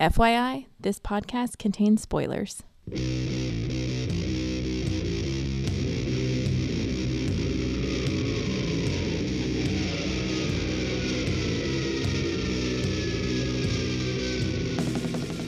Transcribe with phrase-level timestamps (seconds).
[0.00, 2.62] FYI, this podcast contains spoilers.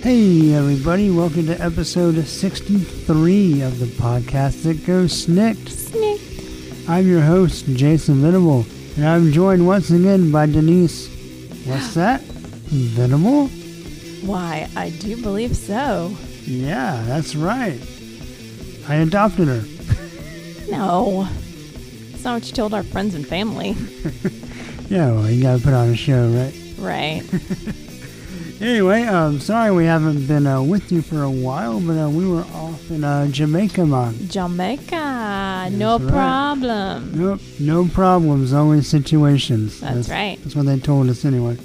[0.03, 5.55] Hey, everybody, welcome to episode 63 of the podcast that goes SNIKT.
[5.55, 6.89] Snikt.
[6.91, 8.67] I'm your host, Jason Venable,
[8.97, 11.09] and I'm joined once again by Denise.
[11.65, 12.21] What's that?
[12.21, 13.49] Venable?
[14.23, 16.17] Why, I do believe so.
[16.45, 17.81] Yeah, that's right.
[18.89, 19.65] I adopted her.
[20.71, 21.29] No.
[22.13, 23.77] It's not what you told our friends and family.
[24.89, 26.53] Yeah, well, you gotta put on a show, right?
[26.79, 27.23] Right.
[28.61, 32.25] Anyway, um, sorry we haven't been uh, with you for a while, but uh, we
[32.29, 34.15] were off in uh, Jamaica, man.
[34.29, 35.69] Jamaica.
[35.73, 36.09] No right.
[36.09, 37.11] problem.
[37.13, 39.81] Nope, no problems, only situations.
[39.81, 40.39] That's right.
[40.45, 41.57] That's what they told us anyway.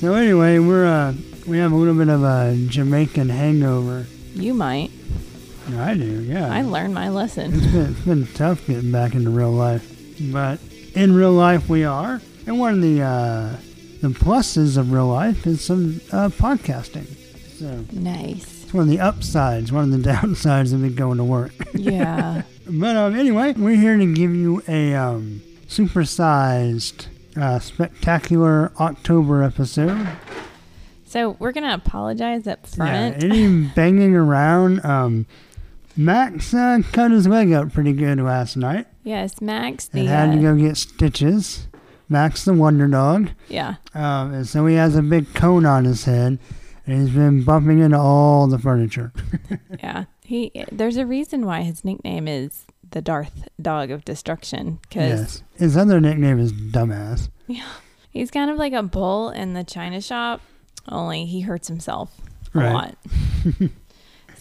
[0.00, 1.14] So anyway, we're uh,
[1.46, 4.06] we have a little bit of a Jamaican hangover.
[4.34, 4.90] You might.
[5.76, 6.52] I do, yeah.
[6.52, 7.54] I learned my lesson.
[7.54, 9.84] It's been, it's been tough getting back into real life,
[10.32, 10.60] but
[10.94, 12.20] in real life we are.
[12.46, 13.56] And one of the uh,
[14.00, 17.06] the pluses of real life is some uh, podcasting.
[17.58, 18.64] So Nice.
[18.64, 19.72] it's one of the upsides.
[19.72, 21.52] One of the downsides of me going to work.
[21.74, 22.42] Yeah.
[22.68, 27.06] But um, anyway, we're here to give you a um, supersized,
[27.36, 30.06] uh, spectacular October episode.
[31.04, 33.22] so we're going to apologize up front.
[33.22, 34.84] Yeah, any banging around.
[34.84, 35.26] Um,
[35.96, 40.00] Max uh, cut his leg up pretty good last night yes, Max, the.
[40.00, 41.68] and had to uh, go get stitches.
[42.08, 43.30] Max the Wonder Dog.
[43.48, 43.76] yeah.
[43.94, 46.38] Um, and so he has a big cone on his head
[46.86, 49.12] and he's been bumping into all the furniture.
[49.82, 50.04] Yeah.
[50.24, 55.42] He there's a reason why his nickname is the Darth Dog of Destruction cuz Yes.
[55.56, 57.28] His other nickname is Dumbass.
[57.46, 57.64] Yeah.
[58.10, 60.40] he's kind of like a bull in the china shop,
[60.88, 62.10] only he hurts himself
[62.54, 62.72] a Right.
[62.72, 62.96] lot.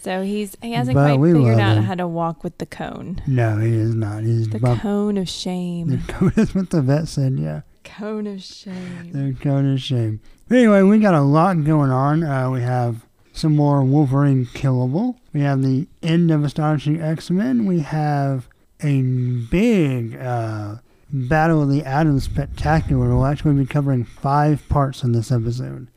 [0.02, 1.84] so he's he hasn't But quite figured out him.
[1.84, 3.22] how to walk with the cone.
[3.28, 4.24] No, he is not.
[4.24, 5.88] He's The bump- cone of shame.
[5.90, 7.62] The cone is what the vet said, yeah.
[7.84, 9.12] Cone of shame.
[9.12, 10.20] The cone of shame.
[10.50, 12.24] Anyway, we got a lot going on.
[12.24, 13.05] Uh, we have
[13.36, 15.18] some more Wolverine killable.
[15.34, 17.66] We have the end of Astonishing X-Men.
[17.66, 18.48] We have
[18.82, 20.78] a big uh,
[21.12, 23.10] Battle of the Atoms spectacular.
[23.10, 25.88] We'll actually be covering five parts in this episode.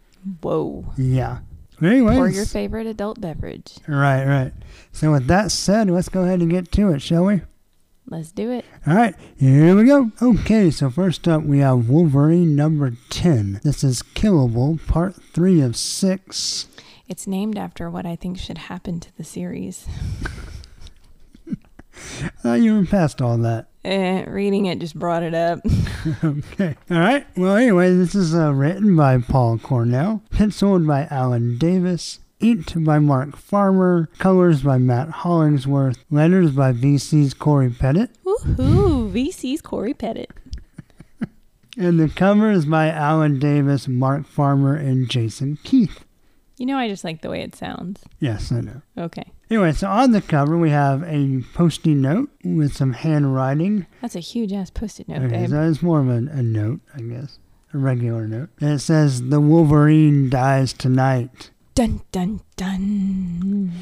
[0.43, 0.93] Whoa.
[0.97, 1.38] Yeah.
[1.81, 3.76] But anyway, your favorite adult beverage.
[3.87, 4.53] right, right.
[4.91, 7.43] So with that said, let's go ahead and get to it, shall we?
[8.10, 8.65] Let's do it.
[8.87, 10.10] All right, here we go.
[10.20, 13.60] Okay, so first up we have Wolverine number 10.
[13.62, 16.66] This is Killable, part 3 of 6.
[17.09, 19.87] It's named after what I think should happen to the series.
[22.45, 23.67] Uh, you were past all that.
[23.85, 25.59] Eh, reading it just brought it up.
[26.25, 26.77] Okay.
[26.91, 27.27] All right.
[27.37, 33.01] Well, anyway, this is uh, written by Paul Cornell, penciled by Alan Davis, inked by
[33.01, 39.13] Mark Farmer, colors by Matt Hollingsworth, letters by VC's Corey Pettit, Woohoo!
[39.13, 40.31] VC's Corey Pettit.
[41.77, 46.05] and the cover is by Alan Davis, Mark Farmer, and Jason Keith.
[46.59, 48.03] You know, I just like the way it sounds.
[48.21, 48.83] Yes, I know.
[48.97, 49.25] Okay.
[49.51, 53.87] Anyway, so on the cover we have a posty note with some handwriting.
[54.03, 55.51] That's a huge ass post it note, Okay, babe.
[55.51, 57.39] so it's more of a, a note, I guess,
[57.73, 58.51] a regular note.
[58.61, 63.73] And it says, "The Wolverine dies tonight." Dun dun dun.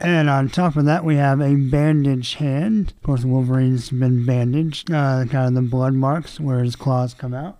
[0.00, 2.92] And on top of that, we have a bandaged hand.
[2.96, 7.32] Of course, Wolverine's been bandaged, uh, kind of the blood marks where his claws come
[7.34, 7.58] out.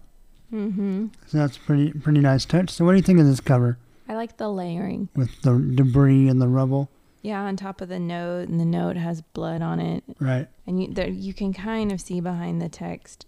[0.53, 1.07] Mm-hmm.
[1.27, 2.71] So that's pretty pretty nice touch.
[2.71, 3.79] So what do you think of this cover
[4.09, 5.09] I like the layering.
[5.17, 6.91] with the debris and the rubble?
[7.23, 10.47] Yeah, on top of the note, and the note has blood on it, Right.
[10.67, 13.27] and you there you can kind of see behind the text.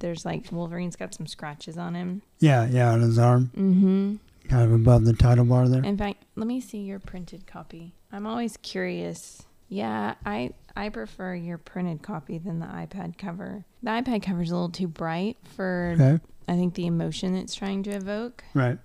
[0.00, 2.22] There's like Wolverine's got some scratches on him.
[2.40, 4.16] Yeah, yeah, on his arm, Mm-hmm.
[4.48, 5.84] kind of above the title bar there.
[5.84, 7.94] In fact, let me see your printed copy.
[8.12, 9.42] I'm always curious.
[9.68, 13.64] Yeah, I I prefer your printed copy than the iPad cover.
[13.84, 16.18] The iPad cover is a little too bright for Okay.
[16.48, 18.42] I think the emotion it's trying to evoke.
[18.54, 18.78] Right.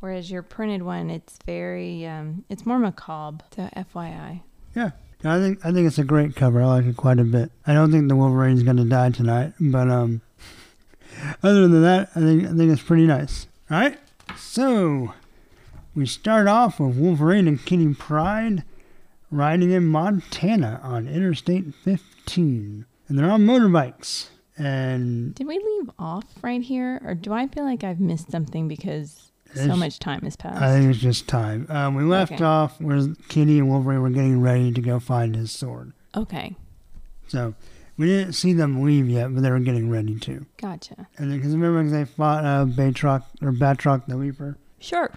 [0.00, 3.44] Whereas your printed one, it's very um, it's more macabre.
[3.54, 4.40] So FYI.
[4.74, 4.90] Yeah.
[5.22, 6.62] I think I think it's a great cover.
[6.62, 7.52] I like it quite a bit.
[7.66, 10.22] I don't think the Wolverine's gonna die tonight, but um,
[11.42, 13.46] other than that, I think I think it's pretty nice.
[13.70, 13.98] All right.
[14.38, 15.12] So
[15.94, 18.64] we start off with Wolverine and Kitty Pryde
[19.30, 24.28] riding in Montana on Interstate 15, and they're on motorbikes.
[24.56, 28.68] And Did we leave off right here, or do I feel like I've missed something
[28.68, 30.60] because so much time has passed?
[30.60, 31.66] I think it's just time.
[31.68, 32.44] Um, we left Okay.
[32.44, 35.92] off where Kitty and Wolverine were getting ready to go find his sword.
[36.16, 36.56] okay,
[37.28, 37.54] So
[37.96, 40.46] we didn't see them leave yet, but they were getting ready to.
[40.56, 41.06] gotcha.
[41.18, 44.56] And because remember they fought uh, Batroc or Batroc the Leaper.
[44.78, 45.10] Sure.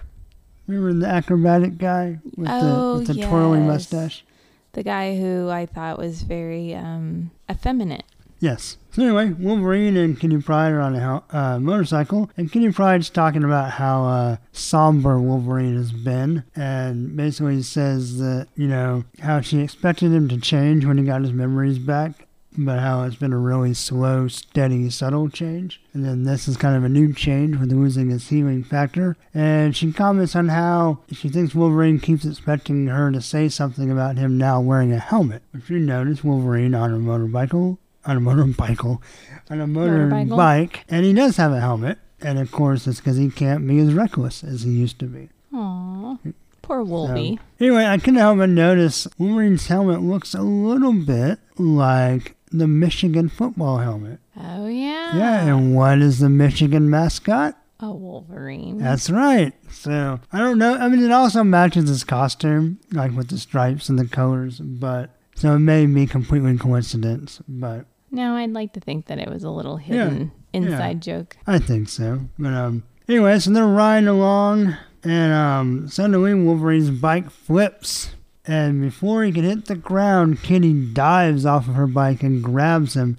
[0.67, 3.67] Remember the acrobatic guy with Oh, the with the twirling yes.
[3.67, 4.25] mustache?
[4.73, 8.03] The guy who I thought was very um, effeminate.
[8.43, 8.75] Yes.
[8.91, 13.45] So anyway, Wolverine and Kitty Pryde are on a uh, motorcycle, and Kitty Pryde's talking
[13.45, 19.59] about how uh, somber Wolverine has been, and basically says that you know how she
[19.59, 23.37] expected him to change when he got his memories back, but how it's been a
[23.37, 25.81] really slow, steady, subtle change.
[25.93, 29.15] And then this is kind of a new change with losing his healing factor.
[29.33, 34.17] And she comments on how she thinks Wolverine keeps expecting her to say something about
[34.17, 35.43] him now wearing a helmet.
[35.53, 39.01] If you notice, Wolverine on a motorcycle, on a motorcycle,
[39.49, 40.27] on a Motorbike.
[40.27, 41.97] motorbike, and he does have a helmet.
[42.21, 45.29] And of course, it's because he can't be as reckless as he used to be.
[45.53, 46.17] Aw,
[46.61, 47.39] poor Wolvie.
[47.59, 53.27] Anyway, I couldn't help but notice Wolverine's helmet looks a little bit like the Michigan
[53.29, 54.19] football helmet.
[54.39, 55.17] oh yeah.
[55.17, 57.57] Yeah, and what is the Michigan mascot?
[57.79, 58.77] A Wolverine.
[58.77, 59.51] That's right.
[59.69, 60.75] So I don't know.
[60.75, 64.59] I mean, it also matches his costume, like with the stripes and the colors.
[64.59, 69.27] But so it may be completely coincidence, but no, I'd like to think that it
[69.27, 71.35] was a little hidden inside joke.
[71.47, 72.21] I think so.
[72.37, 78.13] But um, anyway, so they're riding along, and um, suddenly Wolverine's bike flips,
[78.45, 82.95] and before he can hit the ground, Kitty dives off of her bike and grabs
[82.95, 83.17] him,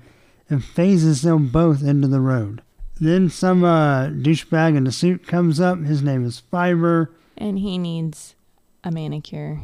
[0.48, 2.62] and phases them both into the road.
[3.00, 5.80] Then some uh, douchebag in a suit comes up.
[5.80, 7.08] His name is Fibra.
[7.36, 8.36] And he needs
[8.84, 9.60] a manicure.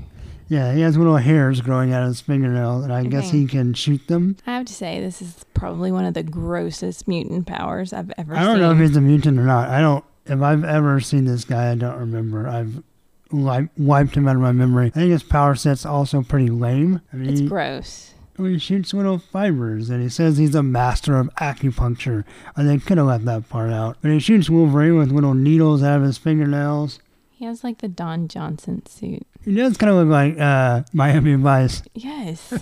[0.51, 3.73] Yeah, he has little hairs growing out of his fingernail, and I guess he can
[3.73, 4.37] shoot them.
[4.49, 8.35] I have to say, this is probably one of the grossest mutant powers I've ever
[8.35, 8.61] I don't seen.
[8.63, 9.69] know if he's a mutant or not.
[9.69, 10.05] I don't.
[10.27, 12.49] If I've ever seen this guy, I don't remember.
[12.49, 12.83] I've
[13.31, 14.87] li- wiped him out of my memory.
[14.89, 17.01] I think his power set's also pretty lame.
[17.13, 18.15] I mean, it's he, gross.
[18.37, 22.25] well, he shoots little fibers, and he says he's a master of acupuncture.
[22.57, 23.99] And they could have left that part out.
[24.03, 26.99] But he shoots Wolverine with little needles out of his fingernails.
[27.41, 29.27] He has like the Don Johnson suit.
[29.43, 31.83] He does kind of look like uh, Miami Vice.
[31.95, 32.53] Yes.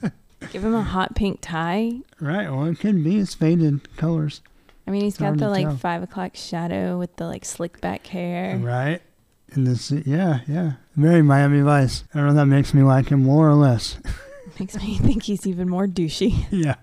[0.52, 1.98] Give him a hot pink tie.
[2.18, 4.40] Right, well, it could be his faded colors.
[4.86, 5.76] I mean, he's It's got the like tell.
[5.76, 8.56] five o'clock shadow with the like slick back hair.
[8.56, 9.02] Right.
[9.50, 10.72] And this, yeah, yeah.
[10.96, 12.04] Very Miami Vice.
[12.14, 13.98] I don't know if that makes me like him more or less.
[14.58, 16.46] Makes me think he's even more douchey.
[16.50, 16.76] yeah.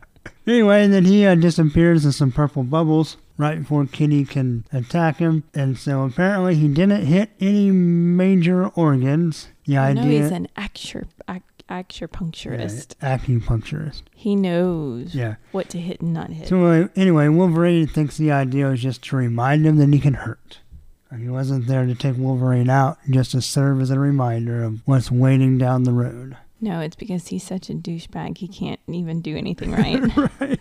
[0.45, 5.43] Anyway, then he uh, disappears in some purple bubbles right before Kitty can attack him.
[5.55, 9.47] And so apparently he didn't hit any major organs.
[9.65, 12.95] The I know he's an acture, ac- acupuncturist.
[13.01, 14.01] Yeah, acupuncturist.
[14.13, 15.35] He knows Yeah.
[15.51, 16.47] what to hit and not hit.
[16.47, 20.15] So uh, anyway, Wolverine thinks the idea is just to remind him that he can
[20.15, 20.59] hurt.
[21.17, 25.09] He wasn't there to take Wolverine out, just to serve as a reminder of what's
[25.09, 26.37] waiting down the road.
[26.61, 28.37] no, it's because he's such a douchebag.
[28.37, 30.39] He can't even do anything right.
[30.39, 30.59] right.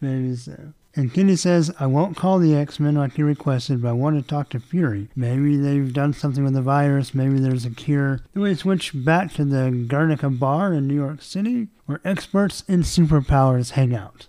[0.00, 0.72] Maybe so.
[0.96, 4.16] And Kenny says, I won't call the X Men like you requested, but I want
[4.20, 5.08] to talk to Fury.
[5.14, 7.14] Maybe they've done something with the virus.
[7.14, 8.20] Maybe there's a cure.
[8.34, 12.80] Then we switch back to the Guernica Bar in New York City, where experts in
[12.82, 14.26] superpowers hang out,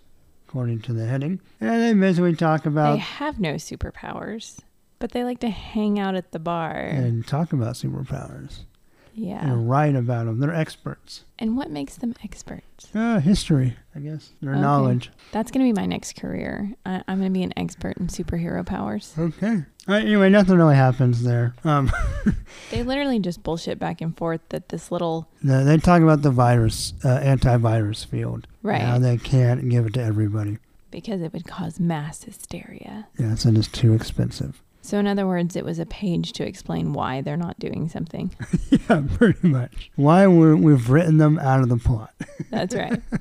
[0.48, 1.40] according to the heading.
[1.60, 4.60] And they basically talk about they have no superpowers,
[5.00, 6.75] but they like to hang out at the bar.
[6.75, 8.66] and talk about superpowers.
[9.13, 9.44] Yeah.
[9.46, 10.40] And write about them.
[10.40, 11.24] They're experts.
[11.40, 12.88] And what makes them experts?
[12.96, 14.31] Uh, history, I guess.
[14.42, 14.62] Their Okay.
[14.62, 15.12] knowledge.
[15.31, 16.74] That's going to be my next career.
[16.86, 19.13] I- I'm going to be an expert in superhero powers.
[19.18, 19.63] Okay.
[19.88, 21.56] Right, anyway, nothing really happens there.
[21.63, 21.92] Um,
[22.72, 26.32] They literally just bullshit back and forth that this little The- They talk about the
[26.32, 28.48] virus, uh, antivirus field.
[28.63, 28.82] Right.
[28.82, 30.58] How they can't give it to everybody.
[30.91, 33.08] because it would cause mass hysteria.
[33.18, 34.62] Yeah, so it's too expensive.
[34.82, 38.36] So in other words, it was a page to explain why they're not doing something.
[38.70, 39.92] yeah, pretty much.
[39.96, 42.14] Why we we've written them out of the plot.
[42.50, 43.02] That's right.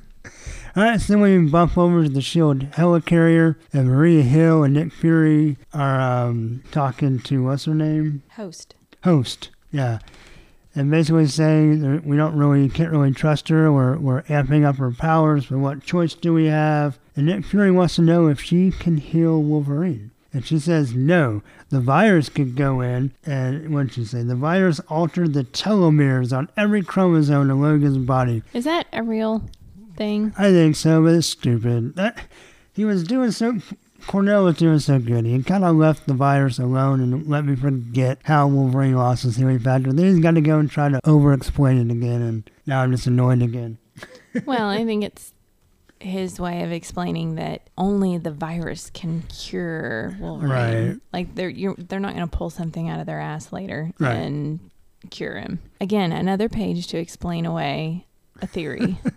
[0.73, 4.73] All right, so then we bump over to the Shield helicarrier, and Maria Hill and
[4.73, 8.23] Nick Fury are um, talking to what's her name?
[8.35, 8.75] Host.
[9.03, 9.49] Host.
[9.73, 9.99] Yeah.
[10.73, 13.69] And basically saying that we don't really, can't really trust her.
[13.69, 16.97] We're, we're amping up her powers, but what choice do we have?
[17.17, 20.10] And Nick Fury wants to know if she can heal Wolverine.
[20.33, 21.41] And she says no.
[21.69, 24.23] The virus could go in, and what did she say?
[24.23, 28.43] The virus altered the telomeres on every chromosome in Logan's body.
[28.53, 29.43] Is that a real
[29.97, 30.33] thing?
[30.37, 31.95] I think so, but it's stupid.
[31.95, 32.17] That,
[32.73, 33.59] he was doing so.
[34.07, 35.25] Cornell was doing so good.
[35.25, 39.35] He kind of left the virus alone and let me forget how Wolverine lost his
[39.35, 39.93] healing factor.
[39.93, 43.05] Then he's got to go and try to over-explain it again, and now I'm just
[43.05, 43.77] annoyed again.
[44.45, 45.33] well, I think it's
[46.01, 50.51] his way of explaining that only the virus can cure Wolverine.
[50.89, 50.97] Right.
[51.13, 54.15] Like they're you're, they're not going to pull something out of their ass later Right.
[54.15, 54.59] and
[55.09, 55.59] cure him.
[55.79, 58.05] Again, another page to explain away
[58.41, 58.97] a theory.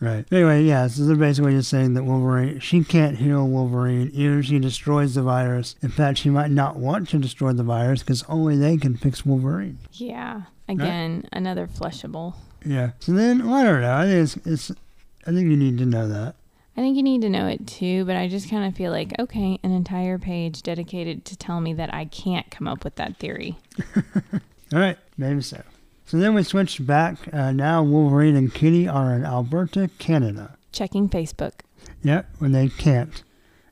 [0.00, 0.24] Right.
[0.32, 4.58] Anyway, yeah, so they're basically just saying that Wolverine, she can't heal Wolverine, if she
[4.58, 5.76] destroys the virus.
[5.80, 9.24] In fact, she might not want to destroy the virus because only they can fix
[9.24, 9.78] Wolverine.
[9.92, 10.42] Yeah.
[10.68, 12.34] Again, another flushable.
[12.64, 12.92] Yeah.
[12.98, 13.94] So then, well, I don't know.
[13.94, 14.36] I think it's,
[14.68, 14.80] it's,
[15.30, 16.34] I think you need to know that.
[16.76, 19.16] I think you need to know it too, but I just kind of feel like,
[19.20, 23.16] okay, an entire page dedicated to tell me that I can't come up with that
[23.18, 23.56] theory.
[24.74, 25.62] All right, maybe so.
[26.04, 27.32] So then we switched back.
[27.32, 30.56] Uh, now Wolverine and Kitty are in Alberta, Canada.
[30.72, 31.60] Checking Facebook.
[32.02, 33.22] Yep, when they can't.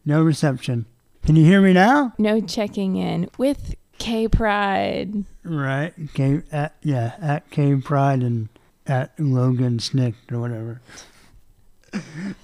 [0.04, 0.86] No reception.
[1.26, 2.14] Can you hear me now?
[2.18, 5.24] No checking in with K Pride.
[5.42, 5.92] Right.
[6.14, 8.48] K at yeah at K Pride and
[8.86, 10.80] at Logan Snick or whatever.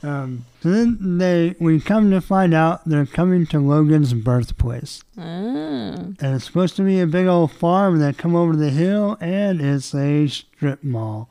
[0.03, 5.23] Um, so then they we come to find out they're coming to Logan's birthplace, Oh.
[5.23, 7.99] and it's supposed to be a big old farm.
[7.99, 11.29] They come over the hill, and it's a strip mall.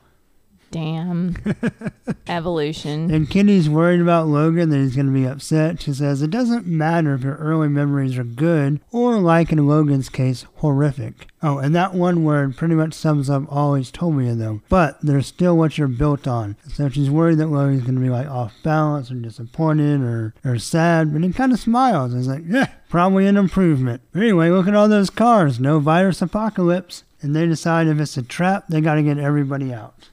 [0.73, 1.35] Damn.
[2.27, 3.13] Evolution.
[3.13, 5.79] And Kitty's worried about Logan that he's going to be upset.
[5.83, 10.09] She says it doesn't matter if your early memories are good or, like in Logan's
[10.09, 11.27] case, horrific.
[11.43, 14.63] Oh, and that one word pretty much sums up all he's told me of them.
[14.67, 16.57] But they're still what you're built on.
[16.67, 20.57] So she's worried that Logan's going to be like off balance or disappointed or, or
[20.57, 21.13] sad.
[21.13, 22.13] But he kind of smiles.
[22.13, 24.01] He's like, yeah, probably an improvement.
[24.15, 25.59] Anyway, look at all those cars.
[25.59, 27.03] No virus apocalypse.
[27.21, 30.09] And they decide if it's a trap, they got to get everybody out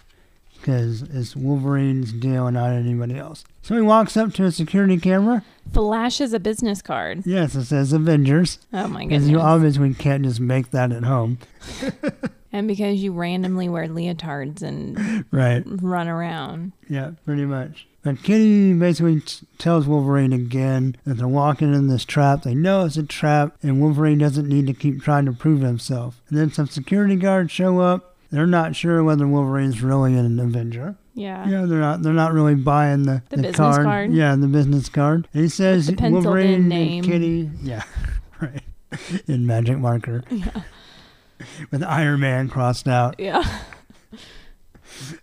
[0.61, 3.45] because it's Wolverine's deal and not anybody else.
[3.63, 5.45] So he walks up to a security camera.
[5.73, 7.23] Flashes a business card.
[7.27, 8.59] Yes, it says Avengers.
[8.73, 11.39] Oh my Because you obviously can't just make that at home.
[12.53, 15.63] and because you randomly wear leotards and Right.
[15.67, 16.73] run around.
[16.89, 17.87] Yeah, pretty much.
[18.03, 22.43] But Kitty basically t- tells Wolverine again that they're walking in this trap.
[22.45, 26.23] They know it's a trap, and Wolverine doesn't need to keep trying to prove himself.
[26.31, 28.10] And then some security guards show up.
[28.31, 30.95] They're not sure whether Wolverine's really an Avenger.
[31.15, 31.49] Yeah.
[31.49, 32.03] Yeah, they're not.
[32.03, 34.13] They're not really buying the, The business card?
[34.13, 35.29] Yeah, the business card.
[35.33, 37.03] He says the Wolverine name.
[37.03, 37.51] and Kitty.
[37.63, 37.83] Yeah,
[38.41, 38.63] right.
[39.27, 40.63] In magic marker Yeah.
[41.71, 43.17] with Iron Man crossed out.
[43.19, 43.43] Yeah.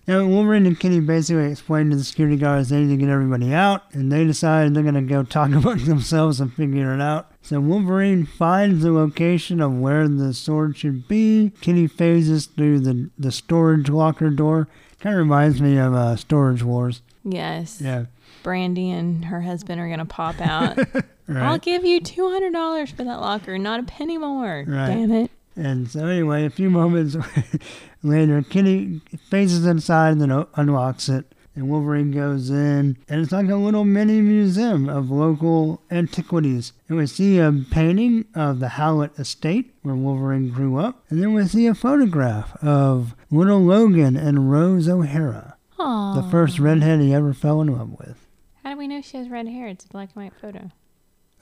[0.08, 3.54] And Wolverine and Kitty basically explain to the security guards they need to get everybody
[3.54, 7.32] out, and they decide they're gonna go talk among themselves and figure it out.
[7.48, 11.54] So Wolverine finds the location of where the sword should be.
[11.62, 14.68] Kitty phases through the the storage locker door.
[15.00, 17.02] Kind of reminds me of uh, Storage Wars.
[17.24, 17.80] Yes.
[17.80, 18.08] Yeah.
[18.44, 20.78] Brandy and her husband are going to pop out.
[21.30, 21.44] Right.
[21.44, 24.64] I'll give you $200 for that locker, not a penny more.
[24.66, 24.88] Right.
[24.88, 25.32] Damn it.
[25.58, 27.18] And so anyway, a few moments
[28.02, 31.26] later, Kitty phases inside and then unlocks it.
[31.58, 36.72] And Wolverine goes in, and it's like a little mini museum of local antiquities.
[36.88, 41.04] And we see a painting of the Howlett Estate, where Wolverine grew up.
[41.10, 46.16] And then we see a photograph of little Logan and Rose O'Hara, Aww.
[46.24, 48.18] the first redhead he ever fell in love with.
[48.64, 49.68] How do we know she has red hair?
[49.68, 50.70] It's a black and white photo.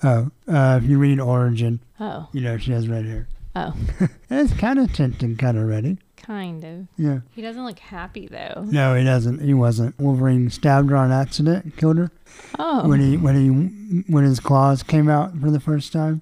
[0.01, 2.29] Oh, uh, if you read Origin, Oh.
[2.31, 3.27] you know she has red hair.
[3.53, 3.73] Oh.
[4.29, 5.97] It's kind of tinted, kind of ready.
[6.25, 6.87] Kind of.
[6.97, 7.19] Yeah.
[7.31, 8.65] He doesn't look happy though.
[8.65, 9.41] No, he doesn't.
[9.41, 9.99] He wasn't.
[9.99, 12.11] Wolverine stabbed her on accident, killed her
[12.57, 12.87] Oh.
[12.87, 16.21] when he when he when his claws came out for the first time.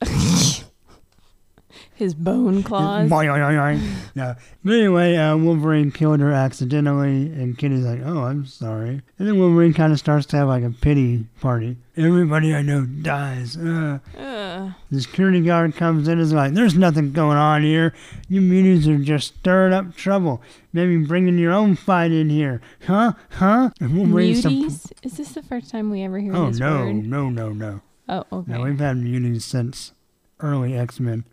[1.96, 3.08] His bone claws.
[3.08, 4.34] No,
[4.64, 9.38] but anyway, uh, Wolverine killed her accidentally, and Kitty's like, "Oh, I'm sorry." And then
[9.38, 11.78] Wolverine kind of starts to have like a pity party.
[11.96, 13.56] Everybody I know dies.
[13.56, 14.00] Uh.
[14.18, 14.72] Ugh.
[14.90, 17.94] The security guard comes in and is like, "There's nothing going on here.
[18.28, 20.42] You mutants are just stirring up trouble.
[20.74, 23.12] Maybe bringing your own fight in here, huh?
[23.30, 24.92] Huh?" And Wolverine's Muties?
[25.02, 26.94] Is this the first time we ever hear Oh this no, word?
[26.94, 27.52] no, no, no.
[27.52, 27.80] no.
[28.30, 28.52] Oh, okay.
[28.52, 29.92] Now we've had muties since
[30.40, 31.24] early X Men.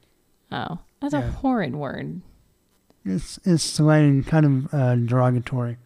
[0.54, 2.22] Oh, that's a horrid word.
[3.06, 5.78] It's it's slang kind of uh, derogatory.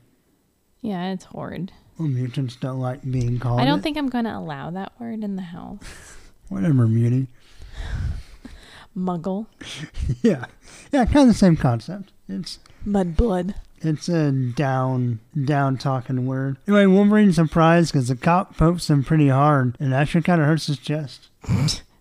[0.82, 1.72] Yeah, it's horrid.
[1.98, 3.60] Well, mutants don't like being called.
[3.60, 3.82] I don't it.
[3.82, 5.80] think I'm going to allow that word in the house.
[6.50, 7.28] whatever mutie.
[8.96, 9.48] Muggle.
[10.22, 10.46] yeah,
[10.92, 12.12] yeah, kind of the same concept.
[12.30, 13.56] It's Mudblood.
[13.80, 16.58] it's a down down talking word.
[16.68, 20.68] Anyway, Wolverine's surprised because the cop pokes him pretty hard and actually kind of hurts
[20.68, 21.30] his chest.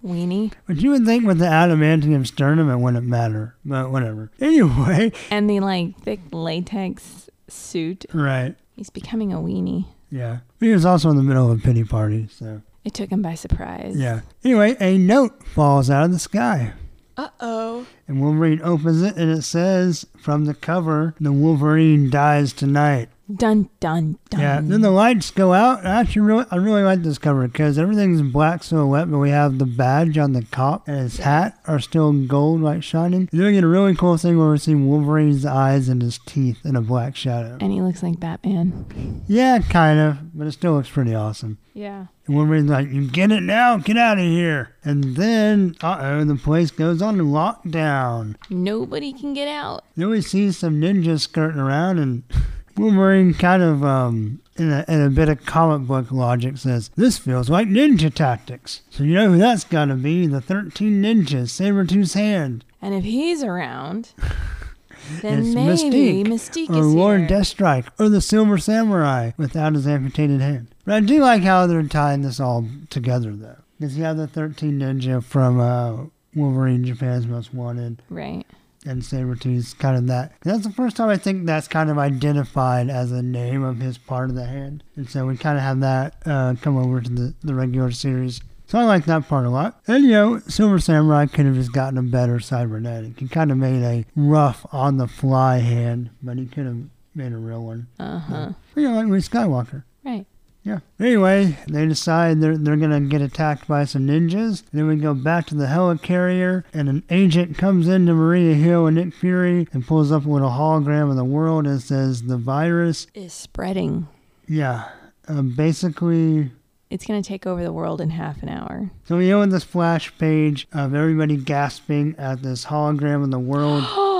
[0.06, 0.52] Weenie.
[0.66, 4.30] But you would think with the adamantium sternum it wouldn't matter, but whatever.
[4.40, 8.06] Anyway, And the like thick latex suit.
[8.12, 8.54] right.
[8.76, 9.86] He's becoming a weenie.
[10.10, 10.38] Yeah.
[10.60, 12.62] He was also in the middle of a pity party, so.
[12.84, 13.96] It took him by surprise.
[13.96, 14.20] Yeah.
[14.44, 16.72] Anyway, a note falls out of the sky.
[17.16, 17.86] Uh oh.
[18.06, 23.08] And Wolverine opens it and it says from the cover, The Wolverine dies tonight.
[23.34, 24.40] Dun dun dun.
[24.40, 25.84] Yeah, then the lights go out.
[25.84, 29.58] I actually really, I really like this cover because everything's black silhouette, but we have
[29.58, 33.28] the badge on the cop and his hat are still gold, like shining.
[33.32, 36.18] And then we get a really cool thing where we see Wolverine's eyes and his
[36.24, 37.58] teeth in a black shadow.
[37.60, 39.24] and he looks like Batman.
[39.26, 41.58] Yeah, kind of, but it still looks pretty awesome.
[41.74, 42.06] Yeah.
[42.26, 43.76] And Wolverine's like, "You get it now?
[43.76, 48.36] Get out of here!" And then, uh oh, the place goes on lockdown.
[48.50, 49.84] Nobody can get out.
[49.96, 52.22] Then we see some ninjas skirting around, and
[52.76, 57.18] Wolverine kind of, um, in a, in a bit of comic book logic, says, This
[57.18, 58.82] feels like ninja tactics.
[58.90, 60.26] So you know who that's gotta be?
[60.26, 62.64] The 13 ninjas, Sabretooth's hand.
[62.80, 64.10] And if he's around,
[65.22, 67.28] then It's maybe Mystique, Mystique, or is Lord here.
[67.28, 70.68] Deathstrike, or the Silver Samurai without his amputated hand.
[70.84, 73.56] But I do like how they're tying this all together, though.
[73.78, 76.04] Because you have the 13 ninja from uh,
[76.34, 78.46] Wolverine, Japan's Most Wanted, right.
[78.86, 80.32] And Sabretooth's kind of that.
[80.42, 83.78] And that's the first time I think that's kind of identified as a name of
[83.78, 84.82] his part of the hand.
[84.96, 88.40] And so we kind of have that uh, come over to the, the regular series.
[88.68, 89.80] So I like that part a lot.
[89.86, 93.20] And you know, Silver Samurai could have just gotten a better cybernetic.
[93.20, 96.78] He kind of made a rough on the fly hand, but he could have
[97.14, 97.86] made a real one.
[98.00, 98.52] Uh huh.
[98.74, 99.84] You know, like Luke Skywalker.
[100.04, 100.26] Right.
[100.66, 100.80] Yeah.
[100.98, 104.64] Anyway, they decide they're, they're going to get attacked by some ninjas.
[104.72, 108.96] Then we go back to the helicarrier, and an agent comes into Maria Hill and
[108.96, 113.06] Nick Fury and pulls up with a hologram of the world and says the virus,
[113.14, 114.08] Is spreading.
[114.48, 114.88] yeah,
[115.28, 116.50] uh, basically.
[116.90, 118.90] It's gonna take over the world in half an hour.
[119.04, 123.84] So we own this flash page of everybody gasping at this hologram of the world.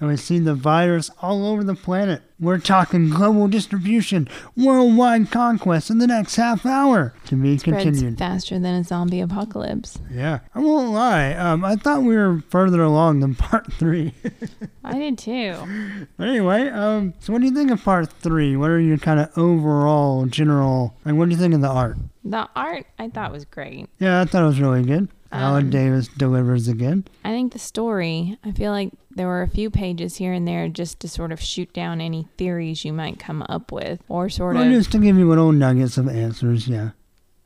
[0.00, 2.22] and we see the virus all over the planet.
[2.40, 4.26] We're talking global distribution,
[4.56, 7.12] worldwide conquest in the next half hour.
[7.26, 8.18] To be Spreads continued.
[8.18, 9.98] faster than a zombie apocalypse.
[10.10, 11.32] Yeah, I won't lie.
[11.34, 14.14] Um, I thought we were further along than part three.
[14.84, 16.06] I did too.
[16.16, 18.56] but anyway, um, so what do you think of part three?
[18.56, 20.96] What are your kind of overall general?
[21.04, 21.98] Like, what do you think of the art?
[22.24, 23.86] The art I thought was great.
[23.98, 25.08] Yeah, I thought it was really good.
[25.32, 27.04] Alan Um, Davis delivers again.
[27.24, 30.68] I think the story, I feel like there were a few pages here and there
[30.68, 34.56] just to sort of shoot down any theories you might come up with or sort
[34.56, 36.66] Well, of just to give you little nuggets of answers.
[36.68, 36.90] Yeah.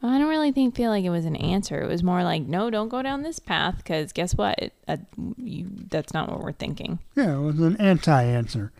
[0.02, 1.80] I don't really think feel like it was an answer.
[1.80, 4.72] It was more like, no, don't go down this path because guess what?
[4.86, 4.98] Uh,
[5.38, 6.98] you, that's not what we're thinking.
[7.16, 8.70] Yeah, it was an anti-answer.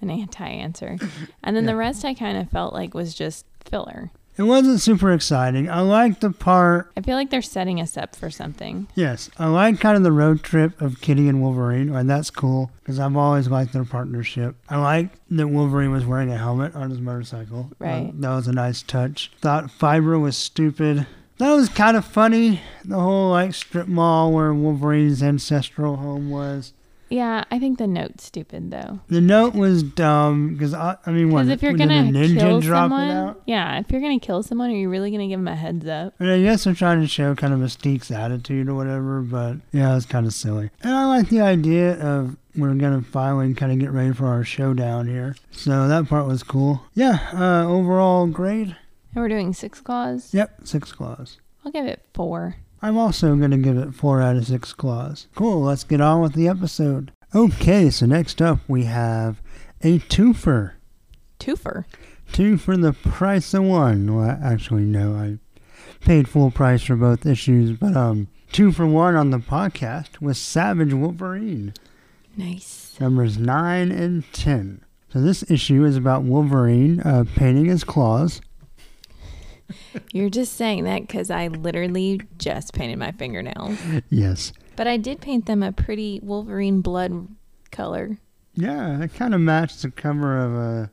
[0.00, 0.98] An anti-answer,
[1.44, 1.70] and then Yeah.
[1.70, 4.10] the rest I kind of felt like was just filler.
[4.36, 5.68] It wasn't super exciting.
[5.68, 8.88] I liked the part I feel like they're setting us up for something.
[8.94, 12.70] Yes, I like kind of the road trip of Kitty and Wolverine, and that's cool
[12.82, 14.56] because I've always liked their partnership.
[14.68, 17.70] I like that Wolverine was wearing a helmet on his motorcycle.
[17.78, 18.10] Right.
[18.20, 19.30] that was a nice touch.
[19.40, 21.06] Thought Fibra was stupid.
[21.38, 22.60] That was kind of funny.
[22.84, 26.72] The whole like strip mall where Wolverine's ancestral home was.
[27.12, 29.00] Yeah, I think the note's stupid though.
[29.08, 31.46] The note was dumb because I, I mean, what?
[31.46, 35.28] If you're gonna kill someone, yeah, if you're gonna kill someone, are you really gonna
[35.28, 36.14] give them a heads up?
[36.18, 39.94] And I guess they're trying to show kind of Mystique's attitude or whatever, but yeah,
[39.94, 40.70] it's kind of silly.
[40.82, 44.42] And I like the idea of we're gonna finally kind of get ready for our
[44.42, 45.36] showdown here.
[45.50, 46.82] So that part was cool.
[46.94, 48.74] Yeah, uh, overall grade.
[49.14, 50.32] And we're doing six claws.
[50.32, 51.36] Yep, six claws.
[51.62, 52.56] I'll give it four.
[52.82, 55.28] I'm also gonna give it four out of six claws.
[55.34, 55.62] Cool.
[55.62, 57.12] Let's get on with the episode.
[57.34, 59.40] Okay, so next up we have
[59.82, 60.72] a twofer.
[61.38, 61.84] Twofer.
[62.32, 64.14] Two for the price of one.
[64.16, 65.38] Well, actually, no, I
[66.04, 70.36] paid full price for both issues, but um, two for one on the podcast with
[70.36, 71.74] Savage Wolverine,
[72.36, 72.96] Nice.
[73.00, 74.82] numbers nine and ten.
[75.12, 78.40] So this issue is about Wolverine uh, painting his claws.
[80.12, 83.78] You're just saying that because I literally just painted my fingernails.
[84.10, 87.28] Yes, But I did paint them a pretty Wolverine blood
[87.70, 88.18] color.
[88.54, 90.88] yeah, it kind of matched the cover of uh,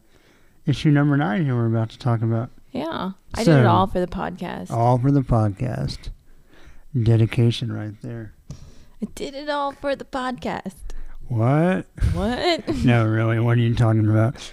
[0.66, 2.50] issue number nine here we're about to talk about.
[2.72, 3.12] Yeah.
[3.34, 4.70] I did it all for the podcast.
[4.72, 6.10] All for the podcast.
[7.02, 8.34] Dedication right there.
[9.02, 10.76] I did it all for the podcast.
[11.28, 11.86] What?
[12.14, 12.68] What?
[12.84, 14.52] No, really, what are you talking about?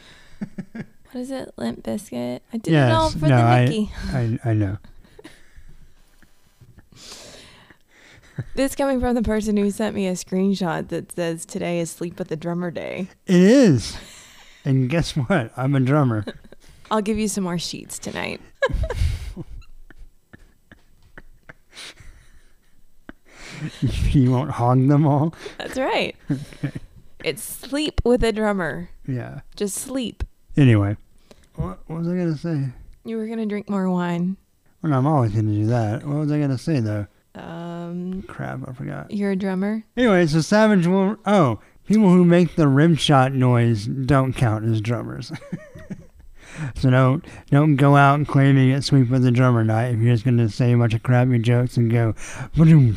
[1.12, 1.52] what is it?
[1.56, 2.40] Limp Bizkit?
[2.52, 3.90] I did it all Yes, for no, the I- Mickey.
[4.12, 4.78] I, I know.
[8.54, 12.18] This coming from the person who sent me a screenshot that says today is Sleep
[12.18, 13.08] with the Drummer Day.
[13.26, 13.96] It is.
[14.62, 15.52] And guess what?
[15.56, 16.22] I'm a drummer.
[16.90, 18.42] I'll give you some more sheets tonight.
[23.80, 25.34] you won't hog them all?
[25.58, 26.14] That's right.
[27.24, 28.90] It's sleep with a drummer.
[29.06, 29.40] Yeah.
[29.56, 30.24] Just sleep.
[30.56, 30.96] Anyway,
[31.54, 32.68] what, what was I going to say?
[33.04, 34.36] You were gonna drink more wine.
[34.82, 36.04] Well, I'm always going to do that.
[36.06, 37.06] What was I going to say, though?
[37.34, 39.10] Um, Crap, I forgot.
[39.10, 39.84] you're a drummer.
[39.96, 41.16] Anyway, so Savage will.
[41.26, 45.32] Oh, people who make the rim shot noise don't count as drummers.
[46.74, 50.24] So don't don't go out claiming it's sweep with the drummer night if you're just
[50.24, 52.14] gonna say a bunch of crappy jokes and go
[52.56, 52.96] boom.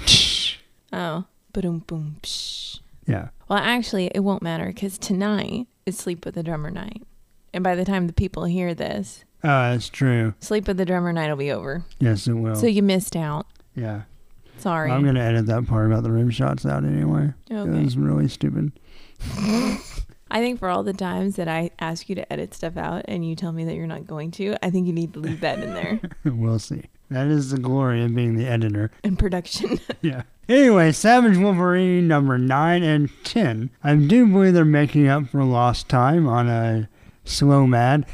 [0.93, 2.79] Oh, boom, boom, psh.
[3.05, 3.29] Yeah.
[3.49, 7.01] Well, actually, it won't matter because tonight is Sleep with the Drummer night.
[7.53, 10.33] And by the time the people hear this, Oh, that's true.
[10.41, 11.83] Sleep with the Drummer night will be over.
[11.99, 12.55] Yes, it will.
[12.55, 13.47] So you missed out.
[13.75, 14.01] yeah.
[14.57, 14.91] Sorry.
[14.91, 17.33] I'm gonna edit that part about the rim shots out anyway.
[17.49, 17.81] It okay.
[17.81, 18.73] was really stupid.
[20.31, 23.27] I think for all the times that I ask you to edit stuff out and
[23.27, 25.59] you tell me that you're not going to, I think you need to leave that
[25.59, 26.83] in there we'll see.
[27.09, 28.91] That is the glory of being the editor.
[29.03, 29.79] in production.
[30.01, 30.23] Yeah.
[30.47, 33.69] Anyway, Savage Wolverine number 9 and 10.
[33.83, 36.89] I do believe they're making up for lost time on a
[37.29, 38.05] Slow Mad,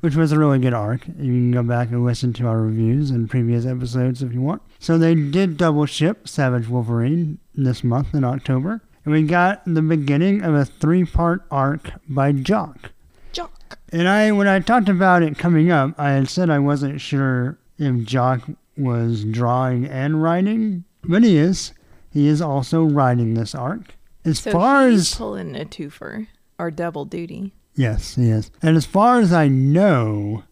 [0.00, 1.06] which was a really good arc.
[1.06, 4.60] You can go back and listen to our reviews and previous episodes if you want.
[4.78, 8.82] So they did double ship Savage Wolverine this month in October.
[9.04, 12.90] And we got the beginning of a three part arc by Jock.
[13.32, 13.78] Jock.
[13.90, 17.58] And I, when I talked about it coming up, I had said I wasn't sure
[17.78, 18.42] if Jock
[18.76, 21.72] was drawing and writing, but he is.
[22.12, 23.95] He is also writing this arc.
[24.26, 26.26] As So far as pulling a twofer
[26.58, 27.54] or double duty.
[27.74, 28.50] yes, yes.
[28.62, 30.42] And as far as I know,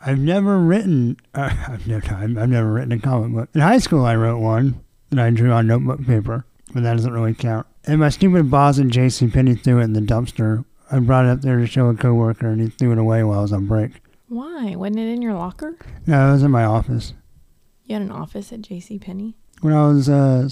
[0.00, 1.16] I've never written.
[1.34, 2.14] Uh, I've never.
[2.14, 3.48] I've never written a comic book.
[3.54, 4.80] In high school, I wrote one
[5.10, 7.66] that I drew on notebook paper, but that doesn't really count.
[7.84, 9.28] And my stupid boss at J.C.
[9.28, 10.64] Penney threw it in the dumpster.
[10.90, 13.38] I brought it up there to show a coworker, and he threw it away while
[13.40, 14.00] I was on break.
[14.28, 14.74] Why?
[14.76, 15.76] Wasn't it in your locker?
[16.06, 17.12] No, it was in my office.
[17.84, 18.98] You had an office at J.C.
[18.98, 19.36] Penney.
[19.60, 20.48] When I was uh,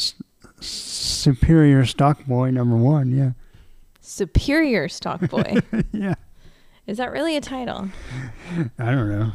[0.67, 3.31] superior stock boy number one, yeah.
[4.05, 5.57] Superior Stock Boy.
[5.93, 6.15] yeah.
[6.87, 7.89] Is that really a title?
[8.79, 9.33] I don't know.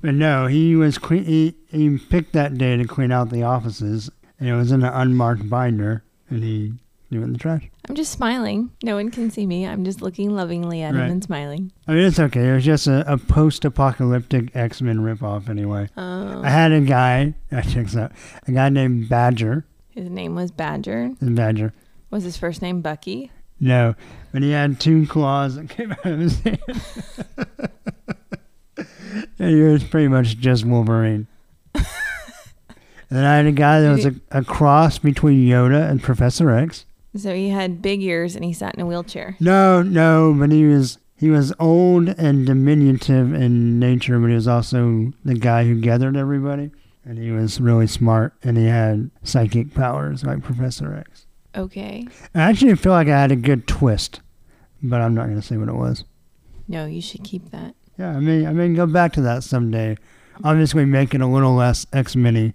[0.00, 4.10] But no, he was clean, he, he picked that day to clean out the offices,
[4.40, 6.74] and it was in an unmarked binder, and he
[7.10, 7.68] threw it in the trash.
[7.88, 8.70] I'm just smiling.
[8.82, 9.66] No one can see me.
[9.66, 11.04] I'm just looking lovingly at Right.
[11.04, 11.70] him and smiling.
[11.86, 12.48] I mean, it's okay.
[12.48, 15.88] It was just a, a post-apocalyptic X-Men ripoff, anyway.
[15.96, 18.12] Oh, I had a guy, I this out,
[18.46, 19.64] a guy named Badger.
[19.90, 21.12] his name was Badger.
[21.20, 21.72] Badger.
[22.10, 23.30] Was his first name Bucky?
[23.60, 23.94] No,
[24.32, 26.58] but he had two claws that came out of his hand.
[29.38, 31.26] and he was pretty much just Wolverine.
[31.74, 31.84] and
[33.10, 36.84] then I had a guy that was a, a cross between Yoda and Professor X.
[37.16, 39.36] So he had big ears and he sat in a wheelchair.
[39.40, 44.48] No, no, but he was he was old and diminutive in nature, but he was
[44.48, 46.70] also the guy who gathered everybody.
[47.06, 51.26] And he was really smart, and he had psychic powers like Professor X.
[51.54, 52.08] Okay.
[52.34, 54.22] I actually feel like I had a good twist,
[54.82, 56.04] but I'm not going to say what it was.
[56.66, 57.74] No, you should keep that.
[57.98, 59.98] Yeah, I mean, I mean, go back to that someday.
[60.42, 62.54] Obviously, make it a little less X Mini.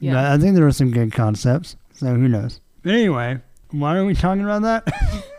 [0.00, 0.14] Yeah.
[0.14, 1.76] But I think there were some good concepts.
[1.92, 2.60] So who knows?
[2.82, 3.40] But anyway,
[3.80, 5.24] why are we talking about that?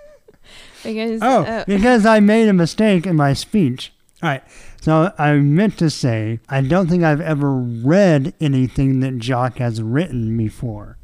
[0.84, 3.92] Because oh, uh, because I made a mistake in my speech.
[4.24, 4.44] All right.
[4.80, 9.82] So I meant to say I don't think I've ever read anything that Jock has
[9.82, 10.98] written before.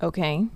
[0.00, 0.46] okay.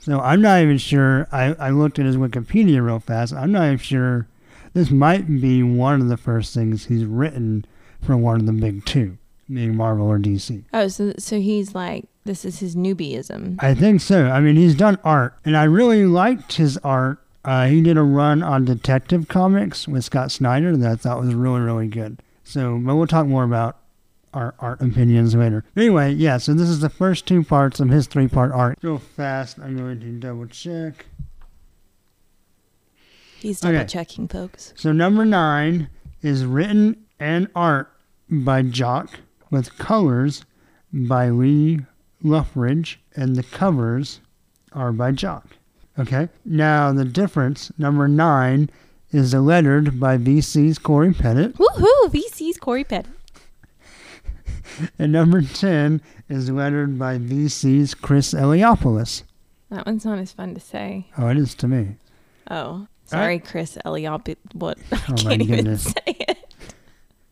[0.00, 1.28] So I'm not even sure.
[1.32, 3.32] I, I looked at his Wikipedia real fast.
[3.32, 4.28] I'm not even sure.
[4.74, 7.64] This might be one of the first things he's written
[8.02, 9.18] for one of the big two,
[9.50, 10.64] being Marvel or DC.
[10.74, 13.56] Oh, so so he's like this is his newbieism.
[13.58, 14.26] I think so.
[14.28, 17.18] I mean, he's done art, and I really liked his art.
[17.42, 21.34] Uh, he did a run on Detective Comics with Scott Snyder that I thought was
[21.34, 22.18] really, really good.
[22.44, 23.78] So, but we'll talk more about
[24.34, 25.64] our art opinions later.
[25.74, 28.78] Anyway, yeah, so this is the first two parts of his three part art.
[28.82, 31.06] Real fast, I'm going to double check.
[33.40, 33.72] He's Okay.
[33.72, 34.74] double checking, folks.
[34.76, 35.88] So number nine
[36.20, 37.90] is written and art
[38.28, 40.44] by Jock with colors
[40.92, 41.80] by Lee
[42.22, 44.20] Loughridge, and the covers
[44.72, 45.46] are by Jock.
[45.98, 46.28] Okay.
[46.44, 48.70] Now the difference, number nine,
[49.10, 52.08] is lettered by VC's Corey Pettit, Woohoo!
[52.12, 53.10] VC's Corey Pettit.
[54.98, 59.22] and number ten is lettered by VC's Chris Eliopoulos.
[59.70, 61.06] That one's not as fun to say.
[61.18, 61.96] Oh, it is to me.
[62.50, 64.34] Oh, sorry, Chris Eliop.
[64.54, 64.78] What?
[64.92, 65.84] I Oh my can't even goodness.
[66.06, 66.54] say it.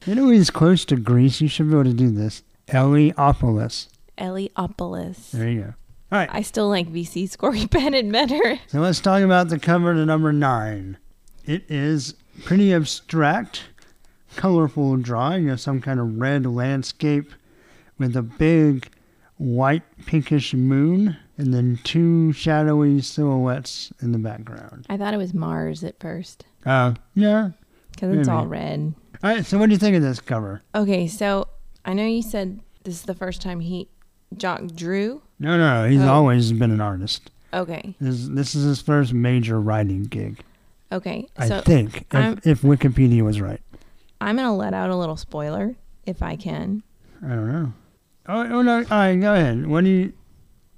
[0.07, 1.41] You know he's close to Greece.
[1.41, 2.43] You should be able to do this.
[2.69, 3.89] Eliopoulos.
[4.19, 5.31] Eliopolis.
[5.31, 5.75] There you go.
[6.13, 6.29] All right.
[6.33, 8.59] I still like VC's Corey Pettit better.
[8.69, 10.99] So let's talk about the cover to number nine.
[11.45, 13.65] It is pretty abstract,
[14.37, 17.33] colorful drawing of some kind of red landscape
[17.99, 18.89] with a big
[19.39, 24.87] white pinkish moon and then two shadowy silhouettes in the background.
[24.89, 27.51] I thought it was Mars at first Uh, yeah.
[27.93, 28.95] because it's all red.
[29.23, 30.63] All right, so what do you think of this cover?
[30.75, 31.49] Okay, so
[31.85, 33.89] I know you said this is the first time he
[34.37, 35.23] Jock drew.
[35.39, 36.09] No, no, he's Oh.
[36.13, 37.31] always been an artist.
[37.53, 37.95] Okay.
[38.01, 40.41] This this is his first major writing gig.
[40.93, 41.29] Okay.
[41.37, 43.61] I So think I'm- if, if Wikipedia was right.
[44.21, 46.83] I'm gonna let out a little spoiler if I can.
[47.25, 47.73] I don't know.
[48.29, 48.79] Oh, oh no!
[48.79, 49.67] All right, go ahead.
[49.67, 50.13] What do you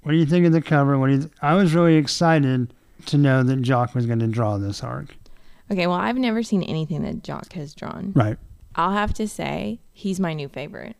[0.03, 0.97] what do you think of the cover?
[0.97, 1.29] What do you?
[1.41, 2.73] I was really excited
[3.07, 5.15] to know that Jock was going to draw this arc.
[5.71, 5.87] Okay.
[5.87, 8.11] Well, I've never seen anything that Jock has drawn.
[8.15, 8.37] Right?
[8.75, 10.95] I'll have to say he's my new favorite.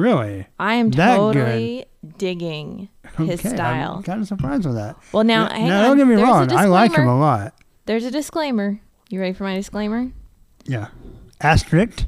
[0.00, 0.46] Really?
[0.58, 1.84] I am That totally
[2.16, 3.96] digging his Okay, style.
[3.96, 4.96] I'm kind of surprised with that.
[5.12, 5.84] Well, now, hang now, on.
[5.88, 6.52] don't get me There's a wrong.
[6.52, 7.10] I like him disclaimer.
[7.12, 7.54] a lot.
[7.86, 8.80] There's a disclaimer.
[9.10, 10.10] You ready for my disclaimer?
[10.64, 10.88] Yeah.
[11.42, 12.06] Asterisk.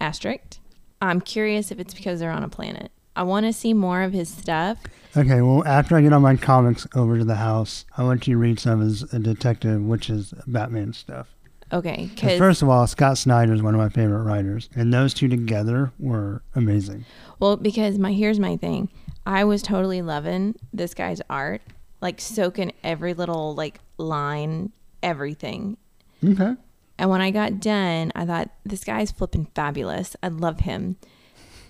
[0.00, 0.58] Asterisk.
[1.00, 2.90] I'm curious if it's because they're on a planet.
[3.16, 4.78] I want to see more of his stuff.
[5.16, 8.34] Okay, well, after I get all my comics over to the house, I want you
[8.34, 11.28] to read some of his uh, detective, which is Batman stuff.
[11.74, 15.12] Okay, 'Cause First of all, Scott Snyder is one of my favorite writers, and those
[15.12, 17.04] two together were amazing.
[17.40, 18.88] well, because my here's my thing.
[19.26, 21.62] I was totally loving this guy's art,
[22.00, 24.70] like soaking every little like line,
[25.02, 25.76] everything.
[26.24, 26.54] Okay.
[26.96, 30.14] And when I got done, I thought this guy's flipping fabulous.
[30.22, 30.96] I love him.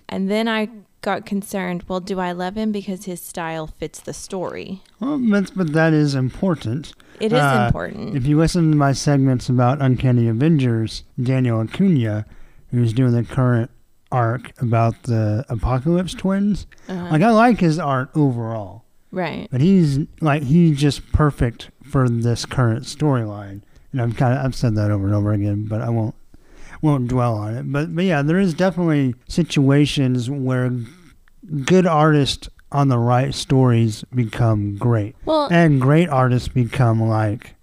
[0.07, 0.69] And then I
[1.05, 1.83] got concerned.
[1.87, 4.81] Well, do I love him because his style fits the story?
[4.99, 6.93] Well, but, but that is important.
[7.21, 8.15] It is Uh, important.
[8.15, 12.25] If you listen to my segments about Uncanny Avengers, Daniel Acuna,
[12.71, 13.69] who's doing the current
[14.11, 17.07] arc about the Apocalypse twins, Uh-huh.
[17.11, 19.47] like I like his art overall, right.
[19.51, 23.61] but he's like he's just perfect for this current storyline.
[23.91, 26.15] And I've kind of I've said that over and over again, but I won't
[26.81, 27.71] won't dwell on it.
[27.71, 30.71] But but yeah, there is definitely situations where
[31.65, 37.55] good artists on the right stories become great Well, and great artists become like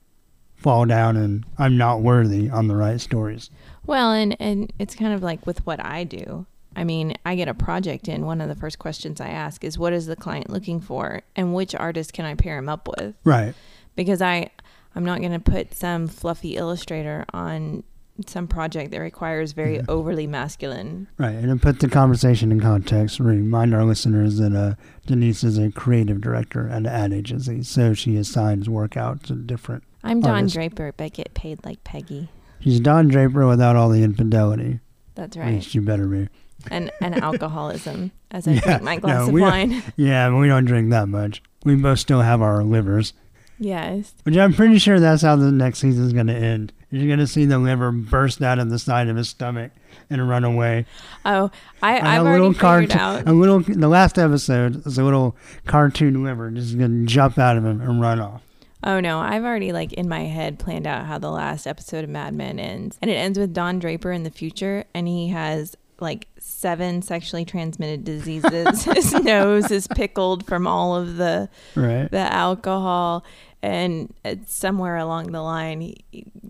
[0.57, 3.51] fall down and I'm not worthy on the right stories.
[3.85, 6.47] Well, and and it's kind of like with what I do.
[6.75, 8.25] I mean, I get a project in.
[8.25, 11.55] One of the first questions I ask is, "What is the client looking for, and
[11.55, 13.55] which artist can I pair him up with?" Right.
[13.95, 14.49] Because I,
[14.95, 17.83] I'm not going to put some fluffy illustrator on
[18.27, 19.83] some project that requires very Yeah.
[19.89, 21.09] overly masculine.
[21.19, 21.35] Right.
[21.35, 24.75] And to put the conversation in context, remind our listeners that uh,
[25.07, 29.35] Denise is a creative director at an ad agency, so she assigns work out to
[29.35, 29.83] different.
[30.05, 30.55] I'm Don Artist.
[30.55, 32.29] Draper, but get paid like Peggy.
[32.61, 34.81] She's Don Draper without all the infidelity.
[35.15, 35.49] That's right.
[35.49, 36.29] At least you better be.
[36.71, 39.83] And and alcoholism as I Yeah, drink my glass no, of wine.
[39.97, 41.43] Yeah, but we don't drink that much.
[41.65, 43.15] We both still have our livers.
[43.59, 44.15] yes.
[44.25, 46.73] Which I'm pretty sure that's how the next season is going to end.
[46.93, 49.73] You're going to see the liver burst out of the side of his stomach
[50.11, 50.85] and run away.
[51.25, 51.51] Oh,
[51.83, 53.27] I And I've a already little cartoon, out.
[53.27, 53.61] a little.
[53.61, 55.35] The last episode is a little
[55.67, 58.43] cartoon liver just gonna jump out of him and run off.
[58.85, 62.11] Oh no, I've already like in my head planned out how the last episode of
[62.11, 62.99] Mad Men ends.
[63.01, 67.45] And it ends with Don Draper in the future and he has like seven sexually
[67.45, 68.83] transmitted diseases.
[68.85, 72.11] His nose is pickled from all of the Right.
[72.11, 73.25] the alcohol
[73.63, 75.95] and it's somewhere along the line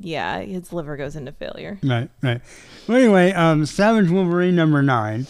[0.01, 1.79] yeah, his liver goes into failure.
[1.83, 2.09] Right.
[2.23, 2.41] Right.
[2.89, 5.27] Well, anyway, um, Savage Wolverine number nine.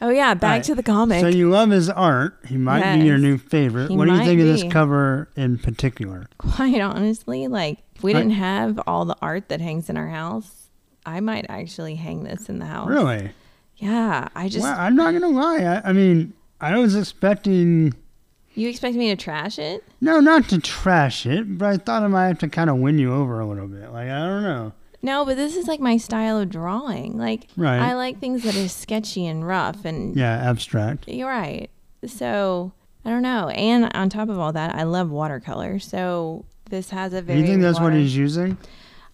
[0.00, 0.64] Oh yeah, back Right.
[0.64, 1.20] to the comic.
[1.20, 2.38] So you love his art.
[2.46, 3.90] He might be your new favorite.
[3.90, 6.26] He what do you think of this cover in particular?
[6.38, 10.08] Quite honestly, like if we I- didn't have all the art that hangs in our
[10.08, 10.68] house,
[11.06, 12.88] I might actually hang this in the house.
[12.88, 13.30] Really?
[13.76, 15.62] Yeah, I just well, I'm not gonna lie.
[15.62, 17.94] I, I mean, I was expecting
[18.54, 19.82] You expect me to trash it?
[20.00, 22.98] no, not to trash it, but I thought I might have to kind of win
[22.98, 23.90] you over a little bit.
[23.92, 24.72] Like I don't know.
[25.02, 27.18] No, but this is like my style of drawing.
[27.18, 27.78] Like Right.
[27.80, 31.08] I like things that are sketchy and rough and Yeah, abstract.
[31.08, 31.68] you're right.
[32.06, 32.72] So
[33.04, 33.48] I don't know.
[33.50, 35.78] And on top of all that, I love watercolor.
[35.78, 38.56] So this has a very you think that's what he's using?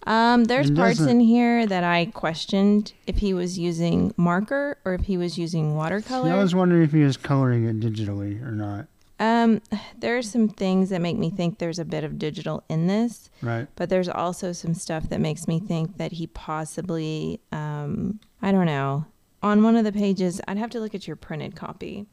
[0.07, 4.77] Um, there's It parts doesn't- in here that I questioned if he was using marker
[4.85, 6.29] or if he was using watercolor.
[6.29, 8.87] See, I was wondering if he was coloring it digitally or not.
[9.21, 9.61] Um,
[9.99, 13.29] there are some things that make me think there's a bit of digital in this,
[13.41, 13.67] Right.
[13.75, 18.65] but there's also some stuff that makes me think that he possibly, um, I don't
[18.65, 19.05] know.
[19.43, 22.05] On one of the pages, I'd have to look at your printed copy.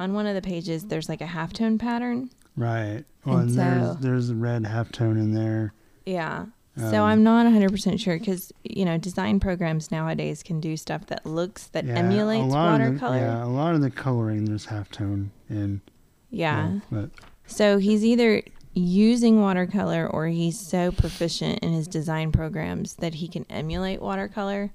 [0.00, 2.30] On one of the pages, there's like a halftone pattern.
[2.56, 3.04] Right.
[3.24, 5.72] Well, And and there's so- there's a red halftone in there.
[6.06, 6.46] Yeah.
[6.76, 11.06] Um, so I'm not 100% sure because, you know, design programs nowadays can do stuff
[11.06, 13.14] that looks, that Yeah, emulates watercolor.
[13.14, 15.80] The, yeah, a lot of the coloring there's halftone in.
[16.34, 16.80] Yeah.
[16.90, 17.10] But
[17.46, 18.42] So he's either
[18.74, 24.72] using watercolor or he's so proficient in his design programs that he can emulate watercolor.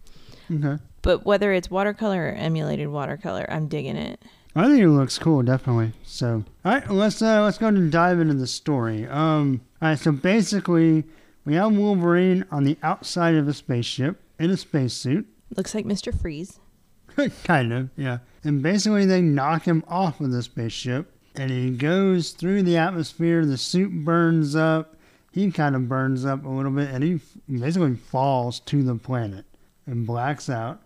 [0.51, 0.81] okay.
[1.01, 4.21] But whether it's watercolor or emulated watercolor, I'm digging it.
[4.55, 5.93] I think it looks cool, definitely.
[6.03, 9.07] So, all right, let's uh, let's go and dive into the story.
[9.07, 11.03] Um, all right, so basically,
[11.45, 16.13] we have Wolverine on the outside of a spaceship in a spacesuit, Looks like Mr.
[16.19, 16.59] Freeze.
[17.43, 18.19] kind of, yeah.
[18.43, 23.45] And basically, they knock him off of the spaceship, and he goes through the atmosphere.
[23.45, 24.95] The suit burns up.
[25.31, 29.45] He kind of burns up a little bit, and he basically falls to the planet
[29.85, 30.81] and blacks out.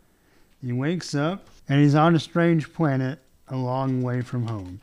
[0.63, 4.81] He wakes up, and he's on a strange planet a long way from home.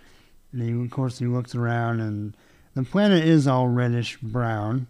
[0.53, 2.35] And he, of course, he looks around, and
[2.75, 4.87] the planet is all reddish brown,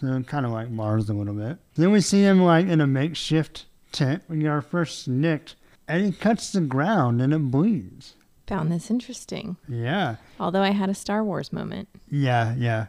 [0.00, 1.58] so kind of like Mars a little bit.
[1.74, 4.22] Then we see him like in a makeshift tent.
[4.28, 5.56] We get our first nicked,
[5.88, 8.14] and he cuts the ground, and it bleeds.
[8.46, 9.56] Found this interesting.
[9.68, 12.86] Yeah, Although I had a Star Wars moment yeah, yeah.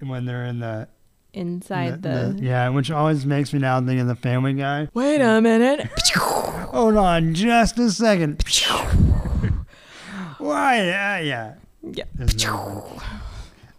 [0.00, 0.88] When they're in the,
[1.32, 2.36] inside the.
[2.40, 4.88] yeah, which always makes me now think of the Family Guy.
[4.92, 5.86] Wait a minute.
[6.16, 8.42] Hold on, just a second.
[10.38, 10.76] Why?
[10.78, 11.54] Yeah, yeah.
[11.82, 12.04] yeah.
[12.44, 13.00] No.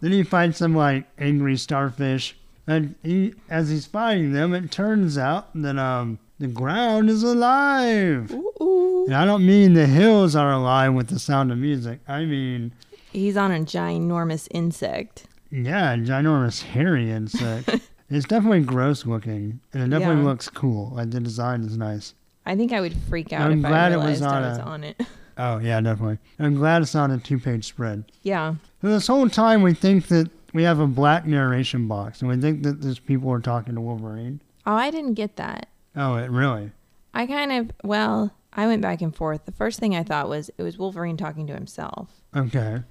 [0.00, 5.16] Then he finds some like angry starfish, and he, as he's fighting them, it turns
[5.18, 8.32] out that um the ground is alive.
[8.32, 8.93] Ooh, ooh.
[9.06, 12.00] And I don't mean the hills are alive with the sound of music.
[12.08, 12.72] I mean,
[13.12, 15.26] He's on a ginormous insect.
[15.50, 17.68] yeah, a ginormous hairy insect.
[18.10, 20.28] it's definitely gross looking, and it definitely Yeah.
[20.28, 20.90] looks cool.
[20.94, 22.14] Like the design is nice.
[22.46, 24.58] I think I would freak out I'm if I glad it was on I was
[24.58, 25.00] a- on it.
[25.36, 26.18] Oh yeah, definitely.
[26.38, 28.04] I'm glad it's not a two-page spread.
[28.22, 28.54] yeah.
[28.80, 32.36] So this whole time we think that we have a black narration box, and we
[32.36, 34.40] think that these people are talking to Wolverine.
[34.64, 35.66] Oh, I didn't get that.
[35.96, 36.70] Oh, it really?
[37.14, 39.44] I kind of, well, I went back and forth.
[39.44, 42.10] The first thing I thought was it was Wolverine talking to himself.
[42.34, 42.82] Okay.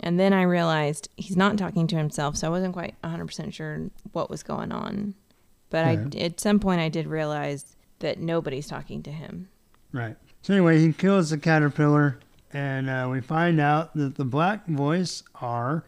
[0.00, 3.90] And then I realized he's not talking to himself, so I wasn't quite 100% sure
[4.12, 5.14] what was going on.
[5.70, 9.48] But I, at some point, I did realize that nobody's talking to him.
[9.92, 10.16] Right.
[10.42, 12.18] So anyway, he kills the caterpillar,
[12.52, 15.84] and uh, we find out that the black voice are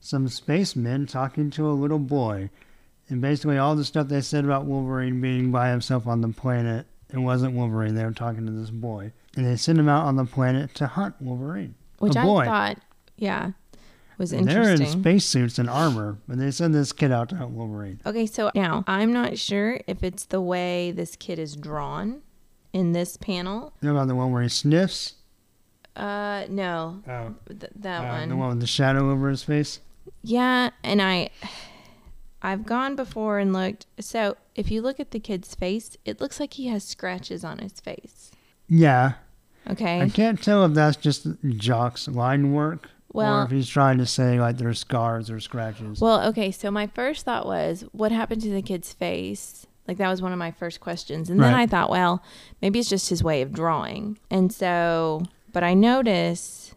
[0.00, 2.50] some spacemen talking to a little boy.
[3.08, 6.86] And basically, all the stuff they said about Wolverine being by himself on the planet,
[7.12, 7.94] it wasn't Wolverine.
[7.94, 9.12] They were talking to this boy.
[9.36, 11.74] And they sent him out on the planet to hunt Wolverine.
[11.98, 12.44] Which a I boy.
[12.44, 12.78] thought,
[13.16, 13.52] yeah,
[14.18, 17.50] was And They're in spacesuits and armor, but they send this kid out to hunt
[17.50, 18.00] Wolverine.
[18.06, 22.22] Okay, so now I'm not sure if it's the way this kid is drawn
[22.72, 23.72] in this panel.
[23.80, 25.14] You know about the one where he sniffs?
[25.96, 28.28] Uh, no, Oh, th- that uh, one.
[28.28, 29.80] the one with the shadow over his face?
[30.22, 31.30] Yeah, and I
[32.42, 33.86] I've gone before and looked.
[33.98, 37.58] So, if you look at the kid's face, it looks like he has scratches on
[37.58, 38.30] his face.
[38.68, 39.12] Yeah.
[39.68, 40.00] Okay?
[40.00, 44.06] I can't tell if that's just Jock's line work or Well- if he's trying to
[44.06, 46.00] say like there's scars or scratches.
[46.00, 49.66] Well, okay, so my first thought was what happened to the kid's face?
[49.86, 51.28] Like that was one of my first questions.
[51.28, 51.62] And then Right.
[51.62, 52.22] I thought, well,
[52.62, 54.18] maybe it's just his way of drawing.
[54.30, 56.74] And so, but I notice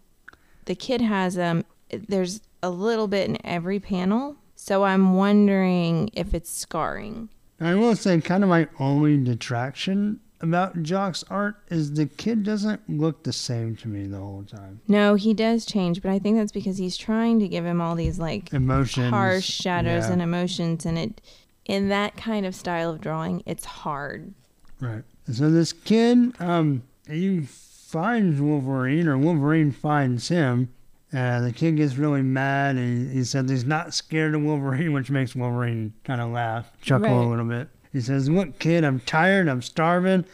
[0.66, 4.36] the kid has um there's a little bit in every panel.
[4.64, 7.28] So I'm wondering if it's scarring.
[7.60, 12.80] I will say, kind of my only detraction about Jock's art is the kid doesn't
[12.90, 14.80] look the same to me the whole time.
[14.88, 17.94] No, he does change, but I think that's because he's trying to give him all
[17.94, 19.10] these like Emotions.
[19.10, 21.20] harsh shadows yeah, and emotions and it
[21.66, 24.34] in that kind of style of drawing, it's hard.
[24.80, 25.04] Right.
[25.30, 30.70] So this kid, um, he finds Wolverine, or Wolverine finds him.
[31.14, 34.94] Uh, the kid gets really mad, and he, he says he's not scared of Wolverine,
[34.94, 37.70] which makes Wolverine kind of laugh, chuckle a little bit.
[37.92, 39.48] He says, "Look, kid, I'm tired.
[39.48, 40.26] I'm starving.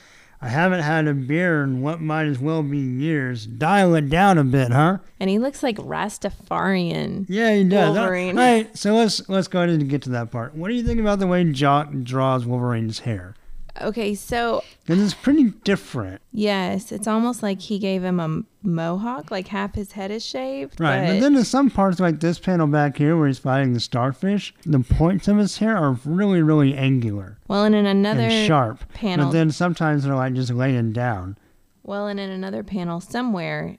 [0.42, 3.46] I haven't had a beer in what might as well be years.
[3.46, 7.26] Dial it down a bit, huh?" And he looks like Rastafarian.
[7.28, 7.96] Yeah, he does.
[7.98, 8.38] Wolverine.
[8.38, 10.56] right, so let's let's go ahead and get to that part.
[10.56, 13.36] What do you think about the way Jock draws Wolverine's hair?
[13.82, 16.22] Okay, so Because it's pretty different.
[16.32, 20.80] yes, it's almost like he gave him a mohawk, like half his head is shaved.
[20.80, 23.80] Right, but, then in some parts like this panel back here where he's fighting the
[23.80, 24.54] starfish.
[24.66, 28.92] The points of his hair are really, really angular well, and in another and sharp.
[28.94, 31.38] panel, But then sometimes they're like just laying down.
[31.84, 33.78] well, and in another panel somewhere,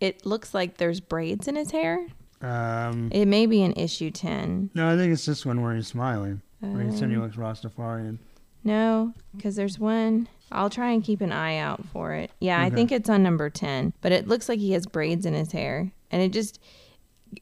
[0.00, 2.06] it looks like there's braids in his hair.
[2.40, 4.70] Um, It may be in issue ten.
[4.74, 6.42] no, I think it's this one where he's smiling.
[6.60, 8.18] Where he said he Um, looks Rastafarian.
[8.64, 10.28] No, because there's one.
[10.50, 12.30] I'll try and keep an eye out for it.
[12.40, 15.34] Yeah, I think it's on number 10, but it looks like he has braids in
[15.34, 15.92] his hair.
[16.10, 16.60] And it just,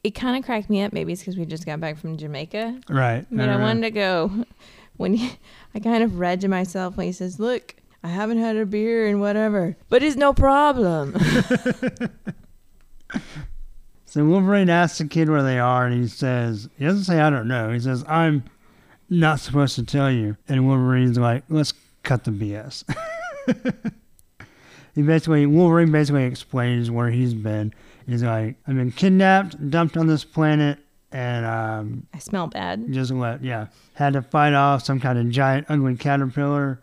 [0.03, 0.93] it kind of cracked me up.
[0.93, 2.81] Maybe it's because we just got back from Jamaica.
[2.89, 3.27] Right.
[3.39, 4.45] I I wanted to go.
[4.99, 5.37] When he,
[5.75, 9.07] I kind of read to myself when he says, Look, I haven't had a beer
[9.07, 11.17] and whatever, but it's no problem.
[14.13, 17.31] So Wolverine asks the kid where they are, and he says, he doesn't say, I
[17.31, 17.73] don't know.
[17.73, 18.45] He says, I'm
[19.13, 20.37] not supposed to tell you.
[20.49, 22.85] And Wolverine's like, let's cut the BS.
[24.95, 27.75] he basically, Wolverine basically explains where he's been.
[28.07, 30.79] He's like, I've been kidnapped, dumped on this planet,
[31.13, 32.91] and um, I smell bad.
[32.91, 36.81] just let, yeah, had to fight off some kind of giant, ugly caterpillar.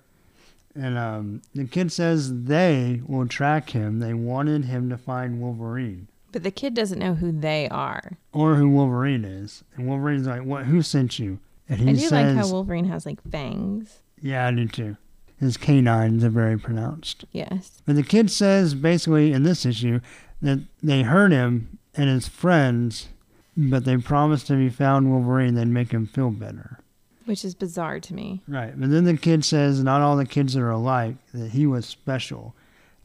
[0.75, 3.99] And um, the kid says they will track him.
[3.99, 6.07] They wanted him to find Wolverine.
[6.31, 8.17] But the kid doesn't know who they are.
[8.31, 9.63] or who Wolverine is.
[9.75, 10.65] And Wolverine's like, "What?
[10.67, 11.39] Who sent you?"
[11.69, 13.99] And he I do says, like how Wolverine has like fangs.
[14.21, 14.97] "Yeah, I do too."
[15.39, 17.23] His canines are very pronounced.
[17.31, 17.81] Yes.
[17.85, 20.01] But the kid says basically in this issue
[20.41, 23.07] that they hurt him and his friends,
[23.55, 26.79] but they promised if he found Wolverine, they'd make him feel better.
[27.25, 28.41] Which is bizarre to me.
[28.47, 28.77] Right.
[28.77, 32.53] But then the kid says not all the kids are alike, that he was special,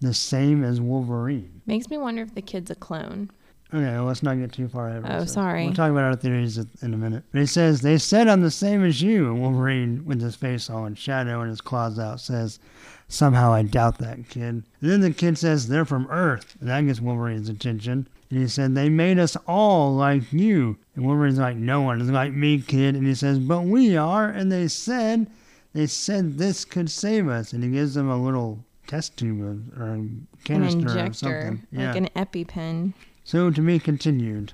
[0.01, 1.61] the same as Wolverine.
[1.67, 3.31] Makes me wonder if the kid's a clone.
[3.73, 4.99] Okay, well, let's not get too far ahead.
[4.99, 5.33] of Oh, ourselves.
[5.33, 5.65] sorry.
[5.65, 7.25] We'll talk about our theories in a minute.
[7.33, 9.27] But he says, They said I'm the same as you.
[9.27, 12.61] And Wolverine, with his face all in shadow and his claws out, says,
[13.09, 14.43] Somehow I doubt that, kid.
[14.43, 16.57] And then the kid says, They're from Earth.
[16.61, 18.07] And that gets Wolverine's attention.
[18.31, 20.77] And he said, They made us all like you.
[20.95, 22.95] And Wolverine's like, No one is like me, kid.
[22.95, 24.29] And he says, But we are.
[24.29, 25.27] And they said,
[25.73, 27.53] They said this could save us.
[27.53, 29.99] And he gives them a little test tube of, or
[30.45, 31.07] canister injector.
[31.07, 31.67] of something.
[31.73, 31.89] Yeah.
[31.93, 32.93] Like an EpiPen.
[33.25, 34.53] So to be continued.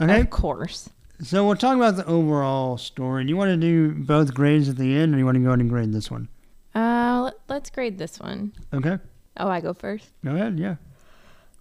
[0.00, 0.20] Okay.
[0.20, 0.90] Of course.
[1.22, 3.24] So we'll talk about the overall story.
[3.24, 5.40] Do you want to do both grades at the end, or do you want to
[5.42, 6.28] go ahead and grade this one?
[6.74, 8.52] Uh, let- let's grade this one.
[8.72, 8.98] Okay,
[9.36, 10.10] Oh, I go first.
[10.24, 10.58] go ahead.
[10.58, 10.76] Yeah,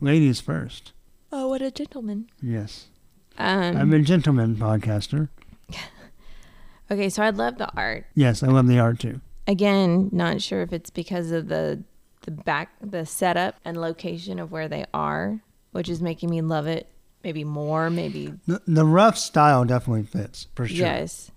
[0.01, 0.91] ladies first.
[1.31, 2.27] Oh, what a gentleman.
[2.41, 2.87] Yes,
[3.37, 5.29] Um, I'm a gentleman podcaster.
[6.91, 8.05] okay, so I love the art.
[8.15, 9.21] Yes, I love the art too.
[9.47, 11.83] Again, not sure if it's because of the
[12.21, 15.41] the back the setup and location of where they are,
[15.73, 16.87] which is making me love it
[17.23, 20.77] maybe more, maybe The, the rough style definitely fits for sure.
[20.77, 21.31] Yes.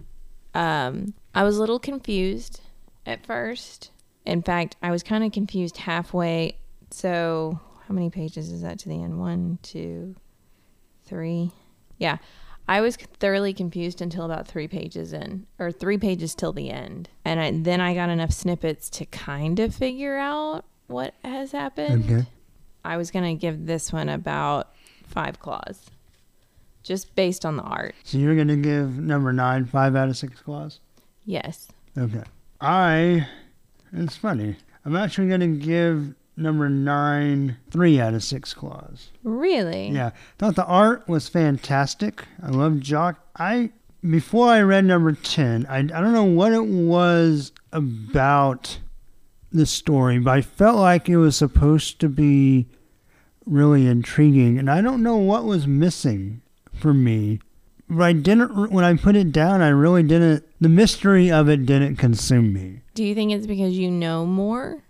[0.55, 2.61] Um, I was a little confused
[3.05, 3.91] at first.
[4.25, 6.59] In fact, I was kind of confused halfway.
[6.91, 9.21] So, how many pages is that to the end?
[9.21, 10.17] One, two,
[11.05, 11.53] three.
[11.99, 12.19] Yeah.
[12.69, 17.09] I was thoroughly confused until about three pages in, or three pages till the end.
[17.25, 22.11] And I, then I got enough snippets to kind of figure out what has happened.
[22.11, 22.27] Okay.
[22.87, 24.73] I was going to give this one about
[25.07, 25.91] five claws,
[26.83, 27.95] just based on the art.
[28.05, 30.81] So you're gonna give number nine five out of six claws.
[31.25, 31.69] Yes.
[31.97, 32.23] Okay.
[32.61, 33.27] I.
[33.93, 34.57] It's funny.
[34.85, 39.11] I'm actually gonna give number nine three out of six claws.
[39.23, 39.89] Really?
[39.89, 42.25] Yeah, thought the art was fantastic.
[42.43, 43.21] I love Jock.
[43.37, 43.71] I
[44.09, 48.79] before I read number ten, I I don't know what it was about
[49.57, 52.67] the story, but I felt like it was supposed to be
[53.45, 56.43] really intriguing, and I don't know what was missing
[56.73, 57.41] for me.
[57.89, 59.63] But I didn't when I put it down.
[59.63, 60.45] I really didn't.
[60.61, 62.81] The mystery of it didn't consume me.
[62.95, 64.83] Do you think it's because you know more?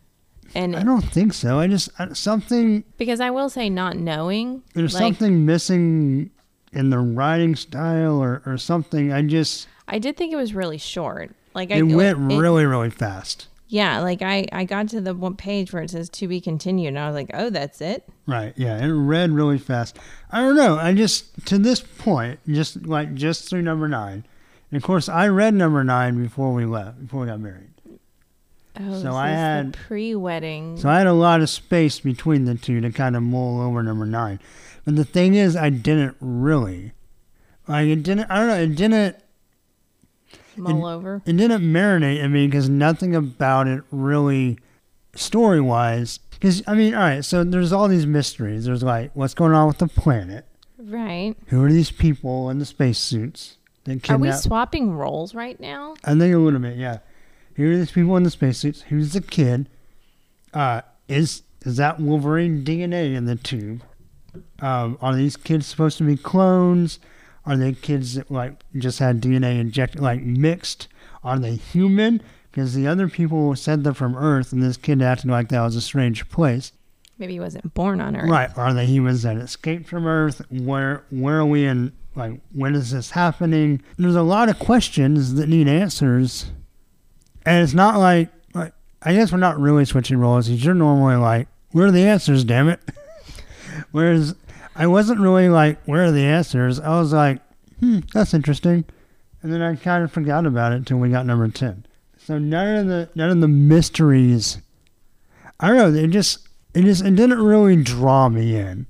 [0.55, 1.59] And I don't think so.
[1.59, 6.31] I just I, something because I will say, not knowing, there's like something missing
[6.73, 9.13] in the writing style or, or something.
[9.13, 11.33] I just I did think it was really short.
[11.55, 13.49] Like I it went it- really really fast.
[13.69, 14.01] Yeah.
[14.01, 16.99] Like I I got to the one page where it says to be continued, and
[16.99, 18.09] I was like, oh, that's it.
[18.27, 18.53] Right.
[18.57, 19.99] Yeah, it read really fast.
[20.31, 20.77] I don't know.
[20.79, 24.25] I just to this point, just like just through number nine.
[24.71, 27.71] And of course, I read number nine before we left, before we got married.
[28.79, 30.77] Oh, So this I is had- pre-wedding.
[30.77, 33.83] So I had a lot of space between the two to kind of mull over
[33.83, 34.39] number nine.
[34.85, 36.93] But the thing is, I didn't really.
[37.69, 38.31] Like it didn't.
[38.31, 38.55] I don't know.
[38.61, 39.17] It didn't.
[40.59, 41.23] Mull over.
[41.27, 44.59] it didn't marinate in me because nothing about it really
[45.15, 48.67] story wise because i mean all right so there's all these mysteries.
[48.67, 50.45] There's like what's going on with the planet?
[50.79, 51.35] Right.
[51.47, 53.57] who are these people in the spacesuits
[54.09, 55.95] Are we swapping roles right now?
[56.05, 56.99] i think a little bit yeah.
[57.55, 58.83] Who are these people in the spacesuits?
[58.83, 59.69] Who's the kid?
[60.53, 63.83] Uh is is that wolverine dna in the tube?
[64.61, 66.99] Um are these kids supposed to be clones
[67.47, 70.89] are they kids that like just had dna injected like mixed
[71.25, 72.21] are they human
[72.51, 75.77] because the other people said they're from earth and this kid acted like that was
[75.77, 76.73] a strange place
[77.19, 78.29] Maybe he wasn't born on Earth.
[78.29, 78.51] Right.
[78.59, 80.43] Are they humans that escaped from Earth?
[80.51, 83.83] Where where are we in like when is this happening?
[83.97, 86.51] There's a lot of questions that need answers.
[87.47, 91.17] And it's not like like I guess we're not really switching roles because you're normally
[91.17, 92.81] like, where are the answers, damn it?
[93.93, 94.35] Whereas
[94.77, 96.79] I wasn't really like, where are the answers?
[96.79, 97.41] I was like,
[97.81, 98.85] hmm, that's interesting.
[99.43, 101.87] And then I kind of forgot about it until we got number ten.
[102.19, 104.59] So none of the none of the mysteries
[105.59, 108.87] I don't know, it just it just it didn't really draw me in.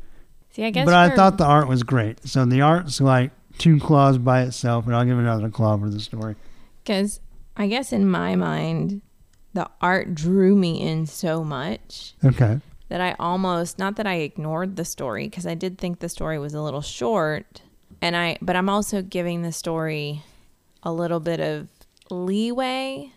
[0.51, 0.85] See, I guess.
[0.85, 2.27] But I thought the art was great.
[2.27, 6.01] So the art's like two claws by itself, and I'll give another claw for the
[6.01, 6.35] story.
[6.83, 7.21] Because
[7.57, 9.03] I guess in my mind,
[9.55, 12.61] the art drew me in so much Okay.
[12.89, 16.39] That I almost not that I ignored the story because I did think the story
[16.39, 17.63] was a little short,
[18.01, 20.23] and I but I'm also giving the story
[20.83, 21.69] a little bit of
[22.11, 23.13] leeway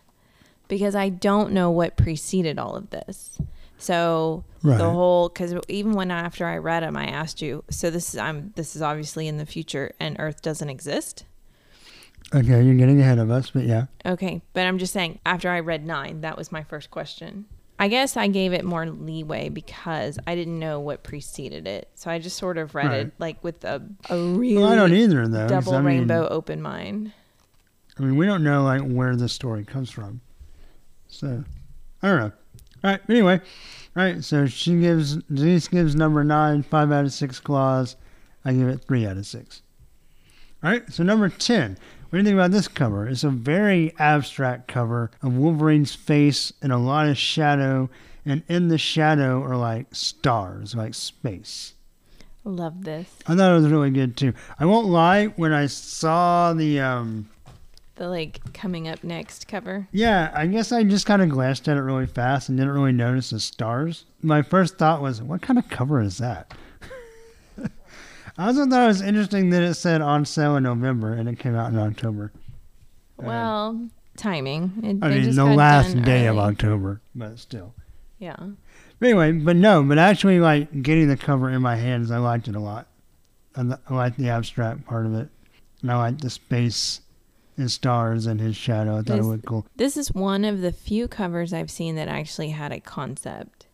[0.67, 3.39] because I don't know what preceded all of this.
[3.78, 4.78] So Right.
[4.78, 7.63] the whole because even when after I read them, I asked you.
[7.70, 11.24] So this is I'm this is obviously in the future, and Earth doesn't exist.
[12.36, 13.86] Okay, you're getting ahead of us, but yeah.
[14.05, 17.45] Okay, but I'm just saying after I read nine, that was my first question.
[17.82, 22.11] I guess I gave it more leeway because I didn't know what preceded it, so
[22.11, 23.05] I just sort of read Right.
[23.07, 25.47] it like with a a really Well, I don't either, though.
[25.47, 27.13] double I mean, rainbow open mind.
[27.97, 30.19] I mean, we don't know like where this story comes from,
[31.07, 31.43] so
[32.03, 32.32] I don't know.
[32.84, 33.39] All right, anyway,
[33.95, 34.23] all right.
[34.23, 37.95] So she gives Denise gives number nine five out of six claws.
[38.45, 39.61] I give it three out of six.
[40.63, 41.77] All right, so number ten.
[42.10, 43.07] What do you think about this cover?
[43.07, 47.88] It's a very abstract cover of Wolverine's face and a lot of shadow,
[48.26, 51.76] and in the shadow are like stars, like space.
[52.43, 53.07] Love this.
[53.28, 54.34] I thought it was really good too.
[54.60, 57.30] I won't lie, when I saw the um
[57.95, 59.88] The like coming up next cover.
[59.91, 62.91] Yeah, I guess I just kind of glanced at it really fast and didn't really
[62.91, 64.05] notice the stars.
[64.24, 66.55] My first thought was, what kind of cover is that?
[68.39, 71.37] I also thought it was interesting that it said on sale in November and it
[71.39, 72.31] came out in October.
[73.19, 74.71] Um, Well, timing.
[74.81, 76.37] It, I mean, the last day of.
[76.37, 77.73] October, but still.
[78.17, 78.37] Yeah.
[78.99, 82.47] But anyway, but no, but actually, like getting the cover in my hands, I liked
[82.47, 82.87] it a lot.
[83.57, 85.27] I, li- I liked the abstract part of it,
[85.81, 87.01] and I liked the space
[87.57, 88.93] and stars and his shadow.
[88.93, 89.65] I thought This- it looked cool.
[89.75, 93.65] This is one of the few covers I've seen that actually had a concept.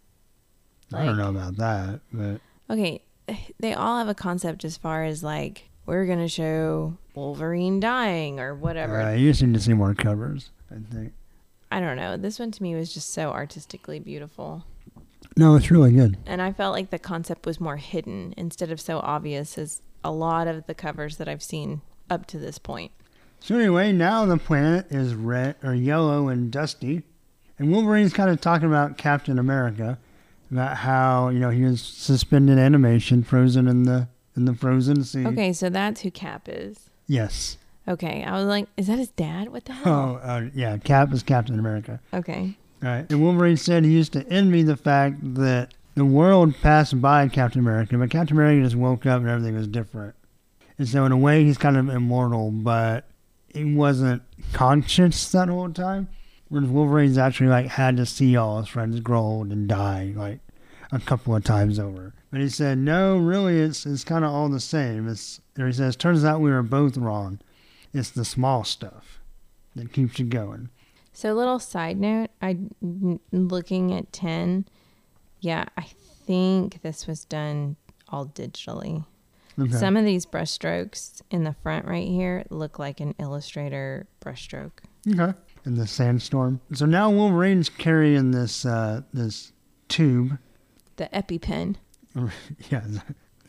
[0.91, 3.01] I don't know about that, but Okay,
[3.59, 8.55] they all have a concept as far as like we're gonna show Wolverine dying or
[8.55, 9.01] whatever.
[9.01, 10.51] uh, you just need to see more covers.
[10.71, 11.13] I think.
[11.71, 12.17] I don't know.
[12.17, 14.65] This one to me was just so artistically beautiful.
[15.37, 16.17] No, it's really good.
[16.25, 20.11] And I felt like the concept was more hidden instead of so obvious as a
[20.11, 22.91] lot of the covers that I've seen up to this point.
[23.41, 27.03] So anyway, now the planet is red or yellow and dusty,
[27.59, 29.99] and Wolverine's kind of talking about Captain America,
[30.51, 35.25] about how you know he was suspended animation, frozen in the in the frozen sea.
[35.25, 36.89] Okay, so that's who Cap is.
[37.07, 37.57] Yes.
[37.87, 39.49] Okay, I was like, is that his dad?
[39.49, 40.19] What the hell?
[40.23, 40.77] Oh, uh, yeah.
[40.77, 41.99] Cap is Captain America.
[42.13, 42.57] Okay.
[42.83, 43.05] All right.
[43.11, 47.61] And Wolverine said he used to envy the fact that the world passed by Captain
[47.61, 50.15] America, but Captain America just woke up and everything was different.
[50.77, 53.07] And so in a way, he's kind of immortal, but
[53.53, 56.09] he wasn't conscious that whole time.
[56.63, 60.39] Wolverine's actually like had to see all his friends grow old and die like
[60.91, 62.13] a couple of times over.
[62.31, 65.07] But he said, no, really, it's it's kind of all the same.
[65.07, 67.39] It's he says, turns out we were both wrong.
[67.93, 69.21] It's the small stuff
[69.75, 70.69] that keeps you going.
[71.13, 72.57] So, little side note, I
[73.31, 74.65] looking at 10.
[75.39, 75.87] Yeah, I
[76.25, 77.77] think this was done
[78.09, 79.05] all digitally.
[79.57, 79.71] Okay.
[79.71, 84.83] Some of these brushstrokes in the front right here look like an Illustrator brushstroke.
[85.09, 85.37] Okay.
[85.65, 86.61] In the sandstorm.
[86.73, 89.51] So now Wolverine's carrying this uh, this
[89.87, 90.37] tube.
[90.97, 91.75] The EpiPen.
[92.69, 92.83] yeah.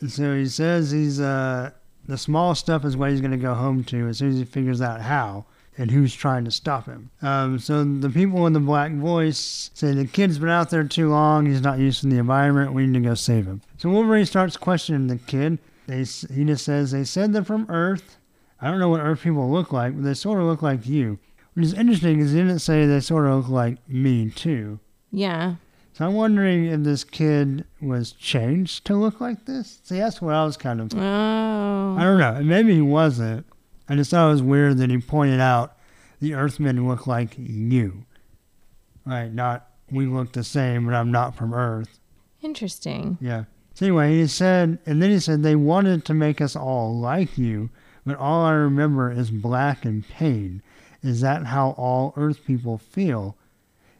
[0.07, 1.71] So he says he's uh,
[2.07, 4.45] the small stuff is what he's going to go home to as soon as he
[4.45, 5.45] figures out how
[5.77, 7.11] and who's trying to stop him.
[7.21, 11.09] Um, so the people in the black voice say the kid's been out there too
[11.09, 11.45] long.
[11.45, 12.73] He's not used to the environment.
[12.73, 13.61] We need to go save him.
[13.77, 15.59] So Wolverine starts questioning the kid.
[15.85, 18.17] They he just says they said they're from Earth.
[18.59, 21.19] I don't know what Earth people look like, but they sort of look like you.
[21.57, 24.79] Which is interesting because he didn't say they sort of look like me too.
[25.11, 25.55] Yeah.
[25.93, 29.79] So I'm wondering if this kid was changed to look like this.
[29.81, 30.93] See, that's what I was kind of.
[30.93, 31.95] Oh.
[31.97, 32.39] I don't know.
[32.43, 33.47] Maybe he wasn't.
[33.89, 35.75] I just thought it was weird that he pointed out
[36.19, 38.05] the Earthmen look like you.
[39.03, 39.33] Right?
[39.33, 41.99] Not we look the same, but I'm not from Earth.
[42.43, 43.17] Interesting.
[43.19, 43.45] Yeah.
[43.73, 47.35] So anyway, he said, and then he said they wanted to make us all like
[47.35, 47.71] you,
[48.05, 50.61] but all I remember is black and pain.
[51.07, 53.37] Is that how all Earth people feel?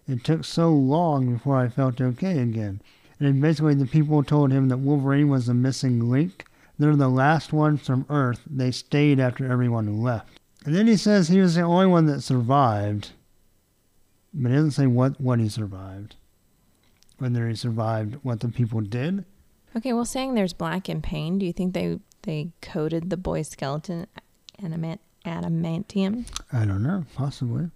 [0.10, 2.82] It took so long before I felt okay again.
[3.20, 6.46] And basically, the people told him that Wolverine was the missing link.
[6.78, 8.42] They're the last ones from Earth.
[8.46, 10.40] They stayed after everyone left.
[10.66, 13.12] And then he says he was the only one that survived,
[14.34, 16.16] but he doesn't say what, what he survived.
[17.20, 19.24] Whether he survived what the people did.
[19.76, 23.48] Okay, well, saying there's black and pain, do you think they they coated the boy's
[23.48, 24.08] skeleton
[24.62, 26.26] adamant, adamantium?
[26.52, 27.70] I don't know, possibly.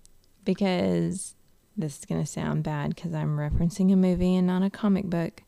[0.46, 1.36] Because
[1.78, 5.06] this is going to sound bad because I'm referencing a movie and not a comic
[5.10, 5.44] book.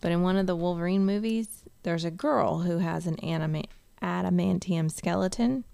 [0.00, 3.64] But in one of the Wolverine movies, there's a girl who has an anima-
[4.02, 5.64] adamantium skeleton.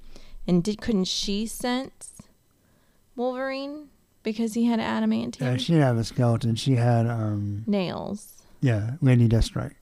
[0.47, 2.13] And did, couldn't she sense
[3.17, 3.89] Wolverine
[4.23, 6.55] because he had adamantium Yeah, she didn't have a skeleton.
[6.57, 8.43] She had, um, nails?
[8.61, 9.75] yeah, Lady Deathstrike.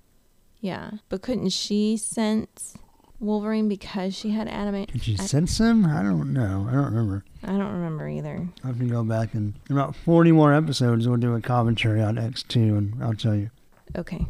[0.61, 0.91] Yeah.
[1.09, 2.75] But couldn't she sense
[3.21, 4.93] Wolverine because she had adamant.
[4.93, 5.85] Did she I- sense him?
[5.87, 6.67] I don't know.
[6.69, 7.25] I don't remember.
[7.45, 8.49] I don't remember either.
[8.65, 12.01] I have to go back and in about 40 more episodes, we'll do a commentary
[12.03, 13.51] on X2 and I'll tell you.
[13.97, 14.27] Okay.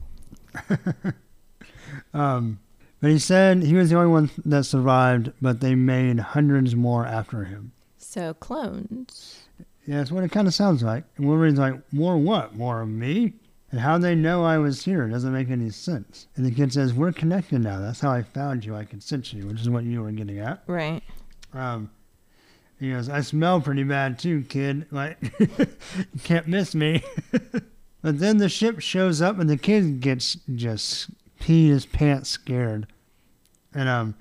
[2.15, 2.61] Um,
[3.01, 7.05] but he said he was the only one that survived, but they made hundreds more
[7.07, 7.73] after him.
[7.99, 9.43] So clones.
[9.87, 11.05] Yeah, that's what it kind of sounds like.
[11.17, 12.55] And Wolverine's like, more what?
[12.55, 13.35] More of me?
[13.71, 16.27] And how they know I was here doesn't make any sense.
[16.35, 17.79] And the kid says, we're connected now.
[17.79, 18.75] That's how I found you.
[18.75, 20.63] I could sense you, which is what you were getting at.
[20.67, 21.03] Right.
[21.53, 21.91] Um,
[22.81, 24.87] he goes, I smell pretty bad too, kid.
[24.91, 25.49] Like, you
[26.25, 27.05] can't miss me.
[28.03, 32.89] but then the ship shows up and the kid gets just peed his pants scared.
[33.73, 34.15] And um,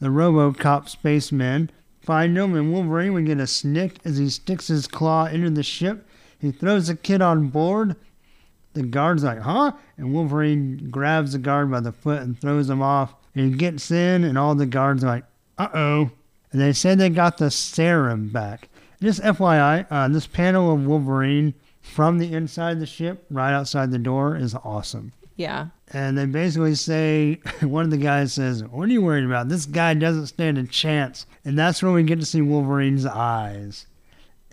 [0.00, 1.70] the RoboCop spacemen
[2.02, 5.62] find him and Wolverine would get a snikt as he sticks his claw into the
[5.62, 6.06] ship.
[6.38, 7.96] He throws the kid on board.
[8.74, 9.72] The guard's like, huh?
[9.96, 13.14] And Wolverine grabs the guard by the foot and throws him off.
[13.34, 15.24] And he gets in, and all the guards are like,
[15.58, 16.10] uh oh.
[16.52, 18.68] And they said they got the serum back.
[19.00, 23.90] Just FYI, uh, this panel of Wolverine from the inside of the ship, right outside
[23.90, 25.12] the door, is awesome.
[25.36, 25.68] Yeah.
[25.92, 29.48] And they basically say, one of the guys says, What are you worried about?
[29.48, 31.26] This guy doesn't stand a chance.
[31.44, 33.86] And that's where we get to see Wolverine's eyes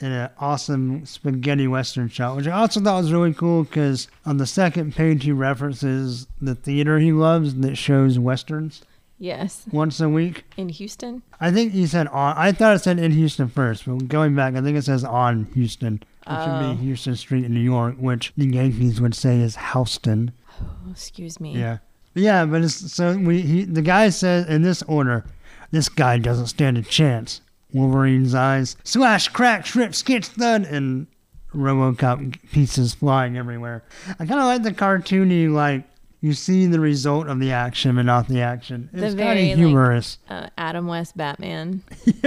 [0.02, 4.38] in an awesome spaghetti western shot, which I also thought was really cool because on
[4.38, 8.82] the second page he references the theater he loves that shows westerns
[9.18, 9.66] Yes.
[9.72, 10.46] once a week.
[10.56, 11.22] In Houston.
[11.42, 12.36] I think he said on.
[12.38, 15.48] I thought it said in Houston first, but going back, I think it says on
[15.54, 15.94] Houston,
[16.26, 16.74] which would Oh.
[16.76, 20.32] be Houston Street in New York, which the Yankees would say is Houston.
[20.62, 21.58] Oh, excuse me.
[21.58, 21.80] Yeah,
[22.14, 23.42] yeah, but it's so we.
[23.42, 25.26] He, the guy says in this order,
[25.72, 27.42] this guy doesn't stand a chance.
[27.74, 31.08] Wolverine's eyes slash, crack, strip, skitch, thud, and
[31.54, 33.84] RoboCop pieces flying everywhere.
[34.20, 35.84] I kind of like the cartoony, like
[36.22, 38.90] you see the result of the action, but not the action.
[38.94, 40.18] It's kind of humorous.
[40.30, 41.82] Uh, Adam West Batman.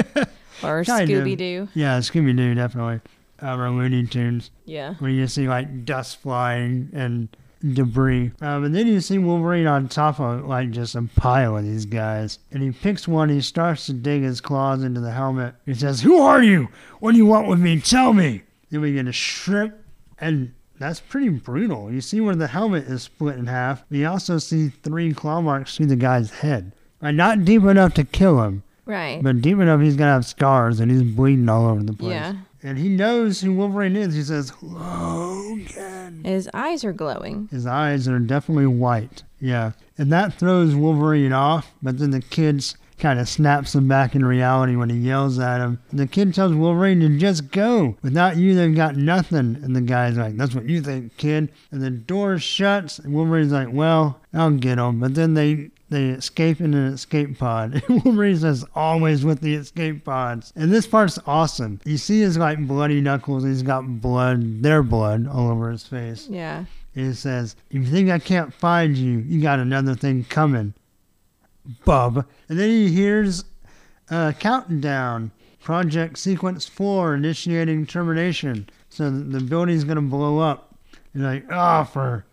[0.63, 1.25] Or Kind of.
[1.25, 1.69] Scooby Doo.
[1.75, 3.01] Yeah, Scooby Doo definitely.
[3.43, 4.95] Uh, or Looney Tunes, Yeah.
[5.01, 7.29] where you see like dust flying and
[7.63, 8.33] debris.
[8.41, 11.87] Um, and then you see Wolverine on top of like just a pile of these
[11.87, 12.39] guys.
[12.51, 15.55] And he picks one, he starts to dig his claws into the helmet.
[15.67, 16.69] He says, Who are you?
[17.01, 17.81] What do you want with me?
[17.81, 18.43] Tell me.
[18.71, 19.85] Then we get a strip,
[20.19, 21.93] and that's pretty brutal.
[21.93, 23.85] You see where the helmet is split in half.
[23.91, 26.73] We also see three claw marks through the guy's head.
[27.03, 29.23] Like, not deep enough to kill him, Right.
[29.23, 32.13] but deep enough he's gonna have scars and he's bleeding all over the place.
[32.13, 32.35] yeah.
[32.63, 34.15] And he knows who Wolverine is.
[34.15, 36.23] He says, Logan.
[36.25, 37.49] His eyes are glowing.
[37.51, 39.25] His eyes are definitely white.
[39.41, 39.73] Yeah.
[39.99, 44.25] And that throws Wolverine off, but then the kid's kind of snaps him back in
[44.25, 45.81] reality when he yells at him.
[45.93, 47.97] The kid tells Wolverine to just go.
[48.01, 49.59] Without you, they've got nothing.
[49.61, 51.51] And the guy's like, That's what you think, kid.
[51.73, 55.01] And the door shuts, and Wolverine's like, Well, I'll get him.
[55.01, 55.71] But then they.
[55.93, 57.83] They escape in an escape pod.
[57.89, 60.51] Wolverine says, always with the escape pods.
[60.57, 61.81] And this part's awesome.
[61.85, 63.45] You see his like bloody knuckles.
[63.45, 66.29] He's got blood, their blood, all over his face.
[66.31, 66.65] Yeah.
[66.95, 70.73] It says, If you think I can't find you, you got another thing coming.
[71.85, 72.25] Bub.
[72.49, 73.45] And then he hears
[74.09, 75.31] a countdown.
[75.61, 78.71] Project Sequence 4 initiating termination.
[78.89, 80.75] So the the building's going to blow up.
[81.13, 82.25] You're like, oh, for.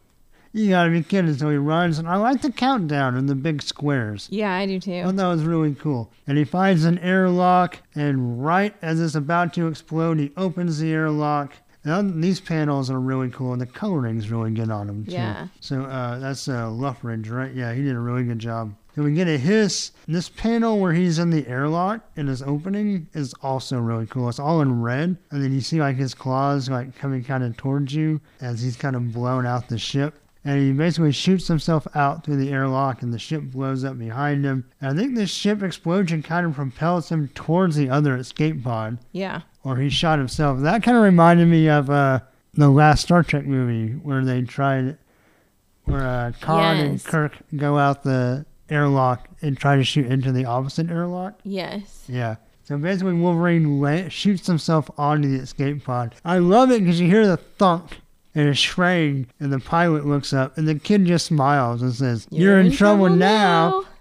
[0.52, 1.34] You gotta be kidding.
[1.36, 2.00] So he runs.
[2.00, 4.28] And I like the countdown and the big squares.
[4.32, 5.04] Yeah, I do I too.
[5.04, 6.12] thought that was really cool.
[6.28, 10.92] And he finds an airlock, and right as it's about to explode, he opens the
[10.92, 11.54] airlock.
[11.86, 15.14] And these panels are really cool, and the coloring's really good on them too.
[15.14, 15.48] Yeah.
[15.62, 17.54] So uh, that's uh, Loughridge, right?
[17.54, 18.76] Yeah, he did a really good job.
[18.96, 19.92] Then we get a hiss.
[20.08, 24.28] This panel where he's in the airlock and his opening is also really cool.
[24.28, 27.56] It's all in red, and then you see like his claws like coming kind of
[27.56, 30.20] towards you as he's kind of blown out the ship.
[30.46, 34.46] And he basically shoots himself out through the airlock, and the ship blows up behind
[34.46, 34.64] him.
[34.80, 39.00] And I think this ship explosion kind of propels him towards the other escape pod,
[39.12, 39.42] Yeah.
[39.66, 40.62] or he shot himself.
[40.62, 42.22] That kind of reminded me of uh,
[42.54, 44.98] the last Star Trek movie where they tried,
[45.84, 50.46] where uh, Khan and Kirk go out the airlock and try to shoot into the
[50.46, 51.40] opposite airlock.
[51.44, 52.06] Yes.
[52.08, 52.36] Yeah.
[52.64, 56.16] So basically, Wolverine la- shoots himself onto the escape pod.
[56.24, 57.98] I love it because you hear the thunk
[58.36, 62.28] and a shrang, and the pilot looks up, and the kid just smiles and says,
[62.32, 63.84] "You're, in, trouble, now."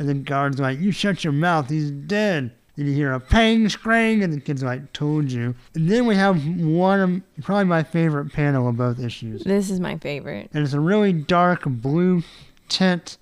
[0.00, 1.68] And the guard's like, "You shut your mouth.
[1.68, 5.88] He's dead." And you hear a pang, scrang, and the kid's like, "Told you." And
[5.90, 9.98] then we have one of probably my favorite panel of both issues, This is my
[9.98, 10.50] favorite.
[10.54, 12.22] and it's a really dark blue
[12.68, 13.18] tint,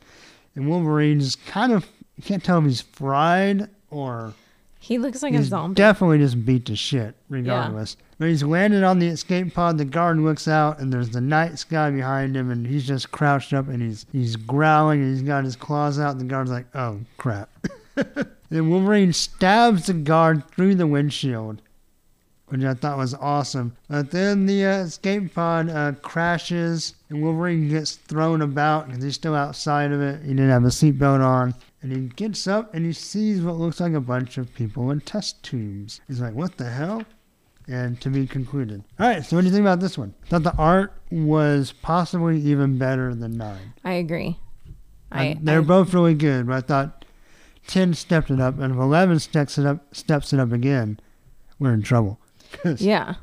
[0.54, 4.34] and Wolverine's kind of you can't tell if he's fried or
[4.78, 5.76] He looks like a zombie.
[5.76, 7.96] definitely just beat to shit, regardless.
[8.18, 9.76] But he's landed on the escape pod.
[9.76, 13.52] The guard looks out, and there's the night sky behind him, and he's just crouched
[13.52, 16.12] up, and he's he's growling, and he's got his claws out.
[16.12, 17.50] And the guard's like, "Oh crap!"
[18.50, 21.60] and Wolverine stabs the guard through the windshield,
[22.46, 23.76] which I thought was awesome.
[23.88, 29.14] But then the uh, escape pod uh, crashes, and Wolverine gets thrown about because he's
[29.14, 30.22] still outside of it.
[30.22, 31.54] He didn't have a seatbelt on.
[31.82, 35.00] And he gets up and he sees what looks like a bunch of people in
[35.02, 36.00] test tubes.
[36.08, 37.04] He's like, what the hell?
[37.68, 38.84] And to be concluded.
[39.00, 40.14] All right, so what do you think about this one?
[40.28, 43.74] thought the art was possibly even better than 9.
[43.84, 44.38] I agree.
[45.10, 47.04] I, I, they're I- both really good, but I thought
[47.66, 51.00] 10 stepped it up, and if 11 steps it up, steps it up again,
[51.58, 52.20] we're in trouble.
[52.76, 53.14] Yeah.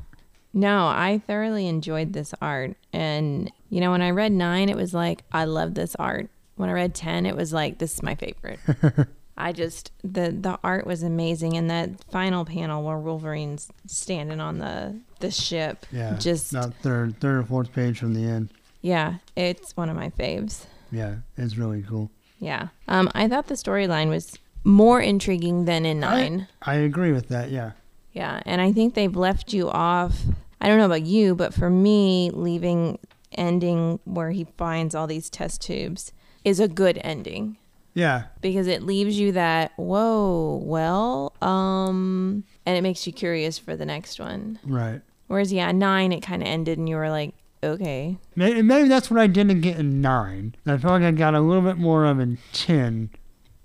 [0.52, 2.76] No, I thoroughly enjoyed this art.
[2.92, 6.28] And, you know, when I read nine, it was like, I love this art.
[6.56, 8.60] When I read 10, it was like, this is my favorite.
[9.36, 11.56] I just, the, the art was amazing.
[11.56, 17.18] And that final panel where Wolverine's standing on the, the ship, Yeah, just, Not third,
[17.20, 18.50] third or fourth page from the end.
[18.80, 20.66] yeah, it's one of my faves.
[20.92, 22.10] Yeah, it's really cool.
[22.38, 22.68] Yeah.
[22.86, 26.48] Um, I thought the storyline was more intriguing than in I- nine.
[26.62, 27.72] I agree with that, yeah.
[28.12, 30.22] Yeah, and I think they've left you off.
[30.60, 32.98] I don't know about you, but for me, leaving
[33.32, 36.12] ending where he finds all these test tubes
[36.44, 37.56] is a good ending
[37.94, 43.76] Yeah, because it leaves you that whoa, well, um, and it makes you curious for
[43.76, 44.58] the next one.
[44.64, 45.00] right.
[45.28, 49.10] Whereas yeah, nine it kind of ended and you were like, okay, Maybe, maybe that's
[49.10, 50.54] what I didn't get in 9.
[50.66, 53.10] I feel like I got a little bit more of in 10.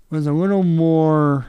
[0.08, 1.46] Was a little more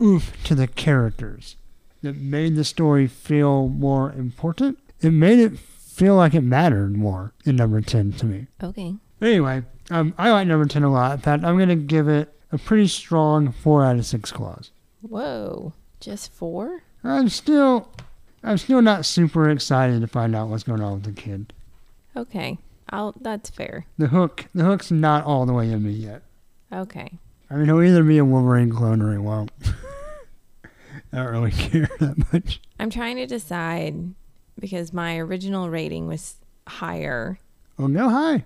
[0.00, 1.56] oof to the characters.
[2.02, 4.78] That made the story feel more important.
[5.00, 8.46] It made it feel like it mattered more in number 10 to me.
[8.62, 11.12] okay, Anyway, um, I like number 10 a lot.
[11.12, 14.70] In fact, I'm going to give it a pretty strong 4 out of 6 claws.
[15.02, 16.82] whoa, just four?
[17.04, 17.88] I'm still,
[18.42, 21.52] I'm still not super excited to find out what's going on with the kid.
[22.16, 22.58] Okay,
[22.90, 23.14] I'll.
[23.20, 23.86] That's fair.
[23.98, 26.22] The hook, the hook's not all the way in me yet.
[26.72, 27.18] Okay,
[27.50, 29.50] I mean, he'll either be a Wolverine clone or he won't.
[31.12, 32.60] I don't really care that much.
[32.80, 34.12] I'm trying to decide
[34.58, 36.36] because my original rating was
[36.66, 37.38] higher
[37.78, 38.44] Oh no, high.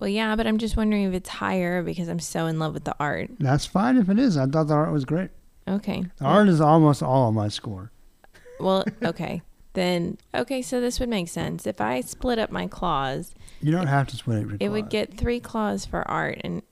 [0.00, 2.84] Well, yeah, but I'm just wondering if it's higher because I'm so in love with
[2.84, 3.30] the art.
[3.38, 4.36] That's fine if it is.
[4.36, 5.30] I thought the art was great.
[5.68, 6.04] Okay.
[6.16, 7.90] The art is almost all on my score.
[8.58, 9.42] Well, okay.
[9.74, 11.66] Then, okay, so this would make sense.
[11.66, 14.56] If I split up my claws, You don't have to split it.
[14.58, 16.62] it would get three claws for art and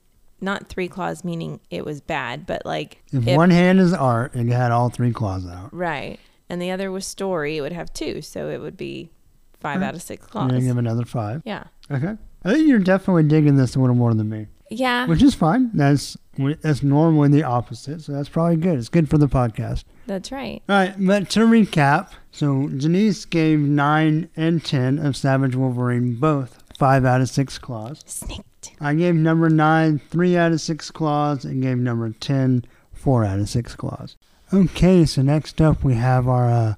[0.41, 4.33] not three claws meaning it was bad, but like If, if- one hand is art,
[4.33, 5.73] and it had all three claws out.
[5.73, 6.19] right.
[6.51, 9.11] And the other was story, it would have two, so it would be
[9.59, 9.87] five Right.
[9.87, 10.49] out of six claws.
[10.49, 11.43] gonna give another five.
[11.45, 11.65] Yeah.
[11.91, 12.15] Okay.
[12.43, 15.05] I think you're definitely digging this a little more than me, Yeah.
[15.07, 15.71] which is fine.
[15.73, 16.17] That's
[16.61, 18.79] that's normally the opposite, so that's probably good.
[18.79, 19.83] It's good for the podcast.
[20.07, 20.61] That's right.
[20.69, 26.63] All right, but to recap, so Denise gave nine and ten of Savage Wolverine, both
[26.77, 28.03] five out of six claws.
[28.05, 28.43] Snikt.
[28.79, 32.63] I gave number nine three out of six claws, and gave number ten
[32.93, 34.15] four out of six claws.
[34.53, 36.73] Okay, so next up we have our uh,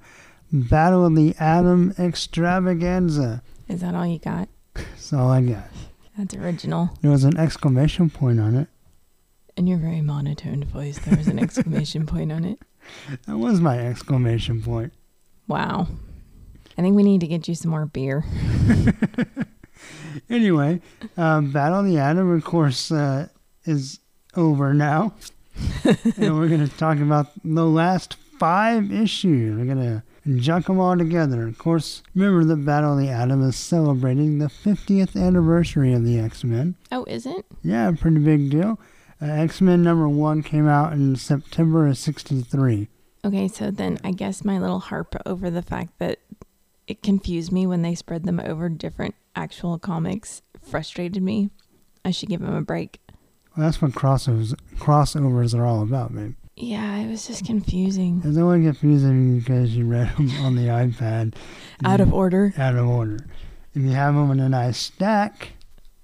[0.52, 3.42] Battle of the Atom extravaganza.
[3.68, 4.48] Is that all you got?
[4.74, 5.68] That's all I got.
[6.16, 6.90] That's original.
[7.00, 8.68] There was an exclamation point on it.
[9.56, 12.58] In your very monotone voice, there was an exclamation point on it.
[13.26, 14.92] That was my exclamation point.
[15.46, 15.86] Wow.
[16.76, 18.24] I think we need to get you some more beer.
[20.28, 20.80] Anyway,
[21.16, 23.28] um, Battle of the Atom, of course, uh,
[23.64, 24.00] is
[24.36, 25.14] over now.
[25.84, 29.58] and we're going to talk about the last five issues.
[29.58, 31.46] We're going to junk them all together.
[31.46, 36.18] Of course, remember the Battle of the Atom is celebrating the 50th anniversary of the
[36.18, 36.76] X Men.
[36.90, 37.44] Oh, isn't?
[37.62, 38.78] Yeah, pretty big deal.
[39.20, 42.88] Uh, X Men number one came out in September of 63.
[43.24, 46.18] Okay, so then I guess my little harp over the fact that
[46.86, 51.50] it confused me when they spread them over different actual comics frustrated me.
[52.04, 53.00] I should give them a break.
[53.56, 56.34] Well, that's what crossovers, crossovers are all about, babe.
[56.56, 58.20] Yeah, it was just confusing.
[58.24, 61.34] It's only confusing because you read them on the iPad.
[61.84, 62.52] Out of order.
[62.58, 63.26] out of order.
[63.74, 65.52] If you have them in a nice stack,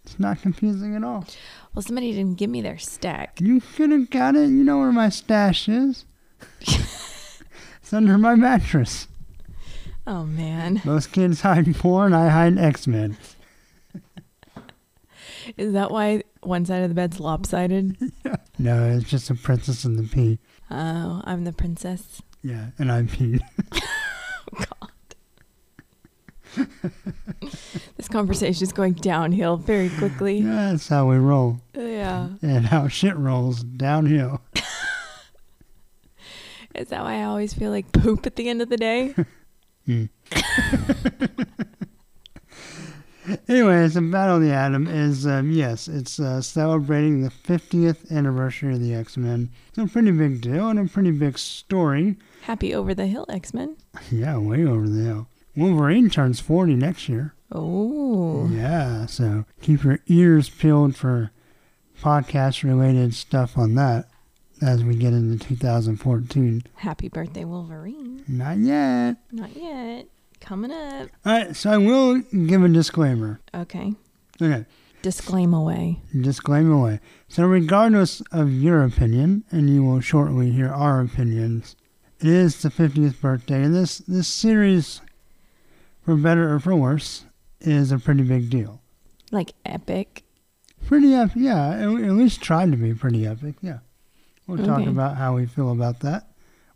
[0.04, 1.26] it's not confusing at all.
[1.74, 3.40] Well, somebody didn't give me their stack.
[3.40, 4.48] You could have got it.
[4.48, 6.06] You know where my stash is.
[6.60, 9.06] it's under my mattress.
[10.06, 10.80] Oh, man.
[10.84, 12.14] Most kids hide porn.
[12.14, 13.18] I hide X Men.
[15.58, 17.96] Is that why one side of the bed's lopsided?
[18.60, 20.40] No, it's just a princess and the pea.
[20.68, 22.20] Oh, I'm the princess.
[22.42, 23.38] Yeah, and I peed.
[26.56, 26.66] God.
[27.96, 30.38] this conversation is going downhill very quickly.
[30.38, 31.60] Yeah, that's how we roll.
[31.72, 32.30] Yeah.
[32.42, 34.40] And how shit rolls downhill.
[36.74, 39.14] Is that why I always feel like poop at the end of the day?
[39.86, 40.08] Mm.
[43.48, 48.74] Anyways, the Battle of the Atom is, um, yes, it's uh, celebrating the 50th anniversary
[48.74, 49.50] of the X Men.
[49.68, 52.16] It's a pretty big deal and a pretty big story.
[52.42, 53.76] Happy over the hill, X Men.
[54.10, 55.28] Yeah, way over the hill.
[55.56, 57.34] Wolverine turns 40 next year.
[57.50, 58.48] Oh.
[58.48, 61.30] Yeah, so keep your ears peeled for
[62.00, 64.08] podcast related stuff on that
[64.62, 66.62] as we get into 2014.
[66.76, 68.24] Happy birthday, Wolverine.
[68.28, 69.16] Not yet.
[69.32, 70.06] Not yet.
[70.48, 71.10] Coming up.
[71.26, 73.38] All right, so I will give a disclaimer.
[73.54, 73.92] Okay.
[74.40, 74.64] Okay,
[75.02, 76.00] Disclaim away.
[76.18, 77.00] disclaimer away.
[77.28, 81.76] So, regardless of your opinion, and you will shortly hear our opinions,
[82.20, 85.02] it is the 50th birthday, and this, this series,
[86.02, 87.26] for better or for worse,
[87.60, 88.80] is a pretty big deal.
[89.30, 90.22] Like epic.
[90.86, 91.72] Pretty epic, yeah.
[91.74, 93.80] At at least tried to be pretty epic, yeah.
[94.46, 94.88] We'll talk Okay.
[94.88, 96.26] about how we feel about that,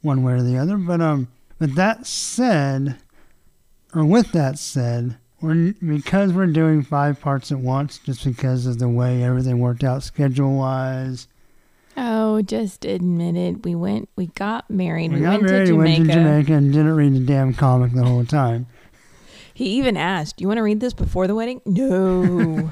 [0.03, 0.77] one way or the other.
[0.77, 2.99] But um, with that said,
[3.95, 8.79] or with that said, we're because we're doing five parts at once, just because of
[8.79, 11.29] the way everything worked out schedule wise.
[11.97, 13.65] Oh, just admit it.
[13.65, 15.11] We went, we got married.
[15.13, 16.07] We, We got went married, to went Jamaica.
[16.07, 18.67] to Jamaica, and didn't read the damn comic the whole time.
[19.55, 22.71] He even asked, "Do "You want to read this before the wedding?" No.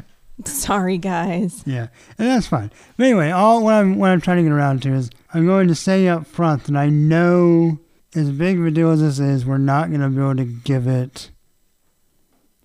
[0.46, 1.62] Sorry, guys.
[1.66, 2.70] Yeah, and that's fine.
[2.96, 5.68] But anyway, all what I'm what I'm trying to get around to is I'm going
[5.68, 7.78] to say up front that I know
[8.14, 10.44] as big of a deal as this is, we're not going to be able to
[10.44, 11.30] give it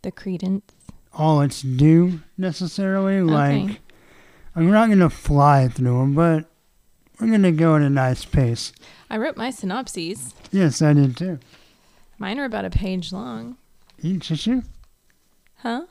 [0.01, 0.71] The credence.
[1.13, 3.21] all its due necessarily.
[3.21, 3.77] Like, Okay.
[4.55, 6.49] I'm not going to fly through them, but
[7.19, 8.71] we're going to go at a nice pace.
[9.09, 10.33] I wrote my synopses.
[10.51, 11.39] Yes, I did too.
[12.19, 13.57] Mine are about a page long.
[14.01, 14.63] Each issue.
[15.57, 15.83] Huh?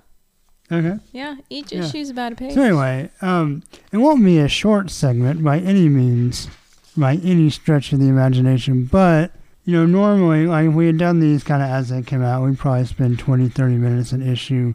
[0.71, 0.99] Okay.
[1.13, 1.85] Yeah, each Yeah.
[1.85, 2.55] issue's about a page.
[2.55, 6.49] So anyway, um, it won't be a short segment by any means,
[6.97, 8.85] by any stretch of the imagination.
[8.87, 9.33] But
[9.67, 12.45] you know, normally, like if we had done these kind of as they came out,
[12.45, 14.75] we'd probably spend 20, 30 minutes an issue.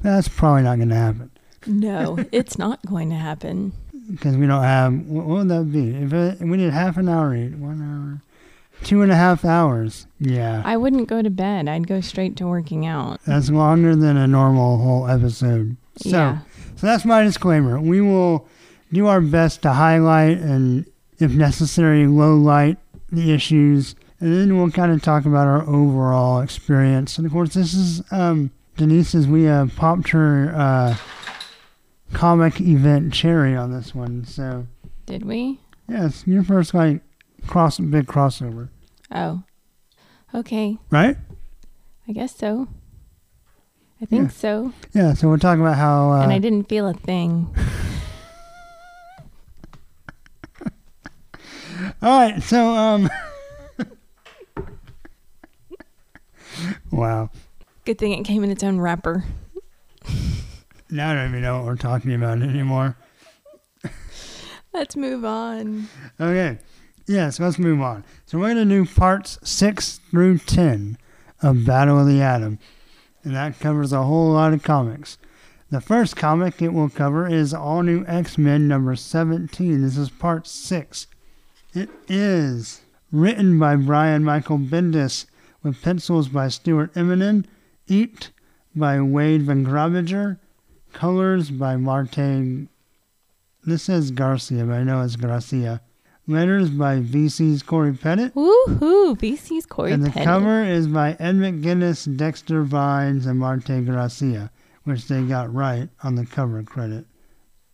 [0.00, 1.30] That's probably not going to happen
[1.66, 3.72] No, it's not going to happen.
[4.10, 4.94] because we don't have.
[5.06, 5.94] What, would that be?
[5.94, 8.22] If, it, if we did half an hour, each, one hour,
[8.82, 10.06] two and a half hours.
[10.18, 11.68] Yeah, I wouldn't go to bed.
[11.68, 13.20] I'd go straight to working out.
[13.26, 15.76] that's longer than a normal whole episode.
[15.98, 16.08] So.
[16.08, 16.38] yeah.
[16.76, 17.78] So that's my disclaimer.
[17.78, 18.48] We will
[18.90, 20.86] do our best to highlight and,
[21.18, 22.78] if necessary, low light
[23.12, 27.16] the issues, and then we'll kind of talk about our overall experience.
[27.18, 29.26] And of course, this is um, Denise's.
[29.26, 30.96] We uh, popped her uh,
[32.12, 34.24] comic event cherry on this one.
[34.24, 34.66] So
[35.06, 35.58] Did we?
[35.88, 37.00] yes, your first like
[37.46, 38.68] cross big crossover,
[39.10, 39.42] Oh.
[40.34, 40.78] Okay.
[40.90, 41.16] right?
[42.08, 42.68] I guess so.
[44.02, 44.28] I think Yeah.
[44.28, 44.72] so.
[44.92, 45.14] Yeah.
[45.14, 46.12] So we're talking about how.
[46.12, 47.54] Uh, and I didn't feel a thing.
[52.02, 53.08] All right, so um
[56.90, 57.30] Wow.
[57.84, 59.24] Good thing it came in its own wrapper.
[60.90, 62.96] Now I don't even know what we're talking about anymore.
[64.72, 65.88] Let's move on.
[66.20, 66.58] Okay.
[67.06, 68.04] Yeah, so let's move on.
[68.26, 70.96] So we're gonna do parts six through ten
[71.42, 72.58] of Battle of the Atom.
[73.24, 75.18] And that covers a whole lot of comics.
[75.70, 79.82] The first comic it will cover is All New X Men number 17.
[79.82, 81.06] This is part 6.
[81.74, 82.82] It is
[83.12, 85.26] written by Brian Michael Bendis
[85.62, 87.44] with pencils by Stuart Immonen,
[87.86, 88.30] Eat
[88.74, 90.38] by Wade von Grawbadger,
[90.92, 92.68] colors by Marte.
[93.64, 95.80] This says Garcia, but I know it's Gracia.
[96.26, 98.28] Letters by VC's Cory Petit.
[98.30, 99.18] Woohoo!
[99.18, 100.24] VC's Cory and the Petit.
[100.24, 104.50] cover is by Ed McGuinness, Dexter Vines, and Marte Gracia,
[104.84, 107.04] which they got right on the cover credit,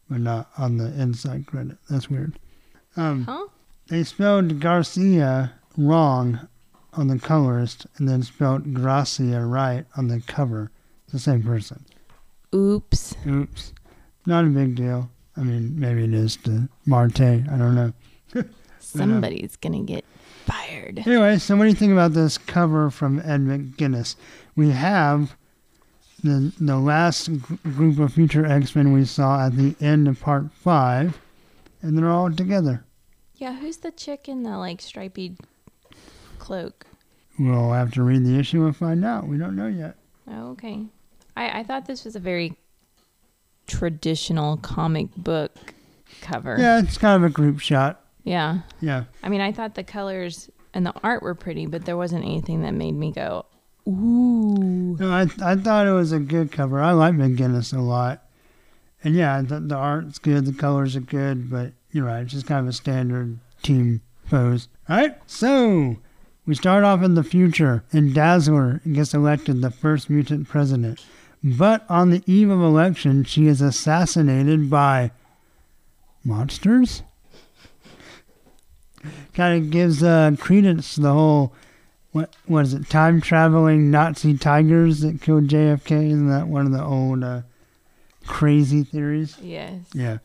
[0.08, 1.76] but not on the inside credit.
[1.90, 2.38] That's weird.
[2.96, 3.46] Um, Huh?
[3.88, 6.48] They spelled Garcia wrong
[6.96, 10.70] on the colorist and then spelled Gracia right on the cover.
[11.04, 11.84] It's the same person.
[12.54, 13.14] Oops.
[13.26, 13.72] Oops.
[14.26, 15.10] Not a big deal.
[15.36, 17.20] I mean, maybe it is to Marte.
[17.20, 17.92] I don't know.
[18.94, 20.04] Uh, Somebody's gonna get
[20.44, 21.02] fired.
[21.06, 24.14] Anyway, so what do you think about this cover from Ed McGuinness?
[24.54, 25.34] We have
[26.22, 30.20] the the last gr- group of future X Men we saw at the end of
[30.20, 31.18] Part Five,
[31.82, 32.84] and they're all together.
[33.34, 35.36] Yeah, who's the chick in the like stripy
[36.46, 36.86] cloak?
[37.40, 39.26] We'll have to read the issue and find out.
[39.26, 39.96] We don't know yet.
[40.30, 40.84] Oh, okay.
[41.36, 42.56] I, I thought this was a very
[43.66, 45.52] traditional comic book
[46.20, 46.56] cover.
[46.58, 48.00] Yeah, it's kind of a group shot.
[48.22, 48.60] Yeah.
[48.80, 52.24] Yeah, I mean, I thought the colors and the art were pretty, but there wasn't
[52.24, 53.44] anything that made me go,
[53.88, 54.96] ooh.
[54.98, 56.80] no, I I thought it was a good cover.
[56.80, 58.24] I like McGuinness a lot,
[59.02, 62.46] and yeah, the, the art's good, the colors are good, but you're right, it's just
[62.46, 64.68] kind of a standard team pose.
[64.88, 65.96] All right, so
[66.46, 71.04] We start off in the future, and Dazzler gets elected the first mutant president.
[71.42, 75.10] But on the eve of election, she is assassinated by
[76.24, 77.02] monsters.
[79.34, 81.52] Kind of gives uh, credence to the whole
[82.12, 82.88] what what is it?
[82.88, 86.06] Time traveling Nazi tigers that killed JFK.
[86.06, 87.42] Isn't that one of the old uh,
[88.26, 89.36] crazy theories?
[89.42, 89.82] Yes.
[89.92, 90.18] Yeah.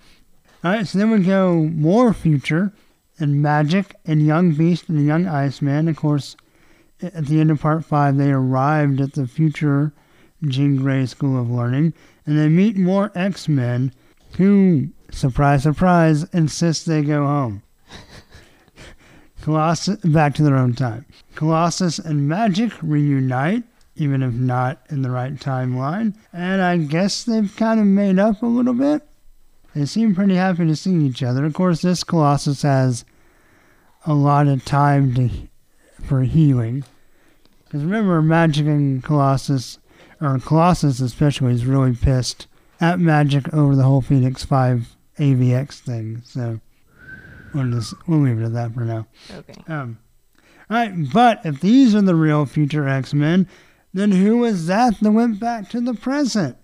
[0.64, 2.72] All right, so then we go more future
[3.20, 5.88] and Magik and young beast and young iceman.
[5.88, 6.36] Of course,
[7.02, 9.94] at the end of part five, they arrived at the future
[10.44, 11.94] Jean Grey School of Learning,
[12.26, 13.92] and they meet more X Men
[14.38, 17.64] who, surprise, surprise, insist they go home.
[19.42, 21.06] Colossus back to their own time.
[21.36, 23.64] Colossus and Magik reunite,
[23.96, 28.42] even if not in the right timeline, and I guess they've kind of made up
[28.42, 29.08] a little bit.
[29.74, 31.46] They seem pretty happy to see each other.
[31.46, 33.06] Of course, this Colossus has
[34.06, 35.30] a lot of time to
[36.04, 36.84] for healing.
[37.64, 39.80] Because remember, Magik and Colossus,
[40.20, 42.48] or Colossus especially, is really pissed
[42.82, 46.22] at Magik over the whole Phoenix 5 AVX thing.
[46.26, 46.60] So
[47.54, 49.08] we'll just we'll leave it at that for now.
[49.34, 49.64] Okay.
[49.68, 50.00] Um,
[50.70, 53.48] all right, but if these are the real future X Men,
[53.94, 56.58] then who was that that went back to the present?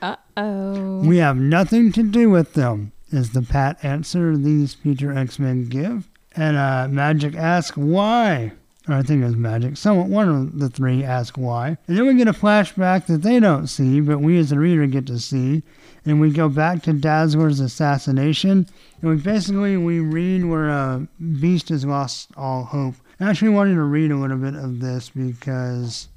[0.00, 1.00] Uh oh.
[1.00, 5.68] We have nothing to do with them, is the pat answer these future X Men
[5.68, 6.08] give.
[6.36, 8.52] And uh, Magik asks why.
[8.88, 9.76] Or I think it was Magik.
[9.76, 11.76] Someone, one of the three asks why.
[11.86, 14.86] And then we get a flashback that they don't see, but we as the reader
[14.86, 15.62] get to see.
[16.06, 18.66] And we go back to Dazzler's assassination.
[19.02, 21.00] And we basically we read where uh,
[21.40, 22.94] Beast has lost all hope.
[23.20, 26.08] I actually wanted to read a little bit of this because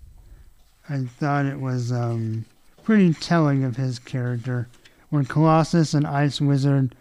[0.88, 2.45] I thought it was um,
[2.84, 4.67] pretty telling of his character.
[5.09, 6.95] When Colossus and Ice Wizard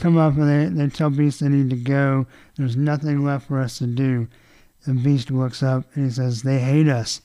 [0.00, 2.26] come up and they, they tell Beast they need to go,
[2.56, 4.28] there's nothing left for us to do.
[4.84, 7.22] And Beast looks up and he says, They hate us.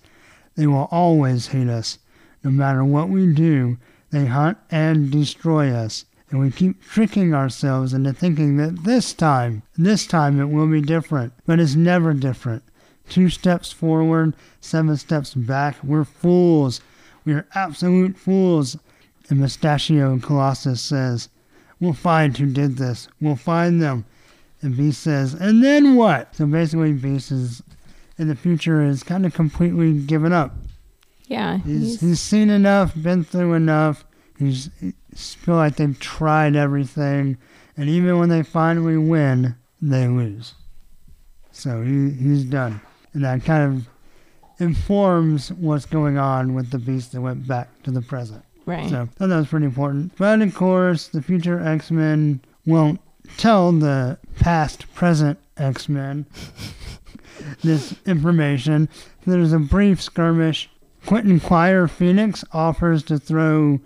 [0.55, 1.99] They will always hate us.
[2.43, 3.77] No matter what we do,
[4.11, 6.05] they hunt and destroy us.
[6.31, 10.81] And we keep tricking ourselves into thinking that this time, this time it will be
[10.81, 11.33] different.
[11.45, 12.63] But it's never different.
[13.09, 15.83] Two steps forward, seven steps back.
[15.83, 16.81] We're fools.
[17.31, 18.77] Are absolute fools.
[19.29, 21.29] And Mustachio Colossus says,
[21.79, 23.07] We'll find who did this.
[23.21, 24.05] We'll find them.
[24.61, 26.35] And Beast says, And then what?
[26.35, 27.63] So basically, Beast is,
[28.17, 30.55] in the future, is kind of completely given up.
[31.27, 31.59] Yeah.
[31.59, 34.03] He's, He's, he's seen enough, been through enough.
[34.37, 37.37] He's he's feel like they've tried everything,
[37.75, 40.53] and even when they finally win, they lose.
[41.51, 42.79] So he he's done,
[43.13, 43.89] and that kind of
[44.59, 48.43] informs what's going on with the beast that went back to the present.
[48.65, 48.89] right.
[48.89, 50.15] So I thought that was pretty important.
[50.17, 52.99] But of course, the future X Men won't
[53.37, 56.25] tell the past present X Men
[57.63, 58.89] this information.
[59.25, 60.69] There's a brief skirmish.
[61.05, 63.79] Quentin Quire Phoenix offers to throw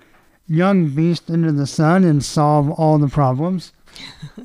[0.48, 3.72] young Beast into the sun and solve all the problems.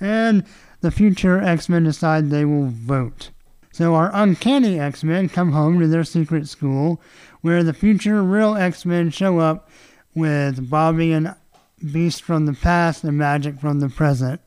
[0.00, 0.44] and
[0.80, 3.30] the future X Men decide they will vote.
[3.74, 7.00] So our uncanny X Men come home to their secret school
[7.40, 9.68] where the future real X Men show up
[10.14, 11.34] with Bobby and
[11.92, 14.40] Beast from the past and Magik from the present.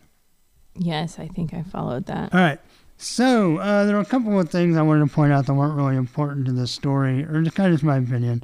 [0.75, 2.33] yes, I think I followed that.
[2.33, 2.59] All right.
[2.95, 5.75] So uh, there are a couple of things I wanted to point out that weren't
[5.75, 8.43] really important to this story, or just kind of just my opinion.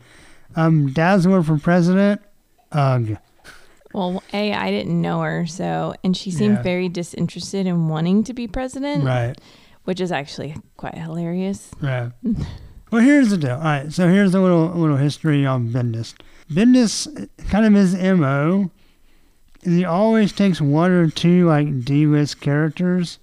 [0.58, 2.22] Um, Dazzler for president.
[2.74, 3.18] Ugh.
[3.94, 6.62] Well, A, I didn't know her, so, and she seemed Yeah.
[6.64, 9.40] very disinterested in wanting to be president, Right.
[9.84, 11.72] Which is actually quite hilarious.
[11.82, 12.12] Right.
[12.92, 13.56] well, here's the deal.
[13.56, 13.92] All right.
[13.92, 16.14] So here's a little little history on Bendis.
[16.50, 18.72] Bendis, kind of his mo.
[19.62, 23.20] is He always takes one or two like D-list characters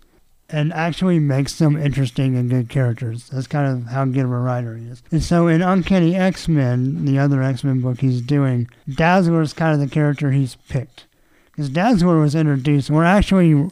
[0.53, 3.29] and actually makes them interesting and good characters.
[3.29, 5.03] That's kind of how good of a writer he is.
[5.13, 9.81] And so in Uncanny X-Men, the other X-Men book he's doing, Dazzler is kind of
[9.81, 11.07] the character he's picked.
[11.53, 13.71] Because Dazzler was introduced, and we're actually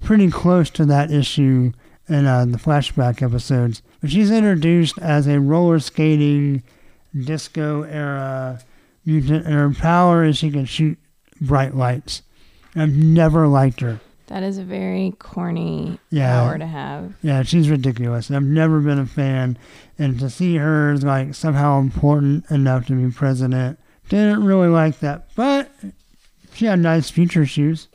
[0.00, 1.72] pretty close to that issue
[2.10, 3.80] in uh, the flashback episodes.
[4.00, 6.62] But she's introduced as a roller skating
[7.18, 8.60] disco era
[9.06, 10.98] mutant, and her power is she can shoot
[11.40, 12.22] bright lights.
[12.76, 14.00] I've never liked her.
[14.26, 16.44] That is a very corny Yeah.
[16.44, 17.14] power to have.
[17.22, 18.30] Yeah, she's ridiculous.
[18.30, 19.58] I've never been a fan,
[19.98, 25.00] and to see her as like somehow important enough to be president, didn't really like
[25.00, 25.28] that.
[25.34, 25.70] But
[26.54, 27.88] she had nice future shoes,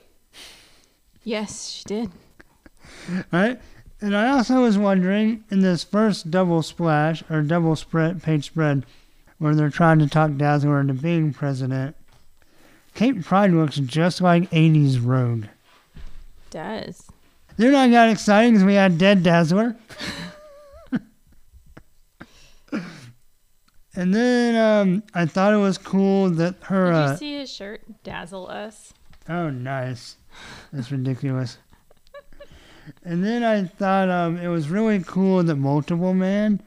[1.24, 2.11] Yes, she did.
[3.32, 3.59] right?
[4.01, 8.85] And I also was wondering in this first double splash or double spread page spread,
[9.39, 11.95] where they're trying to talk Dazzler into being president,
[12.93, 15.45] Kate Pryde looks just like '80s Rogue.
[16.49, 17.07] Does.
[17.57, 19.75] Then I got excited because we had Dead Dazzler.
[23.95, 26.85] and then um, I thought it was cool that her.
[26.91, 27.81] Did Uh, you see his shirt?
[28.03, 28.93] Dazzle us.
[29.29, 30.17] oh, nice.
[30.73, 31.57] That's ridiculous.
[33.03, 36.61] And then I thought um, it was really cool that Multiple Man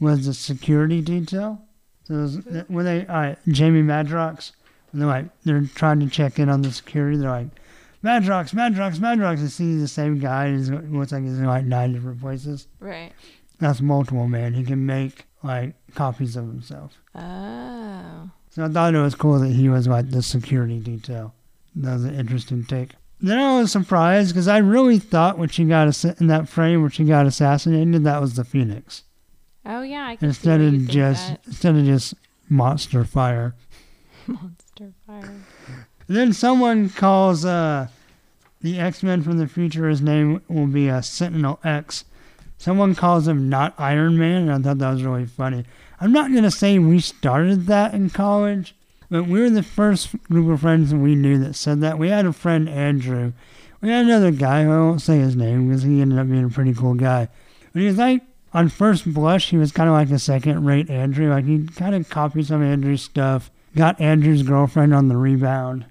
[0.00, 1.62] was the security detail.
[2.04, 2.38] So was,
[2.68, 4.52] when they, right, Jamie Madrox,
[4.90, 7.48] when they're like, they're trying to check in on the security, they're like,
[8.04, 9.42] Madrox, Madrox, Madrox.
[9.42, 10.52] I see the same guy.
[10.52, 12.68] He's looks like he's in like nine different places.
[12.78, 13.12] Right.
[13.58, 14.54] That's multiple man.
[14.54, 16.92] He can make like copies of himself.
[17.14, 18.30] Oh.
[18.50, 21.34] So I thought it was cool that he was like the security detail.
[21.74, 22.92] That was an interesting take.
[23.20, 26.82] Then I was surprised because I really thought when she got ass- in that frame
[26.82, 29.02] where she got assassinated, that was the Phoenix
[29.64, 31.40] Oh yeah, I can instead see of just that.
[31.46, 32.14] instead of just
[32.48, 33.54] monster fire.
[34.28, 35.40] monster fire.
[36.06, 37.88] And then someone calls uh,
[38.60, 39.88] the X Men from the future.
[39.88, 42.04] His name will be uh, Sentinel X.
[42.58, 45.64] Someone calls him not Iron Man, and I thought that was really funny.
[46.00, 48.75] I'm not gonna say we started that in college,
[49.10, 51.98] but we were the first group of friends that we knew that said that.
[51.98, 53.32] We had a friend Andrew.
[53.80, 54.62] We had another guy.
[54.62, 57.28] I won't say his name because he ended up being a pretty cool guy.
[57.72, 58.22] But he was like,
[58.54, 61.28] on first blush, he was kind of like a second-rate Andrew.
[61.30, 63.50] Like he kind of copied some of Andrew's stuff.
[63.74, 65.84] Got Andrew's girlfriend on the rebound.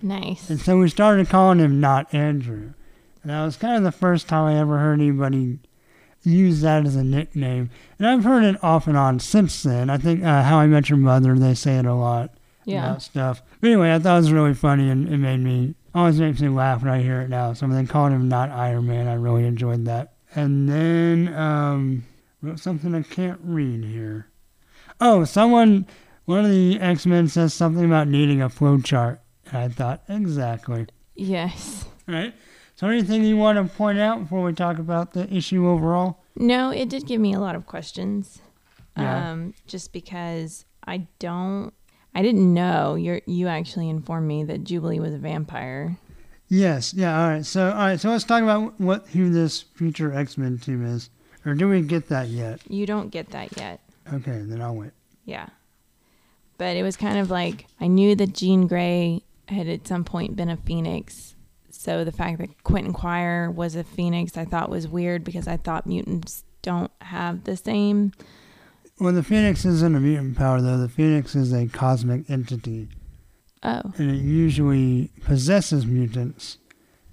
[0.00, 0.48] Nice.
[0.48, 2.74] And so we started calling him not Andrew.
[3.22, 5.58] And that was kind of the first time I ever heard anybody
[6.22, 7.70] use that as a nickname.
[7.98, 9.88] And I've heard it off and on since then.
[9.90, 12.30] I think uh, How I Met Your Mother, they say it a lot
[12.64, 12.98] Yeah.
[12.98, 13.42] stuff.
[13.60, 16.48] But anyway, I thought it was really funny and it made me, always makes me
[16.48, 17.52] laugh when I hear it now.
[17.54, 20.12] So they called him not Iron Man, I really enjoyed that.
[20.34, 22.04] And then, um,
[22.42, 24.26] wrote something I can't read here.
[25.00, 25.86] Oh, someone,
[26.26, 29.20] one of the X Men says something about needing a flow chart.
[29.46, 30.86] And I thought, exactly.
[31.16, 31.86] Yes.
[32.06, 32.34] Right.
[32.80, 36.24] So, anything you want to point out before we talk about the issue overall?
[36.34, 38.40] No, it did give me a lot of questions.
[38.96, 39.32] Yeah.
[39.32, 41.74] Um, just because I don't,
[42.14, 42.94] I didn't know.
[42.94, 45.98] You you actually informed me that Jubilee was a vampire.
[46.48, 46.94] Yes.
[46.94, 47.22] Yeah.
[47.22, 47.44] All right.
[47.44, 48.00] So, all right.
[48.00, 51.10] So, let's talk about what who this future X Men team is.
[51.44, 52.62] Or do we get that yet?
[52.66, 53.80] You don't get that yet.
[54.10, 54.40] Okay.
[54.42, 54.92] Then I'll wait.
[55.26, 55.50] Yeah.
[56.56, 60.34] But it was kind of like I knew that Jean Grey had at some point
[60.34, 61.36] been a phoenix.
[61.80, 65.56] So the fact that Quentin Quire was a phoenix I thought was weird because I
[65.56, 68.12] thought mutants don't have the same.
[68.98, 70.76] Well, the Phoenix isn't a mutant power, though.
[70.76, 72.88] The Phoenix is a cosmic entity,
[73.62, 73.80] Oh.
[73.96, 76.58] and it usually possesses mutants.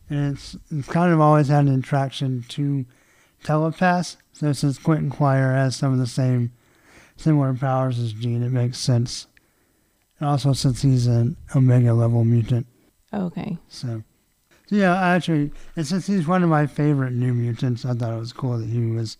[0.09, 2.85] And it's, it's kind of always had an attraction to
[3.45, 4.17] telepaths.
[4.33, 6.51] So, since Quentin Quire has some of the same
[7.15, 9.27] similar powers as Jean, it makes sense.
[10.19, 12.67] And also, since he's an Omega level mutant.
[13.13, 13.57] Okay.
[13.69, 14.03] So, so
[14.69, 18.33] yeah, actually, and since he's one of my favorite new mutants, I thought it was
[18.33, 19.17] cool that he was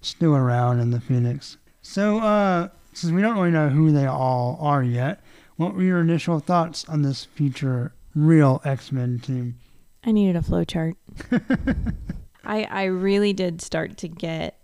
[0.00, 1.56] still around in the Phoenix.
[1.82, 5.22] So, uh, since we don't really know who they all are yet,
[5.56, 9.56] what were your initial thoughts on this future real X Men team?
[10.04, 10.96] I needed a flowchart.
[12.44, 14.58] I I really did start to get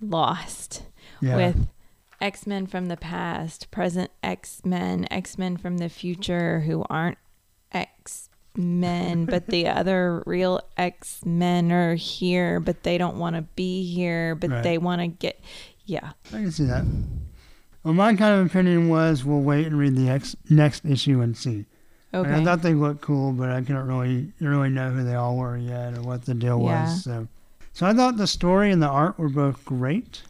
[0.00, 0.84] lost
[1.20, 1.68] Yeah, with
[2.20, 7.18] X Men from the past, present X Men, X Men from the future who aren't
[7.72, 13.42] X Men, but the other real X Men are here, but they don't want to
[13.42, 14.62] be here, but Right.
[14.62, 15.40] they want to get.
[15.86, 16.12] Yeah.
[16.28, 16.84] I can see that.
[17.82, 21.36] Well, my kind of opinion was we'll wait and read the X, next issue and
[21.36, 21.66] see.
[22.12, 22.34] Like, Okay.
[22.40, 25.56] I thought they looked cool, but I couldn't really really know who they all were
[25.56, 26.84] yet or what the deal Yeah.
[26.84, 27.02] was.
[27.04, 27.26] So,
[27.72, 30.22] so I thought the story and the art were both great.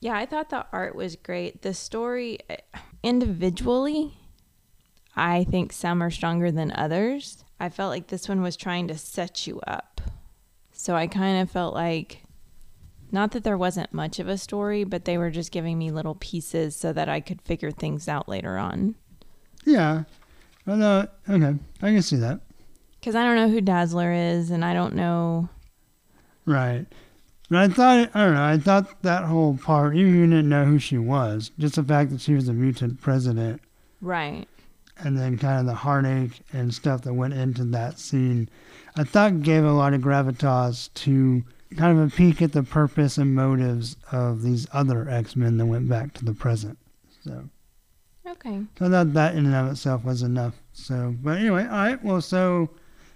[0.00, 1.62] Yeah, I thought the art was great.
[1.62, 2.58] The story, eh,
[3.02, 4.14] individually,
[5.18, 7.44] I think some are stronger than others.
[7.58, 10.00] I felt like this one was trying to set you up.
[10.72, 12.22] So I kind of felt like,
[13.10, 16.14] not that there wasn't much of a story, but they were just giving me little
[16.14, 18.94] pieces so that I could figure things out later on.
[19.64, 20.04] Yeah.
[20.64, 22.40] Well, uh, okay, I can see that.
[23.00, 25.48] Because I don't know who Dazzler is, and I don't know.
[26.44, 26.86] Right.
[27.50, 30.48] But I thought, I don't know, I thought that whole part, even if you didn't
[30.48, 33.62] know who she was, just the fact that she was a mutant president,
[34.00, 34.46] Right.
[34.98, 38.48] And then kind of the heartache and stuff that went into that scene,
[38.96, 41.44] I thought gave a lot of gravitas to
[41.76, 45.66] kind of a peek at the purpose and motives of these other X Men that
[45.66, 46.78] went back to the present.
[47.24, 47.48] So,
[48.26, 48.62] Okay.
[48.78, 50.54] so thought that in and of itself was enough.
[50.72, 52.70] So, but anyway, all right, well, so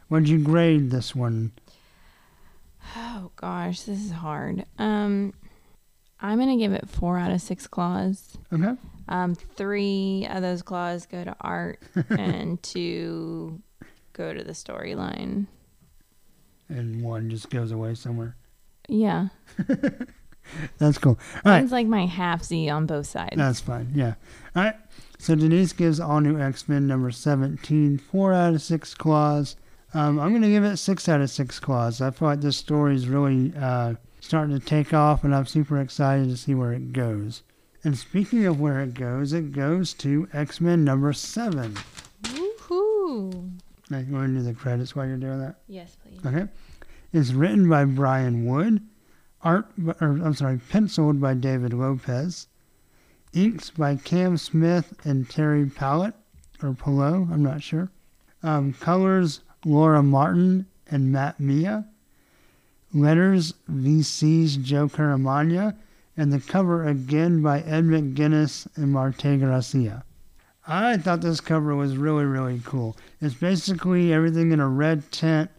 [0.09, 1.52] what'd you grade this one?
[2.96, 4.64] Oh gosh, this is hard.
[4.78, 5.32] Um,
[6.20, 8.36] I'm gonna give it four out of six claws.
[8.52, 8.74] Okay.
[9.12, 13.60] Um, three of those claws go to art, and two
[14.14, 15.47] go to the storyline.
[16.68, 18.36] and one just goes away somewhere.
[18.89, 19.28] Yeah.
[20.78, 21.18] That's cool.
[21.44, 21.60] All right.
[21.60, 23.36] Mine's like my half Z on both sides.
[23.36, 23.93] That's fine.
[23.94, 24.14] Yeah.
[24.56, 24.76] All right.
[25.18, 29.56] So Denise gives All New X Men number 17 four out of six claws.
[29.94, 32.01] Um, I'm going to give it six out of six claws.
[32.01, 35.78] I feel like this story is really uh, starting to take off, and I'm super
[35.78, 37.43] excited to see where it goes.
[37.84, 41.76] And speaking of where it goes, it goes to X Men number seven.
[42.22, 43.59] Woohoo!
[43.90, 45.56] Now, you want to do the credits while you're doing that?
[45.66, 46.24] Yes, please.
[46.24, 46.48] Okay.
[47.12, 48.80] It's written by Brian Wood,
[49.42, 52.46] art, or I'm sorry, penciled by David Lopez,
[53.34, 56.14] inks by Cam Smith and Terry Pallot,
[56.62, 57.90] or Pillow, I'm not sure.
[58.42, 61.86] Um, colors Laura Martin and Matt Milla.
[62.94, 65.76] Letters VC's Joe Caramagna,
[66.16, 70.05] and the cover again by Ed McGuinness and Marte Gracia.
[70.66, 72.97] I thought this cover was really, really cool.
[73.20, 75.51] It's basically everything in a red tent.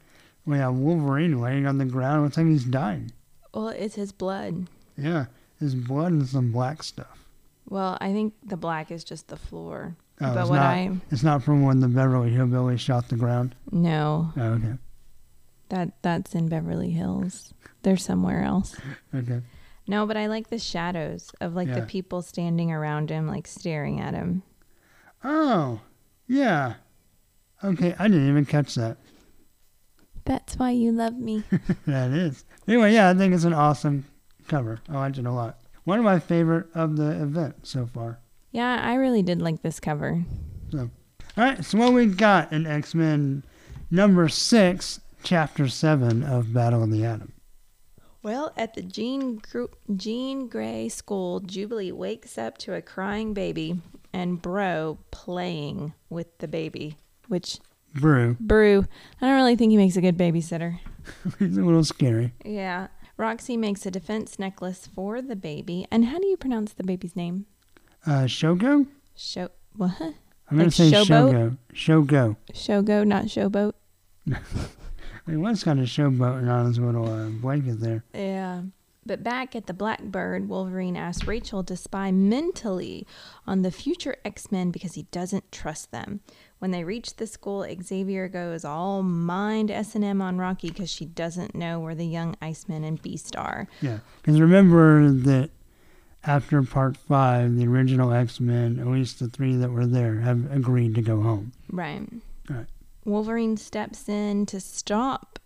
[0.45, 2.23] We have Wolverine laying on the ground.
[2.23, 3.11] Looks like he's dying.
[3.53, 4.67] Well, it's his blood.
[4.97, 5.25] Yeah,
[5.59, 7.25] his blood and some black stuff.
[7.67, 9.95] Well, I think the black is just the floor.
[10.21, 10.65] Oh, but it's what not.
[10.65, 13.55] I It's not from when the Beverly Hillbillies shot the ground.
[13.71, 14.73] no, Oh, okay,
[15.69, 17.53] that that's in Beverly Hills.
[17.81, 18.75] They're somewhere else.
[19.13, 19.41] okay.
[19.88, 23.99] No, but I like the shadows of like the people standing around him, like staring
[23.99, 24.43] at him.
[25.23, 25.81] Oh,
[26.27, 26.76] yeah.
[27.64, 28.97] Okay, I didn't even catch that.
[30.26, 31.43] That's why you love me.
[31.85, 32.45] that is.
[32.68, 34.05] Anyway, yeah, I think it's an awesome
[34.47, 34.80] cover.
[34.89, 35.60] I liked it a lot.
[35.84, 38.19] One of my favorite of the event so far.
[38.51, 40.23] yeah, I really did like this cover.
[40.73, 40.89] All
[41.35, 43.43] right, so what we got in X Men
[43.91, 47.32] number six, chapter seven of Battle of the Atom.
[48.23, 53.81] Well, at the Jean Gr- Jean Grey school, Jubilee wakes up to a crying baby
[54.13, 56.97] and Broo playing with the baby.
[57.27, 57.59] Which
[57.93, 58.37] Broo.
[58.39, 58.85] Broo,
[59.21, 60.79] I don't really think he makes a good babysitter.
[61.39, 62.33] He's a little scary.
[62.45, 62.87] Yeah.
[63.17, 65.85] Roxy makes a defense necklace for the baby.
[65.91, 67.45] And how do you pronounce the baby's name?
[68.05, 68.87] Uh, Shogo?
[69.15, 69.93] Show what?
[69.99, 71.57] I'm gonna say showboat?
[71.73, 72.35] Shogo.
[72.35, 72.37] Shogo.
[72.53, 73.73] Shogo, not showboat.
[75.25, 78.03] Mean, one's got a showboat on his little uh, blanket there.
[78.13, 78.63] Yeah.
[79.05, 83.05] But back at the Blackbird, Wolverine asks Rachel to spy mentally
[83.45, 86.21] on the future X Men because he doesn't trust them.
[86.59, 90.89] When they reach the school, Xavier goes all mind S and M on Rocky because
[90.89, 93.67] she doesn't know where the young Iceman and Beast are.
[93.81, 95.49] Yeah, because remember that
[96.23, 100.49] after Part Five, the original X Men, at least the three that were there, have
[100.49, 101.51] agreed to go home.
[101.69, 102.07] Right.
[102.49, 102.67] Right.
[103.05, 105.39] Wolverine steps in to stop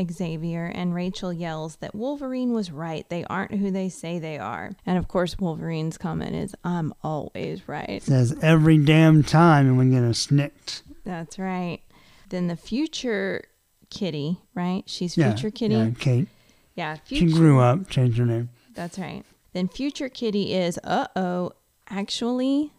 [0.00, 3.08] Xavier, and Rachel yells that Wolverine was right.
[3.08, 4.72] They aren't who they say they are.
[4.86, 8.02] And of course, Wolverine's comment is, I'm always right.
[8.02, 10.82] says every damn time, and we get a snikt.
[11.04, 11.80] That's right.
[12.30, 13.44] Then the future
[13.90, 14.84] kitty, right?
[14.86, 15.74] She's Yeah, future kitty.
[15.74, 16.28] Yeah, Kate.
[16.74, 18.48] Yeah, She grew up, changed her name.
[18.74, 19.24] That's right.
[19.52, 21.52] Then future kitty is, uh oh,
[21.90, 22.72] actually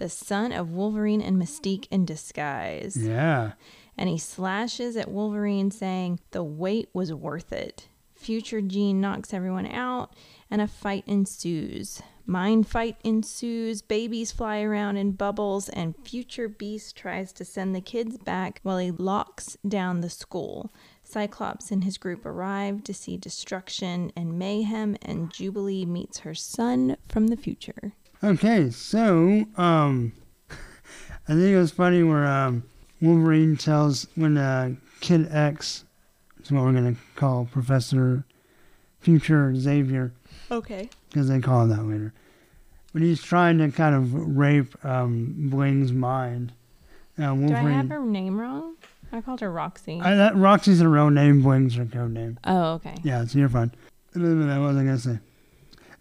[0.00, 2.96] the son of Wolverine and Mystique in disguise.
[2.96, 3.52] Yeah.
[3.96, 7.86] and he slashes at Wolverine, saying, The wait was worth it.
[8.14, 10.14] Future Jean knocks everyone out,
[10.50, 12.00] and a fight ensues.
[12.26, 17.80] Mind fight ensues, babies fly around in bubbles, and Future Beast tries to send the
[17.82, 20.72] kids back while he locks down the school.
[21.04, 26.96] Cyclops and his group arrive to see destruction and mayhem, and Jubilee meets her son
[27.08, 27.92] from the future.
[28.22, 30.12] Okay, so um,
[30.50, 32.64] I think it was funny where um,
[33.00, 35.84] Wolverine tells when uh, Kid X,
[36.42, 38.24] is what we're gonna call Professor
[39.00, 40.12] Future Xavier,
[40.50, 40.90] Okay.
[41.08, 42.12] because they call him that later.
[42.92, 46.52] When he's trying to kind of rape um, Bling's mind,
[47.18, 47.74] uh, Do I Wolverine.
[47.74, 48.74] have her name wrong?
[49.12, 49.98] I called her Roxy.
[50.00, 51.40] I, that Roxy's her real name.
[51.42, 52.38] Bling's her code name.
[52.44, 52.94] oh, okay.
[53.02, 53.72] Yeah, so you're fine.
[54.14, 55.18] I gonna say?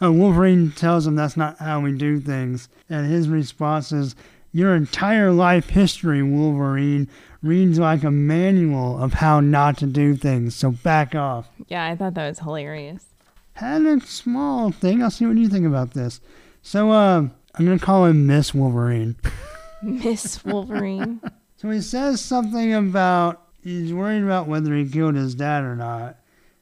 [0.01, 4.15] Oh, Wolverine tells him that's not how we do things, and his response is,
[4.53, 7.07] "Your entire life history, Wolverine,
[7.43, 10.55] reads like a manual of how not to do things.
[10.55, 13.05] So back off." Yeah, I thought that was hilarious.
[13.53, 15.03] Had a small thing.
[15.03, 16.21] I'll see what you think about this.
[16.61, 19.15] So, uh, I'm gonna call him Miss Wolverine.
[19.83, 21.19] Miss Wolverine.
[21.57, 26.15] So he says something about he's worried about whether he killed his dad or not.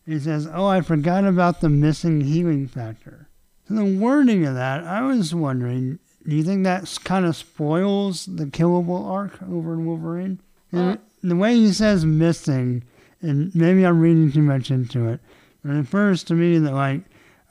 [0.07, 3.26] He says, "Oh, I forgot about the missing healing factor."
[3.69, 8.45] The wording of that, I was wondering, do you think that kind of spoils the
[8.45, 10.39] killable arc over in Wolverine?
[10.71, 10.97] And Uh.
[11.23, 12.83] the way he says missing,
[13.21, 15.19] and maybe I'm reading too much into it,
[15.63, 17.01] but it refers to me that like,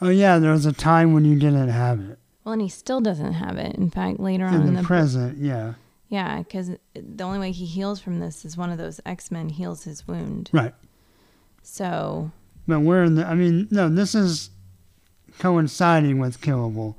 [0.01, 3.01] oh yeah, there was a time when you didn't have it well, and he still
[3.01, 3.75] doesn't have it.
[3.77, 5.39] In fact, later on in in the the present.
[5.39, 5.75] Yeah,
[6.09, 9.49] yeah, because the only way he heals from this is one of those X Men
[9.49, 10.49] heals his wound.
[10.53, 10.75] right.
[11.63, 12.31] So
[12.69, 13.27] But we're in the.
[13.27, 14.51] I mean, no, this is
[15.39, 16.95] coinciding with Killable.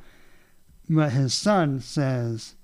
[0.89, 2.55] But his son says,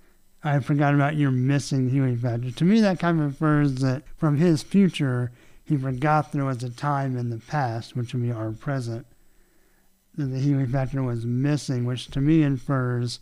[0.44, 2.52] I forgot about your missing healing factor.
[2.52, 5.32] To me, that kind of infers that from his future,
[5.66, 9.06] he forgot there was a time in the past, which would be our present,
[10.16, 13.20] that the healing factor was missing, which to me infers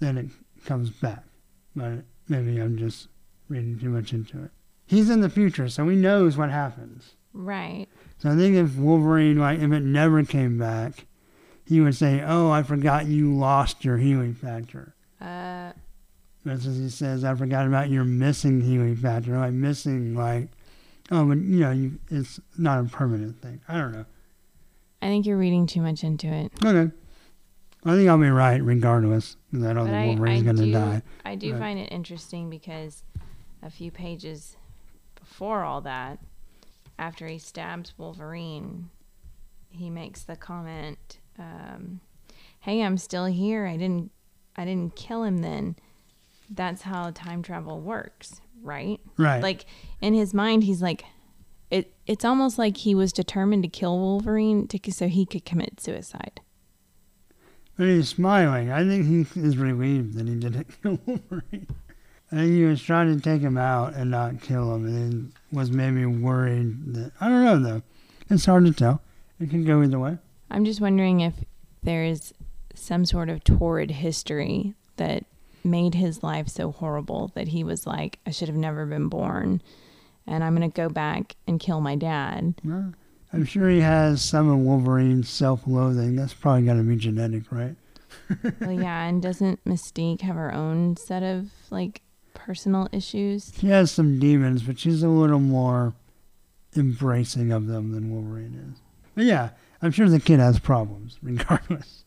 [0.00, 0.26] that it
[0.64, 1.24] comes back.
[1.76, 3.08] But maybe I'm just
[3.48, 4.50] reading too much into it.
[4.86, 7.14] He's in the future, so he knows what happens.
[7.34, 7.86] right.
[8.20, 11.06] So I think if Wolverine, like, if it never came back,
[11.68, 15.72] he would say, "Oh, I forgot you lost your healing factor." Uh
[16.44, 20.48] That's as he says, "I forgot about your missing healing factor." Like missing, like,
[21.10, 23.60] oh, but you know, you, it's not a permanent thing.
[23.68, 24.06] I don't know.
[25.02, 26.52] I think you're reading too much into it.
[26.64, 26.92] Okay,
[27.84, 31.02] I think I'll be right regardless, because I don't But think Wolverine's gonna die.
[31.24, 31.58] I do Right.
[31.60, 33.04] find it interesting because
[33.62, 34.56] a few pages
[35.20, 36.18] before all that,
[36.98, 38.88] after he stabs Wolverine,
[39.70, 42.00] he makes the comment, um,
[42.60, 43.66] "Hey, I'm still here.
[43.66, 44.10] I didn't,
[44.56, 45.38] I didn't kill him.
[45.38, 45.76] Then
[46.50, 49.00] that's how time travel works, right?
[49.16, 49.42] Right.
[49.42, 49.66] Like
[50.00, 51.04] in his mind, he's like."
[51.70, 55.82] It, it's almost like he was determined to kill Wolverine to, so he could commit
[55.82, 56.40] suicide.
[57.76, 58.72] But he's smiling.
[58.72, 61.66] I think he is relieved that he didn't kill Wolverine.
[62.30, 65.32] I think he was trying to take him out and not kill him, and then
[65.52, 67.82] was maybe worried that I don't know though.
[68.28, 69.00] It's hard to tell.
[69.40, 70.18] It can go either way.
[70.50, 71.34] I'm just wondering if
[71.82, 72.32] there is
[72.74, 75.24] some sort of torrid history that
[75.64, 79.60] made his life so horrible that he was like, I should have never been born,
[80.26, 82.54] and I'm gonna go back and kill my dad.
[82.64, 82.94] Well,
[83.32, 86.16] I'm sure he has some of Wolverine's self-loathing.
[86.16, 87.76] That's probably got to be genetic, right?
[88.60, 92.00] well, yeah, and doesn't Mystique have her own set of like
[92.32, 93.52] personal issues?
[93.58, 95.92] She has some demons, but she's a little more
[96.74, 98.80] embracing of them than Wolverine is.
[99.14, 99.50] But yeah,
[99.82, 102.04] I'm sure the kid has problems, regardless.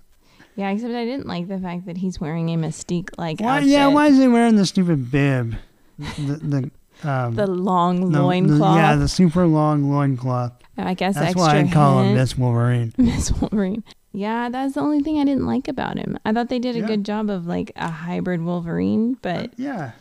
[0.56, 3.70] Yeah, except I didn't like the fact that he's wearing a Mystique like outfit.
[3.70, 5.56] Yeah, why is he wearing the stupid bib?
[5.98, 6.72] The
[7.02, 8.76] the um, the long the- loincloth.
[8.76, 10.54] Yeah, the super long loincloth.
[10.78, 12.16] I guess That's why I call him.
[12.16, 12.94] Miss Wolverine.
[12.98, 13.84] Miss Wolverine.
[14.14, 16.18] Yeah, that's the only thing I didn't like about him.
[16.26, 16.88] I thought they did a Yeah.
[16.88, 19.92] good job of like a hybrid Wolverine, but yeah,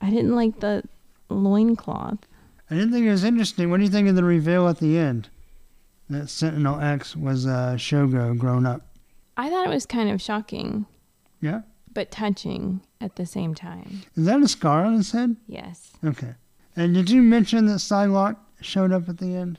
[0.00, 0.82] I didn't like the
[1.28, 2.18] loincloth.
[2.70, 3.70] I didn't think it was interesting.
[3.70, 5.28] What do you think of the reveal at the end?
[6.08, 8.86] That Sentinel X was uh, Shogo grown up.
[9.36, 10.86] I thought it was kind of shocking,
[11.40, 11.62] Yeah,
[11.92, 14.02] but touching at the same time.
[14.16, 15.36] is that a scar on his head?
[15.46, 15.92] Yes.
[16.04, 16.34] Okay.
[16.76, 19.58] And did you mention that Psylocke showed up at the end?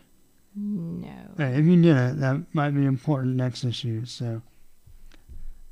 [0.55, 1.09] No.
[1.37, 4.05] Hey, if you didn't, that might be important next issue.
[4.05, 4.41] So,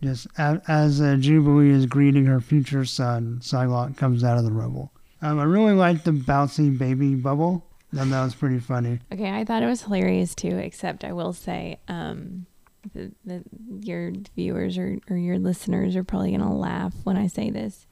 [0.03, 4.52] just a- as uh, Jubilee is greeting her future son, Psylocke comes out of the
[4.52, 4.91] rubble.
[5.22, 7.65] Um, I really liked the bouncy baby bubble.
[7.94, 8.99] That was pretty funny.
[9.12, 12.45] Okay, I thought it was hilarious too, except I will say, um,
[12.94, 13.44] the, the,
[13.82, 17.88] your viewers or, or your listeners are probably going to laugh when I say this.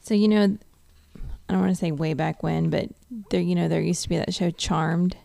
[0.00, 0.58] So, you know,
[1.48, 2.88] I don't want to say way back when, but
[3.30, 5.16] there, you know, there used to be that show Charmed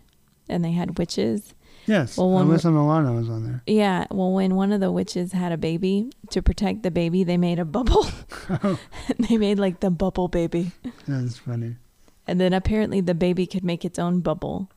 [0.48, 1.54] and they had witches.
[1.88, 3.62] Yes, Well, when Alyssa Milano was on there.
[3.68, 7.38] Yeah, well, when one of the witches had a baby, to protect the baby, they
[7.38, 8.08] made a bubble.
[9.20, 10.72] they made like the bubble baby.
[11.08, 11.76] That's funny.
[12.28, 14.70] And then apparently the baby could make its own bubble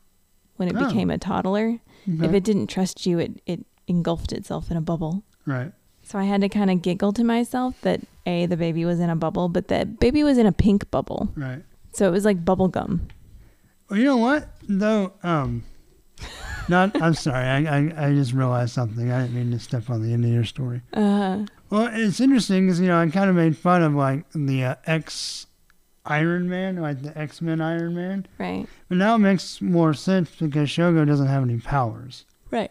[0.56, 0.86] when it Oh.
[0.86, 1.80] became a toddler.
[2.06, 5.22] If it didn't trust you, it, it engulfed itself in a bubble.
[5.46, 5.72] right.
[6.02, 9.10] So I had to kind of giggle to myself that A, the baby was in
[9.10, 11.30] a bubble, but the baby was in a pink bubble.
[11.36, 11.62] Right.
[11.92, 13.08] So it was like bubble gum.
[13.90, 14.48] Well, you know what?
[14.66, 15.64] Though, um,
[16.68, 17.00] not.
[17.02, 17.44] I'm sorry.
[17.46, 19.10] I, I I just realized something.
[19.10, 20.80] I didn't mean to step on the end of your story.
[20.94, 21.46] Uh, huh.
[21.70, 24.74] Well, it's interesting because you know I kind of made fun of like the uh,
[24.86, 25.46] ex
[26.08, 28.66] Iron Man, like the X Men Iron Man, right.
[28.88, 32.24] but now it makes more sense because Shogo doesn't have any powers.
[32.50, 32.70] Right.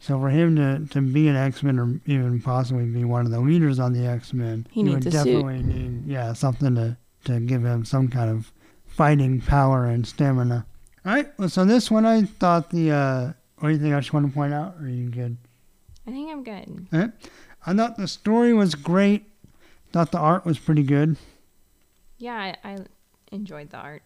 [0.00, 3.32] So for him to, to be an X Men or even possibly be one of
[3.32, 5.24] the leaders on the X Men, He needs would a suit.
[5.24, 8.52] definitely need yeah something to to give him some kind of
[8.86, 10.64] fighting power and stamina.
[11.04, 11.28] All right.
[11.38, 13.32] Well, so this one I thought the uh,
[13.62, 14.76] anything else you think I just want to point out?
[14.80, 15.36] Or are you good?
[16.06, 16.86] I think I'm good.
[16.92, 17.08] Eh?
[17.66, 19.24] I thought the story was great.
[19.92, 21.16] Thought the art was pretty good.
[22.18, 22.78] Yeah, I, I
[23.32, 24.02] enjoyed the art.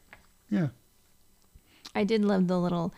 [0.51, 0.69] Yeah.
[1.95, 2.93] I did love the little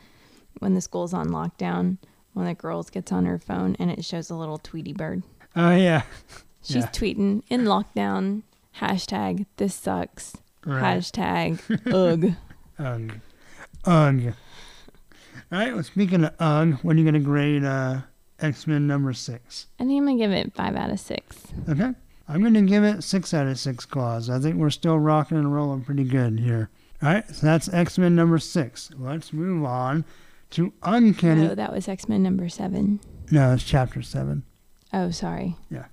[0.58, 1.98] when the school's on lockdown.
[2.32, 5.22] One of the girls gets on her phone and it shows a little Tweety bird.
[5.56, 6.02] Oh yeah.
[6.62, 6.86] She's Yeah.
[6.88, 8.42] tweeting in lockdown.
[8.80, 10.36] Hashtag this sucks.
[10.66, 10.82] Right.
[10.98, 11.60] Hashtag
[11.92, 12.34] ugh.
[12.78, 13.20] Ugh.
[13.84, 14.34] Ugh.
[15.52, 15.74] All right.
[15.74, 18.00] Well, speaking of ugh, when are you gonna grade uh,
[18.40, 19.66] X Men number six?
[19.78, 21.44] I think I'm gonna give it five out of six.
[21.68, 21.92] Okay.
[22.28, 24.30] I'm going to give it six out of six claws.
[24.30, 26.70] I think we're still rocking and rolling pretty good here.
[27.02, 27.28] All right.
[27.28, 28.90] So that's X Men number six.
[28.98, 30.04] Let's move on
[30.50, 31.48] to Uncanny.
[31.48, 33.00] No, that was X Men number seven.
[33.30, 34.44] No, it's chapter seven.
[34.92, 35.56] Oh, sorry.
[35.70, 35.86] Yeah.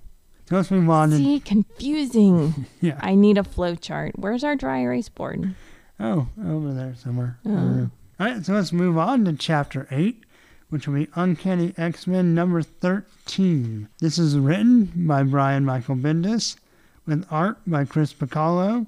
[0.48, 1.10] So let's move on.
[1.10, 2.66] To, See, confusing.
[2.80, 2.98] yeah.
[3.00, 4.12] I need a flow chart.
[4.18, 5.54] Where's our dry erase board?
[6.00, 7.38] Oh, over there somewhere.
[7.46, 7.90] Oh.
[8.20, 10.24] All right, so let's move on to chapter 8,
[10.72, 13.88] which will be Uncanny X Men number 13.
[14.00, 16.56] This is written by Brian Michael Bendis,
[17.04, 18.86] with art by Chris Bachalo,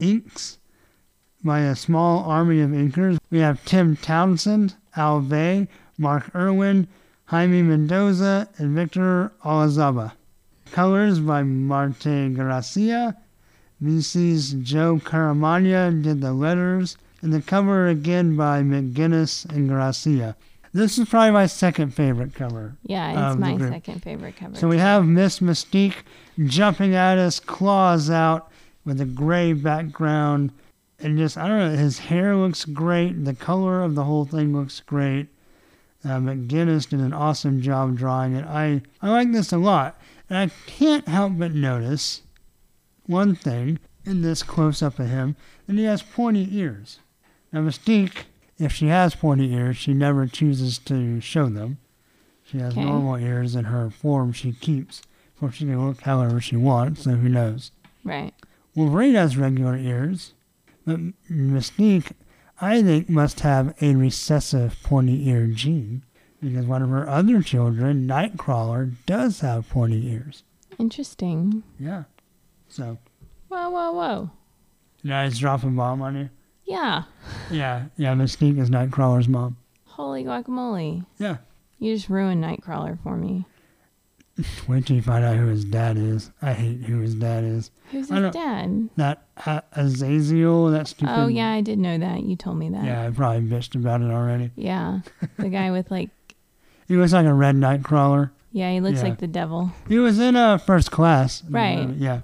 [0.00, 0.56] inks
[1.44, 3.18] by a small army of inkers.
[3.30, 5.68] We have Tim Townsend, Al Vey,
[5.98, 6.88] Mark Irwin,
[7.26, 10.12] Jaime Mendoza, and Victor Olazaba.
[10.70, 13.18] Colors by Marte Gracia.
[13.82, 20.36] VC's Joe Caramagna did the letters, and the cover again by McGuinness and Gracia.
[20.72, 22.76] This is probably my second favorite cover.
[22.84, 24.56] Yeah, it's my second favorite cover.
[24.56, 25.96] So we have Miss Mystique
[26.46, 28.50] jumping at us, claws out
[28.84, 30.50] with a gray background.
[30.98, 33.24] And just, I don't know, his hair looks great.
[33.24, 35.26] The color of the whole thing looks great.
[36.04, 38.46] Uh, McGuinness did an awesome job drawing it.
[38.46, 40.00] I, I like this a lot.
[40.30, 42.22] And I can't help but notice
[43.06, 45.36] one thing in this close up of him,
[45.68, 46.98] and he has pointy ears.
[47.52, 48.24] Now, Mystique,
[48.58, 51.78] if she has pointy ears, she never chooses to show them.
[52.44, 52.84] She has Okay.
[52.84, 55.02] normal ears in her form she keeps.
[55.40, 57.72] Course, she can look however she wants, so who knows.
[58.04, 58.32] right.
[58.76, 60.32] Wolverine has regular ears,
[60.86, 60.98] but
[61.30, 62.12] Mystique,
[62.60, 66.02] I think, must have a recessive pointy ear gene
[66.40, 70.42] because one of her other children, Nightcrawler, does have pointy ears.
[70.78, 71.62] Interesting.
[71.78, 72.04] Yeah.
[72.68, 72.98] So,
[73.48, 74.30] Whoa, whoa, whoa.
[75.02, 76.30] did I just drop a bomb on you?
[76.64, 77.02] Yeah.
[77.50, 79.56] Yeah, yeah, Mystique is Nightcrawler's mom.
[79.86, 81.04] Holy guacamole.
[81.18, 81.38] Yeah.
[81.78, 83.44] You just ruined Nightcrawler for me.
[84.68, 86.30] Wait till you find out who his dad is.
[86.40, 87.70] I hate who his dad is.
[87.90, 88.88] Who's I his don't- dad?
[88.96, 91.12] That uh, Azazel, that stupid.
[91.14, 92.22] Oh, yeah, I did know that.
[92.22, 92.84] You told me that.
[92.84, 94.50] Yeah, I probably bitched about it already.
[94.56, 95.00] Yeah.
[95.38, 96.10] The guy with, like,
[96.88, 98.30] He looks like a red Nightcrawler.
[98.52, 99.04] yeah, he looks Yeah.
[99.10, 99.72] like the devil.
[99.88, 101.42] He was in uh, first class.
[101.48, 101.88] Right.
[101.96, 102.20] Yeah.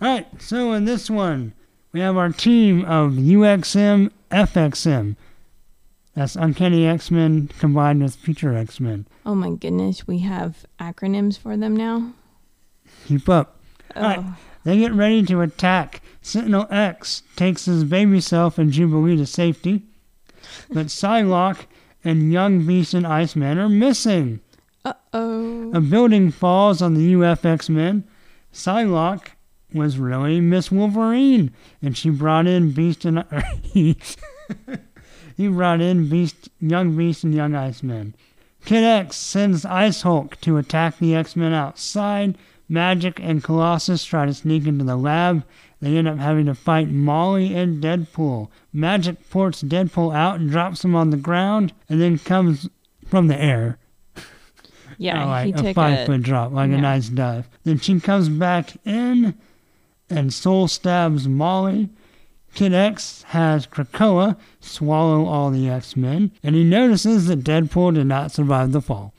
[0.00, 0.26] All right.
[0.40, 1.52] So in this one,
[1.92, 5.16] we have our team of UXM, FXM.
[6.14, 9.06] That's Uncanny X Men combined with Future X Men.
[9.24, 10.06] Oh, my goodness.
[10.06, 12.12] We have acronyms for them now.
[13.06, 13.60] Keep up.
[13.94, 14.24] Oh, right.
[14.64, 16.02] They get ready to attack.
[16.20, 19.84] Sentinel X takes his baby self and Jubilee to safety,
[20.70, 21.66] but Psylocke
[22.04, 24.40] and Young Beast and Iceman are missing.
[24.84, 25.70] Uh-oh.
[25.72, 28.04] A building falls on the UFX men.
[28.52, 29.28] Psylocke
[29.72, 33.24] was really Miss Wolverine, and she brought in Beast and
[33.62, 33.96] he,
[35.36, 38.14] he brought in Beast, Young Beast and Young Iceman.
[38.64, 42.36] Kid X sends Ice Hulk to attack the X Men outside.
[42.70, 45.42] Magik and Colossus try to sneak into the lab.
[45.80, 48.48] They end up having to fight Molly and Deadpool.
[48.74, 52.68] Magik ports Deadpool out and drops him on the ground, and then comes
[53.06, 53.78] from the air
[54.98, 56.06] Yeah, Oh, like he a five a...
[56.06, 56.78] foot drop, like yeah.
[56.78, 57.48] a nice dive.
[57.64, 59.34] Then she comes back in
[60.10, 61.88] and soul stabs Molly.
[62.54, 68.06] Kid X has Krakoa swallow all the X Men, and he notices that Deadpool did
[68.06, 69.12] not survive the fall.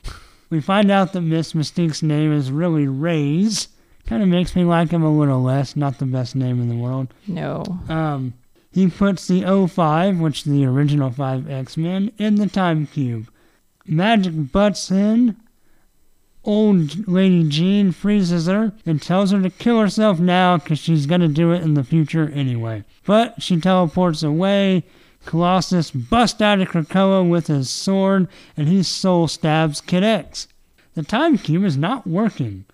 [0.50, 3.68] We find out that Miss Mystique's name is really Raze.
[4.08, 5.76] Kind of makes me like him a little less.
[5.76, 7.14] Not the best name in the world.
[7.28, 7.64] No.
[7.88, 8.34] Um,
[8.72, 13.30] he puts the O5, which is the original 5 X Men, in the time cube.
[13.88, 15.36] Magik butts in.
[16.46, 21.22] Old Lady Jean freezes her and tells her to kill herself now because she's going
[21.22, 22.86] to do it in the future anyway.
[23.06, 24.86] But she teleports away.
[25.26, 30.48] Colossus busts out of Krakoa with his sword and he soul stabs Kid X.
[30.96, 32.66] The time cube is not working.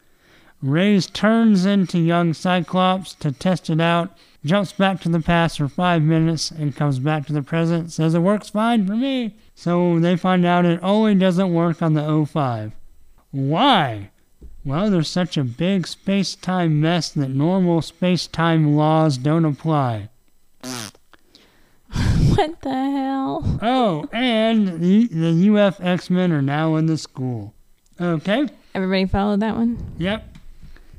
[0.61, 5.67] Raze turns into young Cyclops to test it out, jumps back to the past for
[5.67, 9.35] five minutes, and comes back to the present, says it works fine for me.
[9.53, 12.71] So they find out it only doesn't work on the 05.
[13.35, 14.11] Why?
[14.63, 20.09] Well, there's such a big space time mess that normal space time laws don't apply.
[22.35, 23.59] What the hell?
[23.61, 27.53] Oh, and the, the UF X Men are now in the school.
[27.99, 28.49] Okay?
[28.73, 29.77] Everybody followed that one?
[29.97, 30.37] Yep.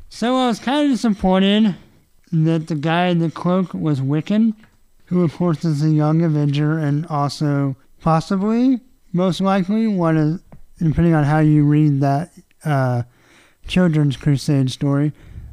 [0.09, 1.75] So I was kind of disappointed
[2.33, 4.55] that the guy in the cloak was Wiccan,
[5.07, 8.81] who of course is a young Avenger and also possibly,
[9.13, 10.41] most likely, one of,
[10.79, 12.33] depending on how you read that
[12.65, 13.03] uh,
[13.67, 15.13] children's crusade story,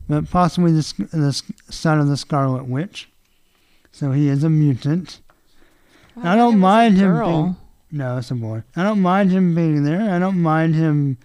[0.10, 3.10] but possibly the, the son of the Scarlet Witch.
[3.92, 5.20] So he is a mutant.
[6.22, 7.56] I don't mind him being-
[7.92, 8.64] No, it's a boy.
[8.76, 10.14] I don't mind him being there.
[10.14, 11.18] I don't mind him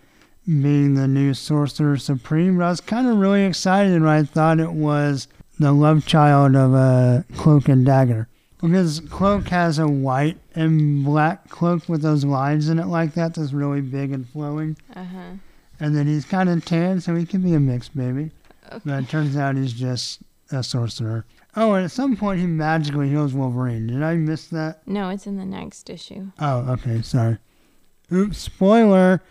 [0.47, 4.61] being the new Sorcerer Supreme, but I was kind of really excited when I thought
[4.61, 8.29] it was the love child of uh, Cloak and Dagger.
[8.61, 13.35] His cloak has a white and black cloak with those lines in it like that.
[13.35, 14.77] That's really big and flowing.
[14.95, 15.31] Uh huh.
[15.79, 18.33] And then he's kind of tan, so he can be a mixed baby.
[18.67, 18.81] Okay.
[18.85, 20.21] But it turns out he's just
[20.51, 21.25] a sorcerer.
[21.55, 23.87] Oh, and at some point he magically heals Wolverine.
[23.87, 24.87] Did I miss that?
[24.87, 26.33] No, it's in the next issue.
[26.41, 27.39] Oh, okay, sorry.
[28.13, 29.23] Oops, spoiler.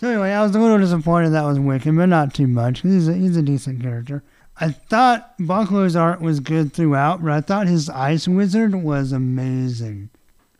[0.00, 2.82] So anyway, I was a little disappointed that was Wiccan, but not too much.
[2.82, 4.22] He's a, he's a decent character.
[4.60, 10.10] I thought Bachalo's art was good throughout, but I thought his Ice Wizard was amazing.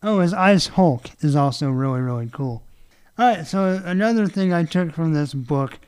[0.03, 2.63] Oh, his Ice Hulk is also really, really cool.
[3.19, 5.81] Alright, so another thing I took from this book,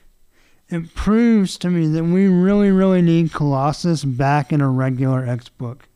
[0.69, 5.49] it proves to me that we really, really need Colossus back in a regular X
[5.49, 5.89] book.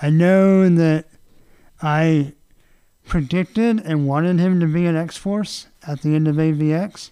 [0.00, 1.06] I know that
[1.82, 2.32] I
[3.04, 7.10] predicted and wanted him to be an X Force at the end of AVX,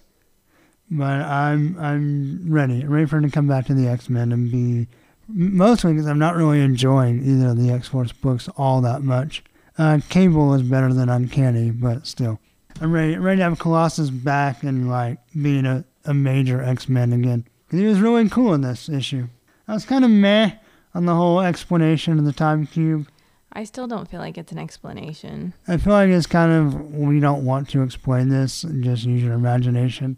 [0.89, 4.51] but I'm I'm ready, ready for him to come back to the X Men and
[4.51, 4.87] be
[5.27, 9.43] mostly because I'm not really enjoying either of the X Force books all that much.
[9.77, 12.39] Uh, Cable is better than Uncanny, but still,
[12.81, 17.13] I'm ready ready to have Colossus back and like being a, a major X Men
[17.13, 17.45] again.
[17.69, 19.27] 'Cause he was really cool in this issue.
[19.67, 20.53] I was kind of meh
[20.95, 23.07] on the whole explanation of the time cube.
[23.51, 25.53] I still don't feel like it's an explanation.
[25.67, 28.61] I feel like it's kind of we don't want to explain this.
[28.79, 30.17] Just use your imagination.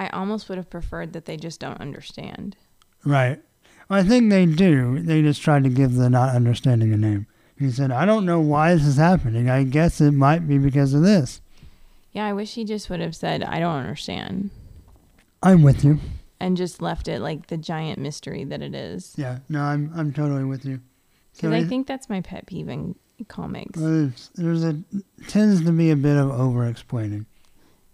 [0.00, 2.56] I almost would have preferred that they just don't understand.
[3.04, 3.40] Right.
[3.88, 5.00] Well, I think they do.
[5.00, 7.26] They just tried to give the not understanding a name.
[7.58, 9.50] He said, "I don't know why this is happening.
[9.50, 11.40] I guess it might be because of this."
[12.12, 14.50] Yeah, I wish he just would have said, I don't understand.
[15.42, 16.00] I'm with you.
[16.40, 19.12] And just left it like the giant mystery that it is.
[19.16, 19.40] Yeah.
[19.48, 20.80] No, I'm I'm totally with you.
[21.34, 22.94] Because So I think that's my pet peeve in
[23.28, 23.78] comics.
[23.78, 24.80] There's, there's a
[25.28, 27.26] tends to be a bit of over explaining.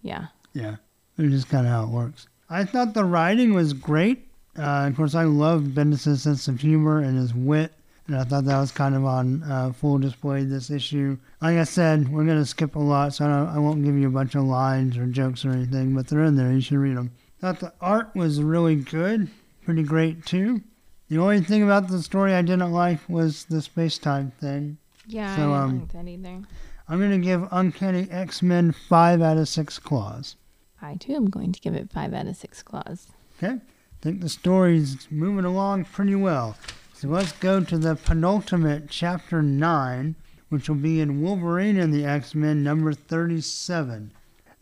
[0.03, 0.27] yeah.
[0.55, 0.77] Yeah,
[1.18, 2.28] it's just kind of how it works.
[2.48, 4.28] I thought the writing was great.
[4.59, 7.72] Uh, of course, I love Bendis' sense of humor and his wit,
[8.06, 11.18] and I thought that was kind of on uh, full display this issue.
[11.43, 13.97] Like I said, we're going to skip a lot, so I, don't, I won't give
[13.97, 16.52] you a bunch of lines or jokes or anything, but they're in there.
[16.52, 17.10] You should read them.
[17.40, 19.28] Thought the art was really good,
[19.64, 20.62] pretty great too.
[21.09, 24.78] The only thing about the story I didn't like was the space time thing.
[25.06, 26.43] Yeah, So, I um, don't like that either.
[26.88, 30.36] I'm going to give Uncanny X Men 5 out of 6 claws.
[30.82, 33.09] I too am going to give it five out of six claws.
[33.43, 33.55] Okay.
[33.55, 33.61] I
[34.03, 36.57] think the story's moving along pretty well.
[36.93, 40.15] So let's go to the penultimate chapter 9,
[40.48, 44.12] which will be in Wolverine and the X Men number 37.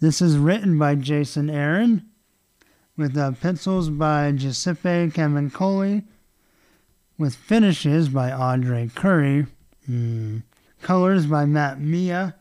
[0.00, 2.06] This is written by Jason Aaron,
[2.96, 6.04] with uh, pencils by Giuseppe Camuncoli,
[7.18, 9.46] with finishes by Andre Curry,
[9.86, 10.38] Hmm.
[10.82, 12.34] colors by Matt Milla,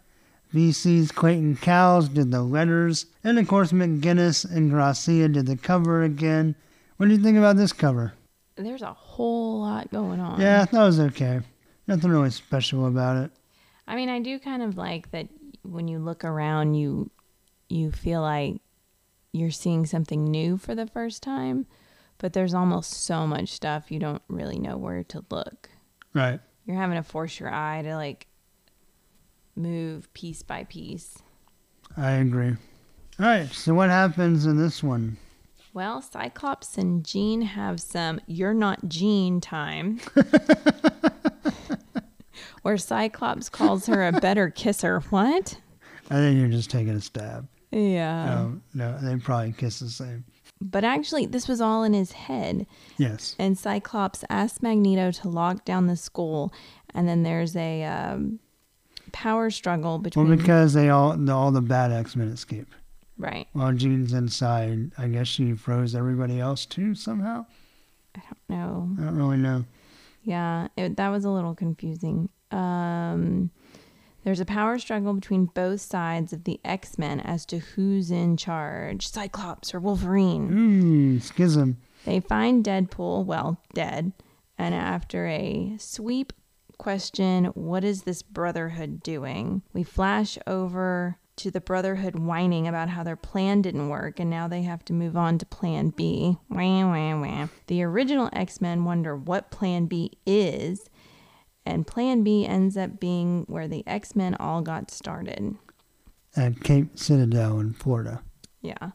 [0.54, 6.04] VC's Clayton Cowles did the letters, and of course McGuinness and Gracia did the cover
[6.04, 6.56] again.
[6.98, 8.14] What do you think about this cover?
[8.56, 10.40] There's a whole lot going on.
[10.40, 11.42] Yeah, I thought it was okay.
[11.88, 13.32] Nothing really special about it.
[13.88, 15.28] I mean, I do kind of like that
[15.64, 17.10] when you look around, you
[17.68, 18.62] you feel like
[19.32, 21.66] you're seeing something new for the first time,
[22.20, 25.70] but there's almost so much stuff you don't really know where to look.
[26.14, 26.40] Right.
[26.66, 28.28] You're having to force your eye to like
[29.56, 31.20] move piece by piece.
[31.96, 32.56] I agree.
[33.20, 35.18] All right, so what happens in this one?
[35.74, 40.00] Well, Cyclops and Jean have some you're not Jean time.
[42.62, 45.02] Where Cyclops calls her a better kisser.
[45.10, 45.58] What?
[46.10, 47.48] I think you're just taking a stab.
[47.72, 48.26] Yeah.
[48.26, 50.24] no, no, they probably kiss the same.
[50.62, 52.68] But actually, this was all in his head.
[52.98, 53.36] Yes.
[53.40, 56.54] And Cyclops asks Magneto to lock down the school.
[56.94, 58.40] And then there's a um,
[59.14, 60.28] power struggle between.
[60.28, 62.68] Well, because they all the, all the bad X Men escape.
[63.18, 63.48] right.
[63.54, 67.46] While Jean's inside, I guess she froze everybody else too somehow.
[68.16, 68.90] I don't know.
[69.00, 69.64] I don't really know.
[70.24, 72.30] Yeah, it, that was a little confusing.
[72.52, 73.52] Um,
[74.24, 78.38] there's a power struggle between both sides of the X Men as to who's in
[78.38, 80.50] charge Cyclops or Wolverine.
[81.16, 81.78] Ooh, schism.
[82.06, 84.12] They find Deadpool, well, dead,
[84.58, 86.34] and after a sweep
[86.84, 89.62] question, what is this Brotherhood doing?
[89.72, 94.50] We flash over to the Brotherhood whining about how their plan didn't work and now
[94.50, 96.38] they have to move on to Plan B.
[96.50, 97.48] Wah, wah, wah.
[97.68, 100.90] The original X Men wonder what Plan B is,
[101.66, 105.56] and Plan B ends up being where the X Men all got started.
[106.36, 108.24] At Cape Citadel in Florida.
[108.62, 108.92] Yeah.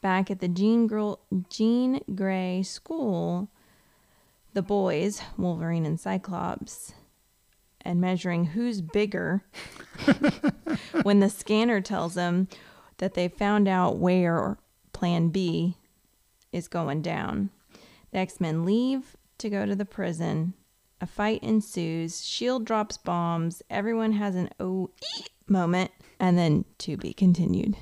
[0.00, 1.12] Back at the Jean, Gr-
[1.48, 3.50] Jean Grey school,
[4.52, 6.94] the boys, Wolverine and Cyclops,
[7.82, 9.42] and measuring who's bigger
[11.02, 12.48] when the scanner tells them
[12.98, 14.58] that they found out where
[14.92, 15.76] Plan B
[16.52, 17.50] is going down.
[18.12, 20.54] The X Men leave to go to the prison,
[21.00, 22.24] A fight ensues.
[22.24, 23.62] Shield drops bombs.
[23.70, 24.90] Everyone has an oh
[25.48, 27.76] moment, and then to be continued.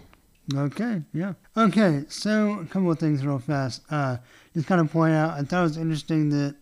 [0.55, 1.35] Okay, yeah.
[1.57, 3.83] Okay, so a couple of things real fast.
[3.91, 4.17] Uh,
[4.55, 6.57] just kind of point out, I thought it was interesting that,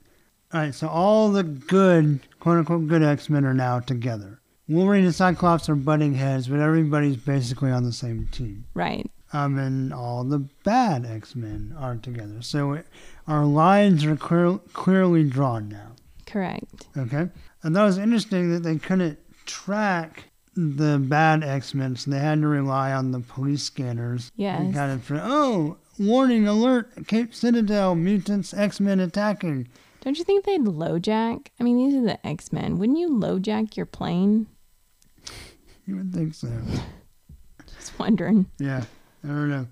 [0.57, 4.41] all right, so all the good, quote unquote, good X Men are now together.
[4.67, 8.65] Wolverine and Cyclops are butting heads, but everybody's basically on the same team.
[8.73, 9.11] Right.
[9.35, 12.41] Um, and all the bad X Men are together.
[12.41, 12.87] So it,
[13.29, 15.93] our lines are clear, clearly drawn now.
[16.25, 16.87] Correct.
[16.97, 17.29] Okay.
[17.63, 20.25] And that was interesting that they couldn't track
[20.55, 24.33] the bad X Men, so they had to rely on the police scanners.
[24.37, 24.59] Yes.
[24.59, 29.69] And kind of, oh, warning, alert, Cape Citadel, mutants, X Men attacking.
[30.07, 31.49] Don't you think they'd LoJack?
[31.59, 32.79] I mean, these are the X Men.
[32.79, 34.47] Wouldn't you LoJack your plane?
[35.85, 36.49] You would think so.
[37.77, 38.47] Just wondering.
[38.61, 38.85] Yeah.
[39.25, 39.67] I don't know.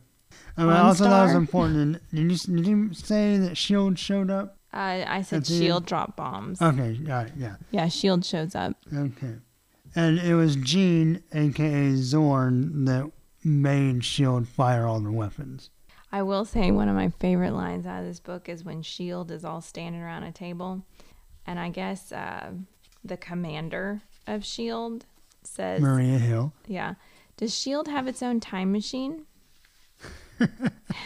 [0.56, 2.02] Um, I One also thought it was important.
[2.12, 3.94] Did you, did you say that S.H.I.E.L.D.
[3.94, 4.58] showed up?
[4.72, 5.56] Uh, I said the?
[5.56, 6.60] Shield dropped bombs.
[6.60, 7.54] Okay, all right, yeah.
[7.70, 8.74] yeah, Shield shows up.
[8.92, 9.36] Okay.
[9.94, 13.08] And it was Jean, aka Xorn, that
[13.44, 14.46] made S.H.I.E.L.D.
[14.48, 15.70] fire all their weapons.
[16.14, 19.32] I will say one of my favorite lines out of this book is when Shield
[19.32, 20.86] is all standing around a table,
[21.44, 22.52] and I guess uh,
[23.04, 25.06] the commander of Shield
[25.42, 26.52] says, Maria Hill.
[26.68, 26.94] "Yeah,
[27.36, 29.26] does Shield have its own time machine?"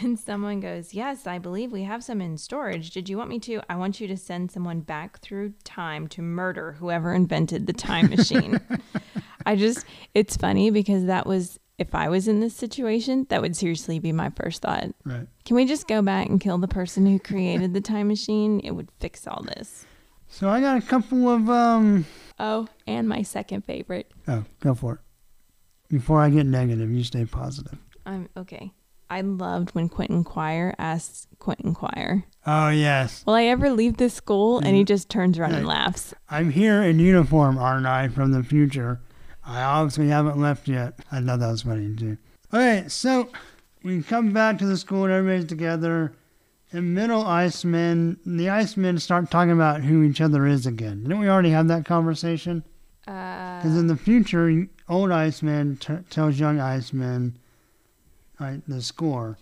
[0.03, 2.91] and someone goes, "Yes, I believe we have some in storage.
[2.91, 3.63] Did you want me to?
[3.67, 8.11] I want you to send someone back through time to murder whoever invented the time
[8.11, 8.61] machine."
[9.47, 13.55] I just, it's funny because that was, if I was in this situation, that would
[13.55, 14.89] seriously be my first thought.
[15.05, 15.27] Right.
[15.45, 18.59] Can we just go back and kill the person who created the time machine?
[18.63, 19.85] It would fix all this.
[20.27, 22.05] So I got a couple of um
[22.39, 24.11] Oh, and my second favorite.
[24.27, 24.99] oh, go for it.
[25.89, 27.77] Before I get negative, you stay positive.
[28.05, 28.71] I'm okay.
[29.09, 33.23] I loved when Quentin Quire asks Quentin Quire, Oh yes.
[33.25, 34.59] Will I ever leave this school?
[34.59, 36.13] And he just turns around and laughs.
[36.29, 39.01] I'm here in uniform, aren't I, from the future?
[39.45, 40.99] I obviously haven't left yet.
[41.11, 42.17] I thought that was funny too.
[42.51, 43.29] All right, so
[43.83, 46.13] we come back to the school and everybody's together.
[46.71, 51.01] And middle Icemen, the Icemen start talking about who each other is again.
[51.03, 52.63] Didn't we already have that conversation?
[53.05, 57.39] Because Uh, in the future, old Iceman t- tells young Iceman
[58.39, 59.37] right, the score.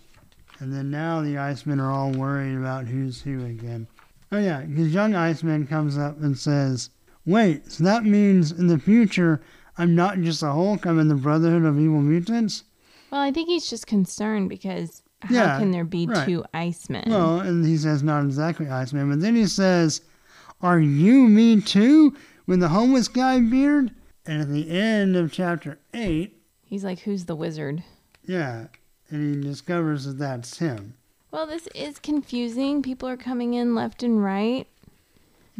[0.58, 3.86] And then now the Icemen are all worried about who's who again.
[4.32, 6.90] Oh, yeah, because young Iceman comes up and says,
[7.24, 9.40] Wait, so that means in the future,
[9.78, 12.64] I'm not just a Hulk, I'm in the Brotherhood of Evil Mutants?
[13.10, 16.26] well, I think he's just concerned because how Yeah, can there be right.
[16.26, 17.06] two Icemen?
[17.08, 20.02] Well, and he says, Not exactly Iceman, but then he says,
[20.60, 22.14] Are you me too?
[22.46, 23.92] With the homeless guy beard?
[24.26, 27.82] And at the end of chapter 8, he's like, Who's the wizard?
[28.26, 28.66] Yeah,
[29.10, 30.94] and he discovers that that's him.
[31.30, 32.82] Well, this is confusing.
[32.82, 34.66] People are coming in left and right.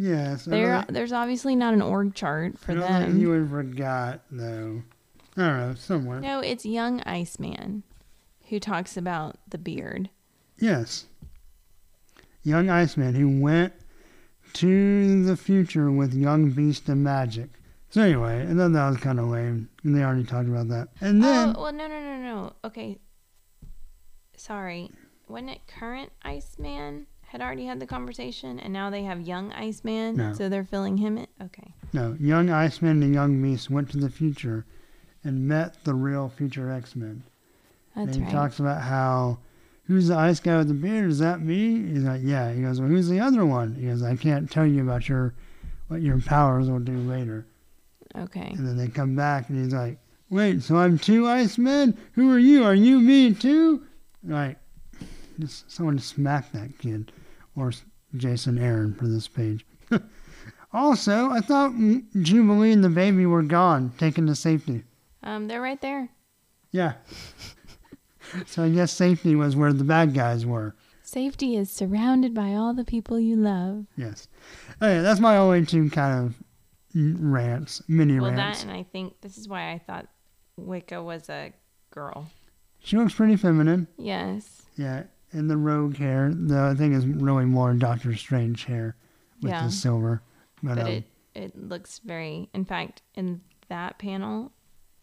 [0.00, 3.18] Yeah, so There, don't, there's obviously not an org chart for I don't think them.
[3.18, 4.82] he would have forgot though.
[5.36, 6.20] I don't know, somewhere.
[6.20, 7.82] No, it's young Iceman
[8.48, 10.08] who talks about the beard.
[10.56, 11.06] Yes,
[12.44, 13.72] young Iceman who went
[14.54, 17.50] to the future with young Beast and Magik.
[17.90, 20.88] So anyway, and then that was kind of lame, and they already talked about that.
[21.00, 22.52] And oh, then oh, well, no, no, no, no.
[22.64, 22.98] Okay.
[24.36, 24.90] Sorry.
[25.26, 30.16] Wasn't it current Iceman had already had the conversation, and now they have young Iceman,
[30.16, 30.32] No.
[30.32, 31.26] so they're filling him in?
[31.42, 31.72] Okay.
[31.92, 34.64] no, young Iceman and young Beast went to the future
[35.24, 37.22] and met the real future X Men.
[37.94, 38.32] That's and he right.
[38.32, 39.38] talks about how
[39.86, 41.10] who's the ice guy with the beard?
[41.10, 41.82] Is that me?
[41.88, 42.52] He's like, yeah.
[42.52, 43.74] He goes, well, who's the other one?
[43.74, 45.34] He goes, I can't tell you about your
[45.88, 47.46] what your powers will do later.
[48.16, 48.52] okay.
[48.56, 49.98] And then they come back, and he's like,
[50.30, 51.96] wait, so I'm two Icemen?
[52.12, 52.64] Who are you?
[52.64, 53.82] Are you me too?
[54.22, 54.58] Like,
[55.38, 57.10] just someone smack that kid,
[57.58, 57.82] or s-
[58.16, 59.66] Jason Aaron for this page.
[60.72, 61.72] also, I thought
[62.22, 64.84] Jubilee and the baby were gone, taken to safety.
[65.22, 66.08] Um, they're right there.
[66.70, 66.94] Yeah.
[68.46, 70.74] so I guess safety was where the bad guys were.
[71.02, 73.86] Safety is surrounded by all the people you love.
[73.96, 74.28] Yes.
[74.82, 76.34] Okay, that's my only two kind of
[76.94, 78.62] rants, mini Well, rants.
[78.62, 80.06] that, and I think this is why I thought
[80.60, 81.52] Wiccan was a
[81.90, 82.28] girl.
[82.80, 83.88] She looks pretty feminine.
[83.96, 84.62] Yes.
[84.76, 86.32] Yeah, and the rogue hair.
[86.34, 88.96] The I think is really more Doctor Strange hair
[89.42, 89.64] with Yeah.
[89.66, 90.22] the silver.
[90.62, 94.52] But, But um, it, it looks very, in fact, in that panel,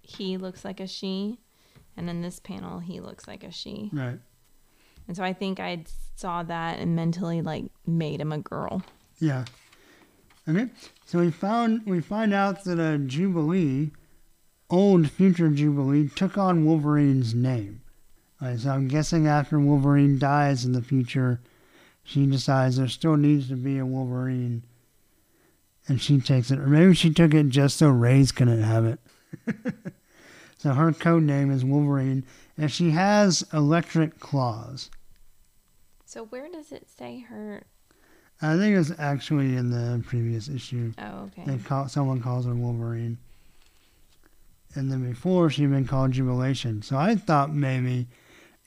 [0.02, 1.40] he looks like a she.
[1.98, 3.90] And in this panel, he looks like a she.
[3.94, 4.20] right.
[5.08, 5.84] And so I think I
[6.16, 8.82] saw that and mentally like made him a girl.
[9.20, 9.46] Yeah.
[10.50, 10.68] Okay.
[11.06, 13.92] So we found we find out that a Jubilee,
[14.70, 17.82] old future Jubilee, took on Wolverine's name.
[18.41, 21.40] Alright, so I'm guessing after Wolverine dies in the future,
[22.03, 24.64] she decides there still needs to be a Wolverine
[25.88, 26.60] and she takes it.
[26.60, 28.99] Or maybe she took it just so Raze couldn't have it.
[30.57, 32.24] so her code name is Wolverine,
[32.57, 34.90] and she has electric claws.
[36.06, 37.64] So where does it say her?
[38.41, 40.94] I think it's actually in the previous issue.
[40.98, 41.44] Oh, okay.
[41.45, 43.18] They call someone calls her Wolverine.
[44.76, 46.82] And then before she'd been called Jubilation.
[46.82, 48.07] So I thought maybe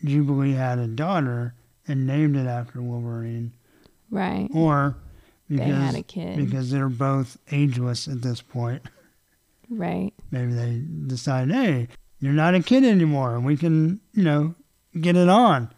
[0.04, 1.54] Jubilee had a daughter
[1.86, 3.52] and named it after Wolverine.
[4.10, 4.48] Right.
[4.54, 4.96] Or
[5.48, 6.36] because they had a kid.
[6.36, 8.82] because they're both ageless at this point.
[9.70, 10.12] right.
[10.30, 11.88] Maybe they decide, hey,
[12.20, 14.54] you're not a kid anymore and we can, you know,
[15.00, 15.70] get it on.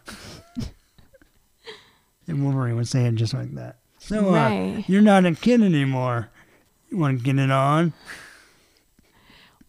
[2.27, 3.77] and Wolverine would say it just like that.
[3.99, 4.83] So uh, right.
[4.87, 6.29] you're not a kid anymore.
[6.89, 7.93] You want to get it on?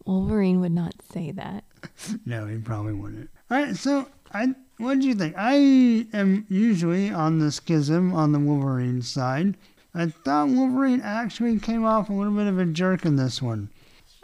[0.05, 1.63] Wolverine would not say that.
[2.25, 3.29] No, he probably wouldn't.
[3.51, 5.35] All right, so I, what do you think?
[5.37, 5.55] I
[6.13, 9.55] am usually on the schism on the Wolverine side.
[9.93, 13.69] I thought Wolverine actually came off a little bit of a jerk in this one.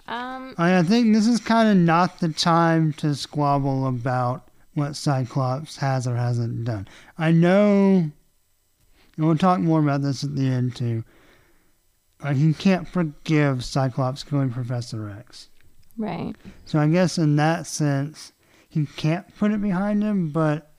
[0.07, 0.55] Um.
[0.57, 5.77] I, I think this is kind of not the time to squabble about what Cyclops
[5.77, 6.87] has or hasn't done.
[7.17, 8.09] I know,
[9.17, 11.03] and we'll talk more about this at the end too.
[12.23, 15.49] Like he can't forgive Cyclops killing Professor X.
[15.97, 16.35] Right.
[16.65, 18.31] So I guess in that sense,
[18.69, 20.71] he can't put it behind him, but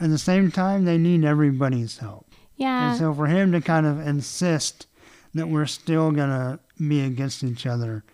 [0.00, 2.26] at the same time, they need everybody's help.
[2.56, 2.90] Yeah.
[2.90, 4.86] And so for him to kind of insist
[5.34, 8.04] that we're still going to be against each other.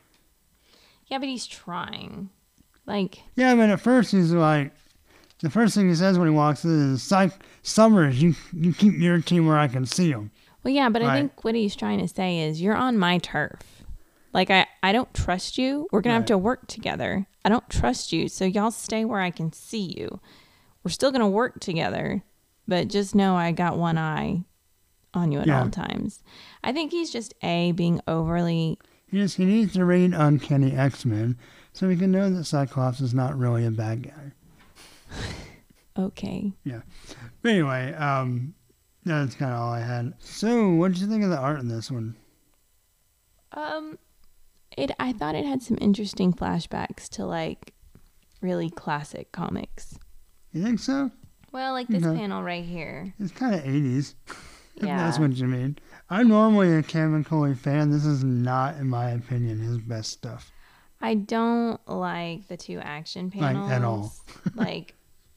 [1.06, 2.30] yeah, but he's trying.
[2.86, 3.20] Like.
[3.36, 4.72] Yeah, mean, at first he's like,
[5.40, 7.30] the first thing he says when he walks in is, Cy-
[7.62, 10.30] Summers, you, you keep your team where I can see them.
[10.62, 13.83] Well, yeah, but I think what he's trying to say is you're on my turf.
[14.34, 15.86] Like I, I don't trust you.
[15.92, 17.26] We're gonna have to work together.
[17.44, 20.20] I don't trust you, so y'all stay where I can see you.
[20.82, 22.22] We're still gonna work together,
[22.68, 24.44] but just know I got one eye
[25.14, 25.60] on you at Yeah.
[25.62, 26.22] all times.
[26.64, 31.38] I think he's just a being overly He, just, he needs to read Uncanny X-Men
[31.72, 34.32] so he can know that Cyclops is not really a bad guy.
[35.96, 36.52] okay.
[37.42, 38.54] But anyway, um,
[39.04, 40.14] that's kind of all I had.
[40.18, 42.16] So, what did you think of the art in this one?
[43.52, 43.98] Um,
[44.76, 44.90] it.
[44.98, 47.72] I thought it had some interesting flashbacks to like
[48.40, 49.98] really classic comics.
[50.52, 51.10] You think so?
[51.52, 52.18] Well, like this Okay.
[52.18, 53.14] panel right here.
[53.18, 54.14] It's kind of 80s.
[54.76, 54.96] If Yeah.
[54.98, 55.78] that's what you mean.
[56.10, 57.90] I'm normally a Kevin Coley fan.
[57.90, 60.50] This is not, in my opinion, his best stuff.
[61.00, 63.70] I don't like the two action Like, panels.
[63.70, 64.12] at all.
[64.54, 64.94] like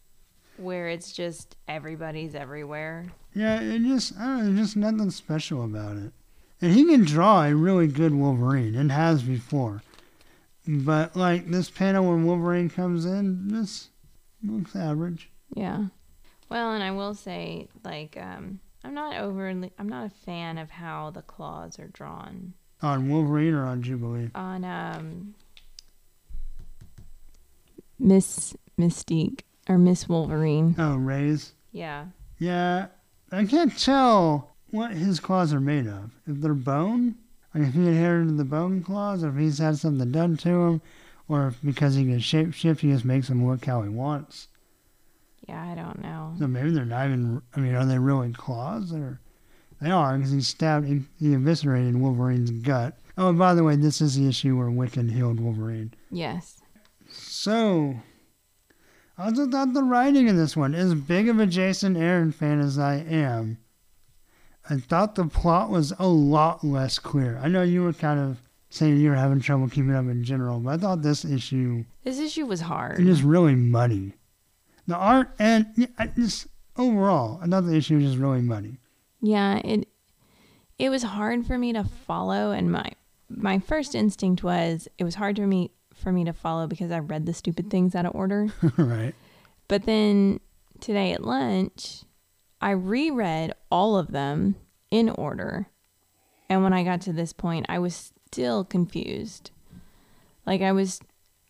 [0.57, 3.05] where it's just everybody's everywhere.
[3.35, 6.13] Yeah, it just, I don't know, there's just nothing special about it.
[6.61, 9.83] And he can draw a really good Wolverine, and has before.
[10.67, 13.89] But, like, this panel when Wolverine comes in, this
[14.43, 15.29] looks average.
[15.55, 15.85] Yeah.
[16.49, 20.69] Well, and I will say, like, um, I'm not overly, I'm not a fan of
[20.71, 24.29] how the claws are drawn On Wolverine or on Jubilee?
[24.33, 25.35] on um,
[27.99, 30.75] Miss Mystique or Miss Wolverine.
[30.77, 31.53] Oh, Raze.
[31.71, 32.05] Yeah.
[32.39, 32.87] Yeah,
[33.31, 36.11] I can't tell what his claws are made of.
[36.27, 37.15] If they're bone,
[37.53, 40.81] like if he inherited the bone claws, or if he's had something done to him,
[41.27, 44.47] or if because he can shapeshift, he just makes them look how he wants.
[45.47, 46.33] Yeah, I don't know.
[46.39, 47.41] So maybe they're not even.
[47.55, 48.93] I mean, are they really claws?
[48.93, 49.19] Or
[49.81, 52.97] they are because he stabbed, he, he eviscerated Wolverine's gut.
[53.17, 55.93] Oh, and by the way, this is the issue where Wiccan healed Wolverine.
[56.11, 56.61] Yes.
[57.09, 57.95] So,
[59.17, 62.59] I also thought the writing in this one, as big of a Jason Aaron fan
[62.59, 63.57] as I am,
[64.69, 67.39] I thought the plot was a lot less clear.
[67.41, 70.59] I know you were kind of saying you were having trouble keeping up in general,
[70.59, 72.99] but I thought this issue This issue was hard.
[72.99, 74.13] it is really muddy.
[74.87, 78.77] The art and yeah, just overall, I thought the issue was just really muddy.
[79.21, 79.87] Yeah, it
[80.77, 82.91] it was hard for me to follow and my
[83.29, 86.99] my first instinct was it was hard for me for me to follow because I
[86.99, 88.47] read the stupid things out of order.
[88.77, 89.15] right.
[89.67, 90.39] But then
[90.79, 92.03] today at lunch,
[92.61, 94.55] I reread all of them
[94.89, 95.67] in order.
[96.49, 99.51] And when I got to this point, I was still confused.
[100.45, 101.01] Like I was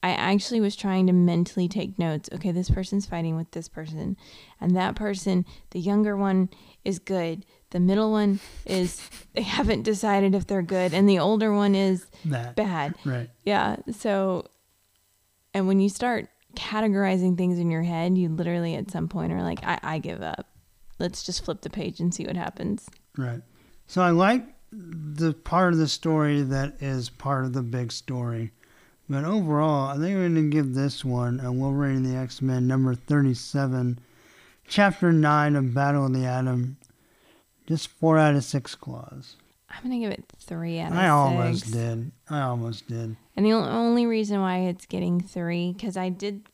[0.03, 2.29] I actually was trying to mentally take notes.
[2.33, 4.15] Okay, this person's fighting with this person,
[4.61, 6.49] and that person, the younger one,
[6.85, 7.45] is good.
[7.71, 9.01] The middle one is
[9.33, 12.55] they haven't decided if they're good, and the older one is That.
[12.55, 12.95] bad.
[13.05, 13.29] Right.
[13.43, 13.77] Yeah.
[13.91, 14.45] So,
[15.53, 19.41] and when you start categorizing things in your head, you literally at some point are
[19.43, 20.47] like, I, I give up.
[20.99, 22.89] Let's just flip the page and see what happens.
[23.17, 23.41] Right.
[23.87, 28.51] So I like the part of the story that is part of the big story.
[29.09, 32.41] But overall, I think I'm going to give this one a Wolverine and the X
[32.41, 33.99] Men number 37,
[34.67, 36.77] chapter 9 of Battle of the Atom,
[37.67, 39.37] just 4 out of 6 claws.
[39.69, 41.11] I'm gonna give it three out of I six.
[41.11, 42.11] almost did.
[42.29, 43.17] I almost did.
[43.35, 46.47] And the only reason why it's getting three, because I did,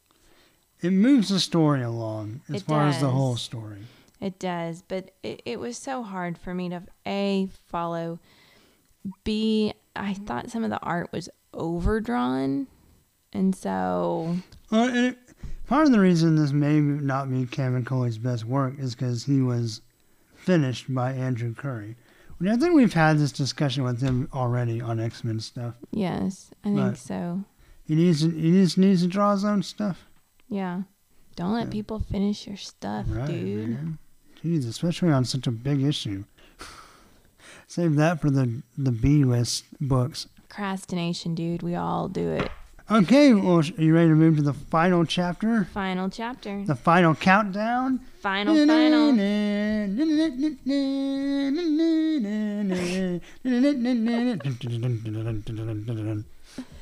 [0.82, 3.84] It moves the story along as It far as the whole story.
[4.24, 8.20] It does, but it, it was so hard for me to a follow.
[9.26, 10.24] B, I mm-hmm.
[10.24, 12.68] thought some of the art was overdrawn,
[13.34, 14.38] and so
[14.72, 15.18] Well, and it,
[15.68, 19.42] part of the reason this may not be Kevin Coley's best work is because he
[19.42, 19.82] was
[20.36, 21.98] finished by Andrew Currie.
[22.46, 25.76] I think we've had this discussion with him already on X Men stuff.
[25.92, 27.44] yes, I think so.
[27.86, 30.06] He needs to, he just needs to draw his own stuff.
[30.48, 30.84] Yeah,
[31.36, 31.72] don't let Yeah.
[31.72, 33.70] people finish your stuff, Right, dude.
[33.70, 33.98] man.
[34.44, 36.26] Jeez, especially on such a big issue.
[37.68, 40.28] Save that for the the B list books.
[40.50, 41.64] Procrastination, dude.
[41.64, 42.52] We all do it.
[42.92, 45.64] Okay, well, are you ready to move to the final chapter?
[45.74, 46.64] Final chapter.
[46.66, 48.00] The final countdown?
[48.20, 49.10] Final, final.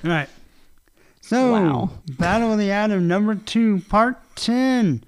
[0.03, 0.29] All right.
[1.21, 1.89] So, Wow.
[2.17, 5.03] Battle of the Atom number two, part 10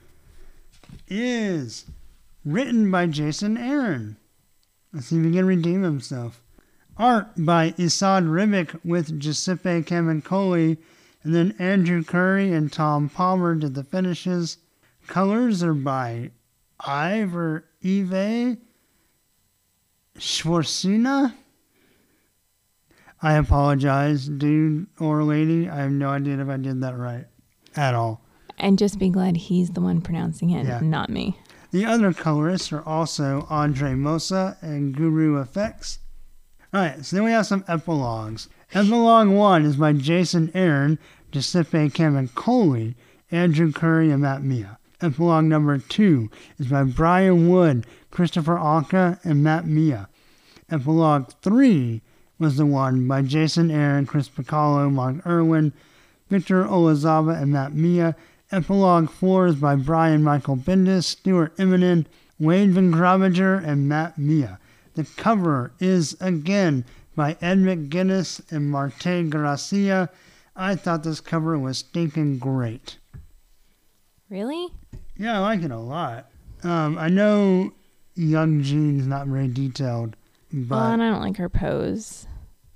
[1.09, 1.85] is
[2.45, 4.17] written by Jason Aaron.
[4.91, 6.41] Let's see if he can redeem himself.
[6.97, 10.77] Art by Esad Ribic with Giuseppe Camuncoli,
[11.23, 14.57] and then Andrew Currie and Tom Palmer did the finishes.
[15.07, 16.31] Colors are by
[16.79, 18.57] Ivor Ive
[20.17, 21.33] Svorcina.
[23.21, 25.69] I apologize, dude or lady.
[25.69, 27.25] I have no idea if I did that right
[27.75, 28.21] at all.
[28.59, 30.79] And just be glad he's the one pronouncing it, Yeah.
[30.81, 31.39] not me.
[31.73, 35.97] The other colorists are also Andre Mossa and Guru Effects.
[36.71, 38.47] All right, so then we have some epilogues.
[38.75, 40.99] Epilogue one is by Jason Aaron,
[41.31, 42.93] Giuseppe Camuncoli,
[43.31, 44.77] Andrew Currie, and Matt Milla.
[45.01, 46.29] Epilogue number two
[46.59, 50.09] is by Brian Wood, Christopher Anka, and Matt Milla.
[50.69, 52.03] Epilogue three
[52.37, 55.73] was the one by Jason Aaron, Chris Bachalo, Mark Irwin,
[56.29, 58.15] Victor Olazaba, and Matt Milla.
[58.53, 62.05] Epilogue 4 is by Brian Michael Bendis, Stuart Immonen,
[62.39, 64.59] Wade von Grawbadger, and Matt Milla.
[64.93, 66.85] The cover is again
[67.15, 70.11] by Ed McGuinness and Marte Gracia.
[70.55, 72.99] I thought this cover was stinking great.
[74.29, 74.67] Really?
[75.17, 76.29] Yeah, I like it a lot.
[76.63, 77.73] Um, I know
[78.13, 80.15] Young Jean's not very detailed,
[80.53, 82.27] but well, and I don't like her pose.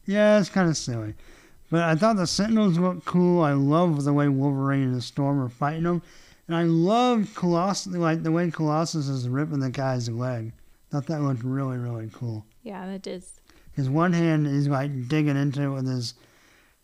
[0.08, 1.14] Yeah, it's kind of silly.
[1.70, 3.44] But I thought the Sentinels looked cool.
[3.44, 6.02] I love the way Wolverine and the Storm are fighting them.
[6.48, 10.54] And I love Colossus, like the way Colossus is ripping the guy's leg.
[10.92, 12.46] Thought that looked really, really cool.
[12.64, 13.42] Yeah, that is.
[13.74, 16.14] His one hand, he's like digging into it with his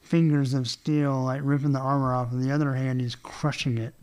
[0.02, 2.34] fingers of steel, like ripping the armor off.
[2.34, 3.94] And the other hand, he's crushing it.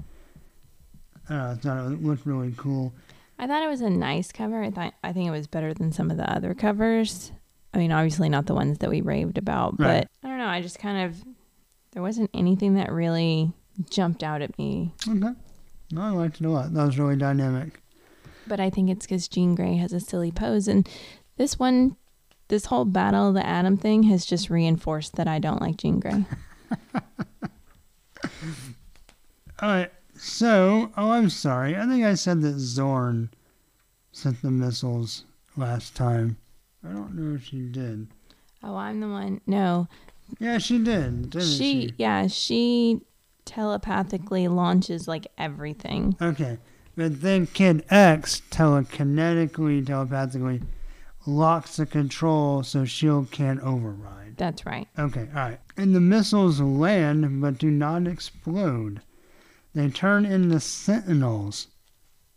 [1.28, 2.94] Uh, I thought it looked really cool.
[3.38, 4.62] I thought it was a nice cover.
[4.62, 7.32] I thought I think it was better than some of the other covers.
[7.72, 10.06] I mean, obviously not the ones that we raved about, Right.
[10.22, 10.46] but I don't know.
[10.48, 11.22] I just kind of
[11.92, 13.52] there wasn't anything that really
[13.90, 14.92] jumped out at me.
[15.08, 15.30] Okay.
[15.92, 16.72] No, I liked it a lot.
[16.74, 17.80] That was really dynamic.
[18.46, 20.88] But I think it's because Jean Grey has a silly pose, and
[21.36, 21.96] this one,
[22.48, 26.00] this whole battle of the atom thing has just reinforced that I don't like Jean
[26.00, 26.24] Grey.
[29.62, 29.90] All right.
[30.16, 31.76] So, oh, I'm sorry.
[31.76, 33.28] I think I said that Xorn
[34.12, 35.24] sent the missiles
[35.56, 36.36] last time.
[36.84, 38.08] I don't know if she did.
[38.62, 39.40] oh, I'm the one.
[39.46, 39.88] No,
[40.38, 41.56] Yeah, she did, didn't she?
[41.88, 43.00] she, yeah, she
[43.44, 46.16] telepathically launches like everything.
[46.20, 46.58] Okay.
[46.96, 50.60] But then Kid X telekinetically, telepathically
[51.26, 54.36] locks the control so Shield can't override.
[54.36, 54.88] That's right.
[54.98, 55.60] Okay, all right.
[55.76, 59.02] And the missiles land but do not explode.
[59.74, 61.68] They turn into sentinels.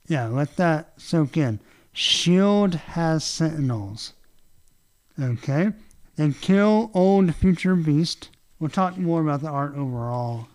[0.07, 1.59] Yeah, let that soak in.
[1.93, 4.13] Shield has sentinels.
[5.21, 5.71] Okay.
[6.15, 8.29] They kill old future beast.
[8.59, 10.47] We'll talk more about the art overall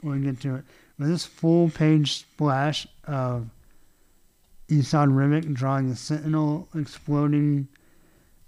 [0.00, 0.64] when we get to it.
[0.98, 3.48] But this full page splash of
[4.68, 7.68] Esad Ribic drawing the sentinel exploding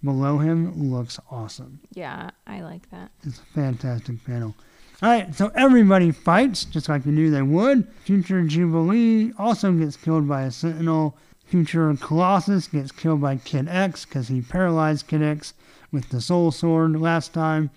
[0.02, 1.80] below him looks awesome.
[1.92, 3.10] Yeah, I like that.
[3.24, 4.54] It's a fantastic panel.
[5.00, 7.86] All right, so everybody fights just like we knew they would.
[8.04, 11.16] Future Jubilee also gets killed by a Sentinel.
[11.48, 15.54] Future Colossus gets killed by Kid X because he paralyzed Kid X
[15.90, 17.70] with the Soul Sword last time.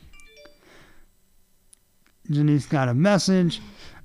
[2.29, 3.61] Janice got a message.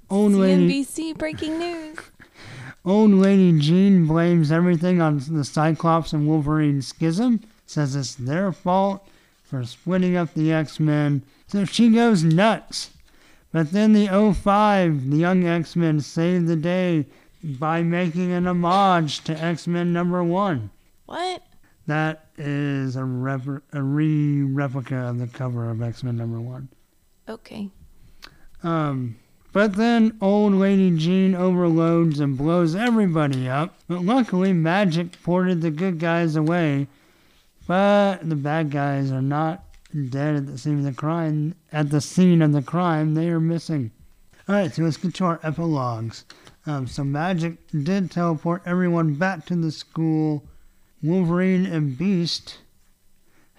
[0.09, 1.99] Lady, CNBC breaking news.
[2.85, 7.41] old lady Jean blames everything on the Cyclops and Wolverine schism.
[7.67, 9.07] Says it's their fault
[9.43, 11.23] for splitting up the X Men.
[11.49, 12.91] So she goes nuts.
[13.53, 17.07] But then the O5, the young X Men save the day
[17.43, 20.71] by making an homage to X Men number one.
[21.07, 21.43] What?
[21.87, 26.69] That is a, rep- a re replica of the cover of X Men number one.
[27.29, 27.71] Okay.
[28.63, 29.17] Um,
[29.53, 33.79] but then old lady Jean overloads and blows everybody up.
[33.89, 36.89] But luckily, Magik ported the good guys away.
[37.67, 39.65] But the bad guys are not
[40.11, 41.55] dead at the scene of the crime.
[41.73, 43.91] At the scene of the crime, they are missing.
[44.49, 46.25] All right, so let's get to our epilogues.
[46.67, 50.45] Um, so Magik did teleport everyone back to the school.
[51.01, 52.59] Wolverine and Beast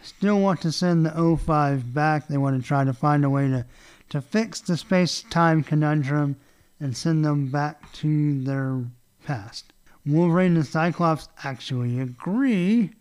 [0.01, 2.27] still want to send the O5 back.
[2.27, 3.65] They want to try to find a way to
[4.09, 6.35] to fix the space time conundrum
[6.79, 8.83] and send them back to their
[9.25, 9.73] past.
[10.05, 12.91] Wolverine and Cyclops actually agree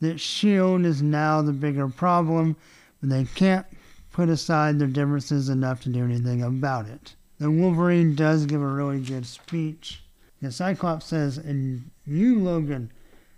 [0.00, 0.86] that S.H.I.E.L.D.
[0.86, 2.56] is now the bigger problem,
[3.00, 3.66] but they can't
[4.12, 7.14] put aside their differences enough to do anything about it.
[7.38, 10.02] The Wolverine does give a really good speech.
[10.40, 12.90] The Cyclops says, And you, Logan,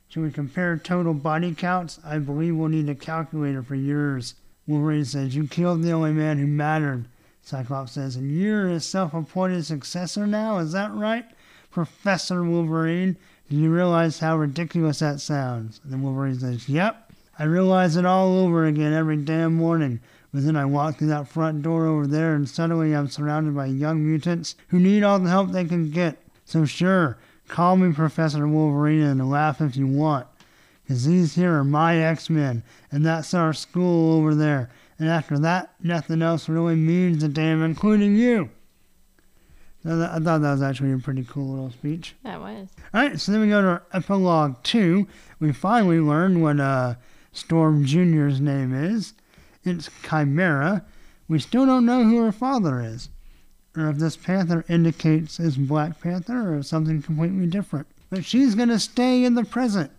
[0.08, 1.98] should we compare total body counts?
[2.04, 4.34] I believe we'll need a calculator for yours.
[4.66, 7.06] Wolverine says, You killed the only man who mattered.
[7.42, 10.58] Cyclops says, And you're his self appointed successor now?
[10.58, 11.24] Is that right?
[11.70, 13.16] Professor Wolverine,
[13.50, 15.80] do you realize how ridiculous that sounds?
[15.82, 17.12] And then Wolverine says, Yep.
[17.38, 20.00] I realize it all over again every damn morning.
[20.32, 23.66] But then I walk through that front door over there, and suddenly I'm surrounded by
[23.66, 26.18] young mutants who need all the help they can get.
[26.44, 27.18] So, sure,
[27.48, 30.26] call me Professor Wolverine and laugh if you want.
[30.82, 34.70] Because these here are my X Men, and that's our school over there.
[34.98, 38.50] And after that, nothing else really means a damn, including you.
[39.84, 42.14] I thought that was actually a pretty cool little speech.
[42.24, 42.68] That was.
[42.92, 45.06] All right, so then we go to our epilogue two.
[45.40, 46.96] We finally learn what uh,
[47.32, 49.14] Storm Jr.'s name is.
[49.64, 50.84] It's Chimera.
[51.28, 53.10] We still don't know who her father is,
[53.76, 57.86] or if this panther indicates is Black Panther or something completely different.
[58.10, 59.90] But she's going to stay in the present,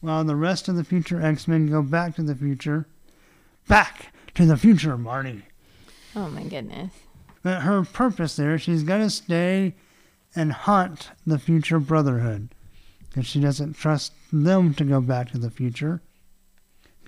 [0.00, 2.86] while the rest of the future X Men go back to the future.
[3.68, 5.42] Back to the future, Marty.
[6.16, 6.92] Oh my goodness.
[7.42, 9.74] But her purpose there, she's going to stay
[10.34, 12.48] and hunt the future Brotherhood.
[13.08, 16.02] Because she doesn't trust them to go back to the future.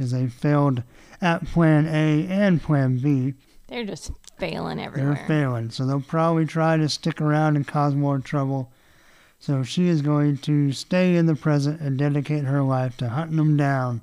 [0.00, 0.82] Because they failed
[1.20, 3.34] at Plan A and Plan B.
[3.68, 5.14] They're just failing everywhere.
[5.14, 5.68] They're failing.
[5.68, 8.72] So they'll probably try to stick around and cause more trouble.
[9.40, 13.36] So she is going to stay in the present and dedicate her life to hunting
[13.36, 14.00] them down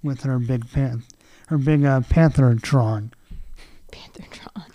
[0.00, 1.02] with her big pan,
[1.48, 3.10] her big uh, Panthertron.
[3.90, 4.66] Panthertron.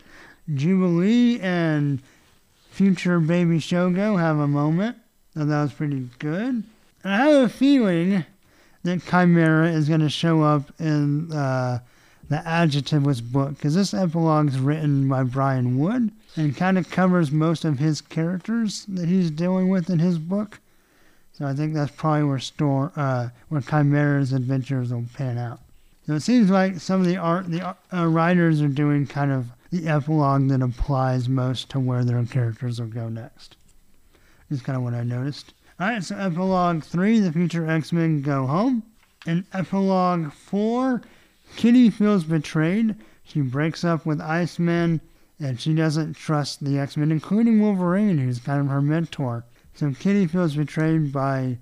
[0.53, 2.01] Jubilee and
[2.71, 4.97] future baby Shogo have a moment.
[5.33, 6.65] So that was pretty good.
[7.05, 8.25] And I have a feeling
[8.85, 11.79] that Chimera is going to show up in uh,
[12.29, 17.31] the Adjectivist book because this epilogue is written by Brian Wood and kind of covers
[17.31, 20.59] most of his characters that he's dealing with in his book.
[21.33, 25.59] So I think that's probably where uh, where Chimera's adventures will pan out.
[26.05, 29.47] So it seems like some of the art the uh, writers are doing kind of
[29.71, 33.57] the epilogue that applies most to where their characters will go next.
[34.51, 35.54] Is kind of what I noticed.
[35.77, 38.83] All right, so epilogue three, the future X Men go home.
[39.25, 41.01] In epilogue four,
[41.57, 42.95] Kitty feels betrayed.
[43.23, 45.01] She breaks up with Iceman,
[45.37, 49.43] and she doesn't trust the X Men, including Wolverine, who's kind of her mentor.
[49.73, 51.57] So Kitty feels betrayed by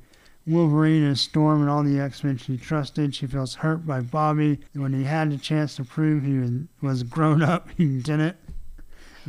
[0.46, 3.16] Wolverine and Storm and all the X-Men she trusted.
[3.16, 4.60] She feels hurt by Bobby.
[4.74, 8.36] When he had the chance to prove he was grown up, he didn't.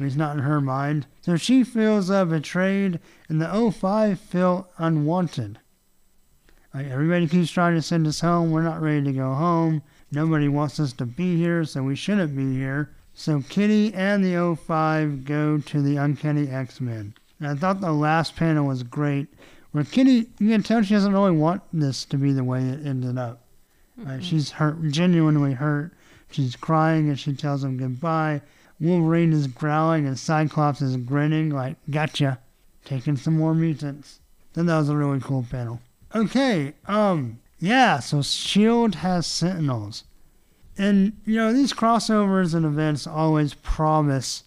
[0.03, 1.07] He's not in her mind.
[1.21, 2.99] So she feels uh, betrayed,
[3.29, 5.59] and the O5 feel unwanted.
[6.73, 8.51] Like everybody keeps trying to send us home.
[8.51, 9.83] We're not ready to go home.
[10.11, 12.91] Nobody wants us to be here, so we shouldn't be here.
[13.15, 17.15] So Kitty and the O5 go to the Uncanny X-Men.
[17.39, 19.29] And I thought the last panel was great
[19.75, 22.87] where Kitty, you can tell she doesn't really want this to be the way it
[22.87, 23.41] ended up.
[24.01, 24.21] Mm-hmm.
[24.21, 25.93] she's hurt, genuinely hurt.
[26.31, 28.43] She's crying and she tells him goodbye.
[28.81, 32.39] Wolverine is growling and Cyclops is grinning like, gotcha,
[32.85, 34.21] taking some more mutants.
[34.55, 35.81] Then that was a really cool panel.
[36.15, 38.99] Okay, um, yeah, so S.H.I.E.L.D.
[38.99, 40.05] has Sentinels.
[40.77, 44.45] And, you know, these crossovers and events always promise,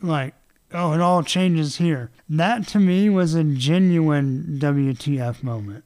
[0.00, 0.34] like,
[0.72, 2.10] oh, it all changes here.
[2.28, 5.84] That to me was a genuine WTF moment.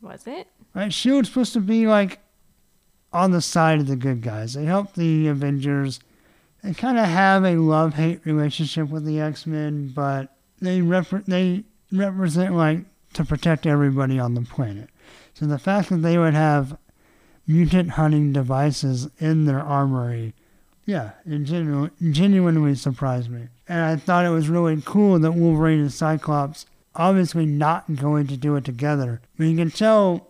[0.00, 0.48] Was it?
[0.74, 0.92] Right?
[0.92, 2.18] Shield's supposed to be like
[3.12, 4.54] on the side of the good guys.
[4.54, 6.00] They help the Avengers.
[6.62, 11.26] They kind of have a love hate relationship with the X Men, but they rep-
[11.26, 12.84] they represent like
[13.14, 14.90] to protect everybody on the planet.
[15.34, 16.76] So the fact that they would have
[17.46, 20.34] mutant hunting devices in their armory
[20.84, 23.48] yeah, it genu- genuinely surprised me.
[23.68, 28.36] And I thought it was really cool that Wolverine and Cyclops obviously not going to
[28.36, 29.20] do it together.
[29.36, 30.28] But you can tell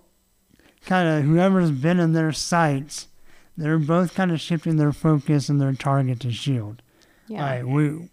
[0.85, 3.09] kind of whoever's been in their sights,
[3.57, 6.83] they're both kind of shifting their focus and their target to Shield.
[7.29, 7.43] Yeah.
[7.45, 8.09] Like we,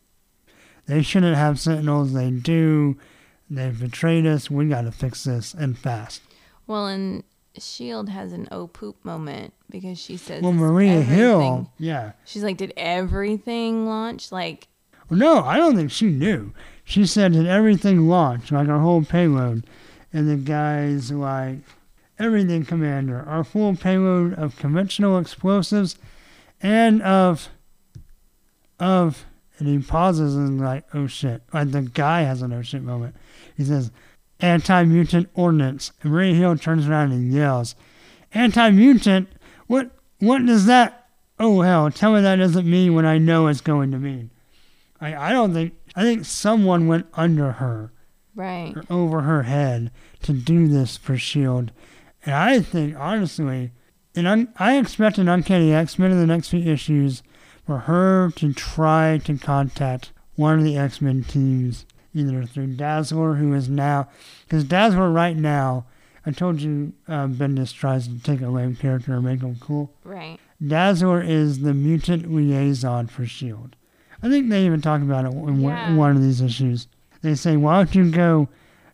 [0.85, 2.13] they shouldn't have Sentinels.
[2.13, 2.97] They do.
[3.49, 4.49] They've betrayed us.
[4.51, 6.21] We got to fix this and fast.
[6.67, 7.23] Well, and
[7.57, 12.11] Shield has an oh poop moment because she says Well, Maria everything- Hill, yeah.
[12.25, 14.31] She's like, did everything launch?
[14.31, 14.67] Like,
[15.09, 16.53] Well, no, I don't think she knew.
[16.83, 19.65] She said that everything launched, like our whole payload.
[20.13, 21.59] And the guy's like,
[22.19, 23.23] everything, Commander.
[23.27, 25.97] Our full payload of conventional explosives
[26.61, 27.49] and of,
[28.79, 29.25] of,
[29.57, 31.41] and he pauses and like, oh shit.
[31.53, 33.15] Like the guy has an oh shit moment.
[33.57, 33.91] He says,
[34.39, 35.91] anti-mutant ordinance.
[36.01, 37.75] And Maria Hill turns around and yells,
[38.33, 39.29] anti-mutant?
[39.67, 41.07] What, what does that,
[41.39, 44.29] oh hell, tell me that doesn't mean what I know it's going to mean.
[45.01, 47.91] I, I don't think I think someone went under her
[48.35, 48.73] right.
[48.75, 49.91] or over her head
[50.23, 51.71] to do this for Shield,
[52.25, 53.71] and I think honestly,
[54.15, 57.23] and un, I expect an Uncanny X Men in the next few issues
[57.65, 63.35] for her to try to contact one of the X Men teams, either through Dazzler,
[63.35, 64.07] who is now
[64.45, 65.85] because Dazzler right now.
[66.25, 69.93] I told you uh, Bendis tries to take a lame character and make him cool.
[70.03, 70.37] Right.
[70.65, 73.73] Dazzler is the mutant liaison for S.H.I.E.L.D.
[74.21, 75.95] I think they even talk about it in one- Yeah.
[75.95, 76.87] one of these issues.
[77.21, 78.49] They say, why don't you go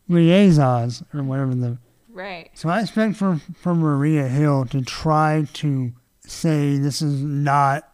[0.07, 1.77] liaisons or whatever the.
[2.15, 2.49] Right.
[2.53, 5.91] So I expect for, for Maria Hill to try to
[6.25, 7.87] say, this is not.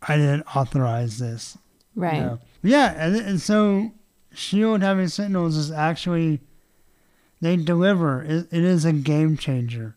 [0.00, 1.58] I didn't authorize this.
[1.94, 2.20] you Right.
[2.20, 2.38] know.
[2.62, 3.92] Yeah, and, and so
[4.32, 4.82] S.H.I.E.L.D.
[4.84, 6.40] having Sentinels is actually.
[7.40, 8.22] They deliver.
[8.22, 9.94] It, it is a game changer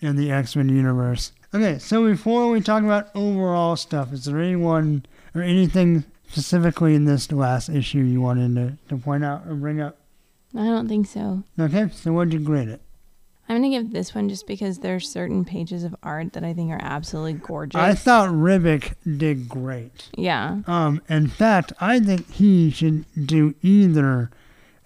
[0.00, 1.32] in the X Men universe.
[1.54, 7.04] Okay, so before we talk about overall stuff, is there anyone or anything specifically in
[7.06, 9.96] this last issue you wanted to, to point out or bring up?
[10.56, 11.42] I don't think so.
[11.58, 12.80] Okay, so what'd you grade it?
[13.48, 16.72] I'm gonna give this one just because there's certain pages of art that I think
[16.72, 17.80] are absolutely gorgeous.
[17.80, 20.08] I thought Ribic did great.
[20.16, 20.62] yeah.
[20.66, 24.30] Um, in fact, I think he should do either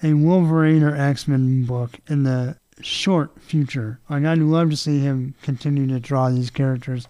[0.02, 4.00] a Wolverine or X Men book in the short future.
[4.10, 7.08] Like, I'd love to see him continue to draw these characters.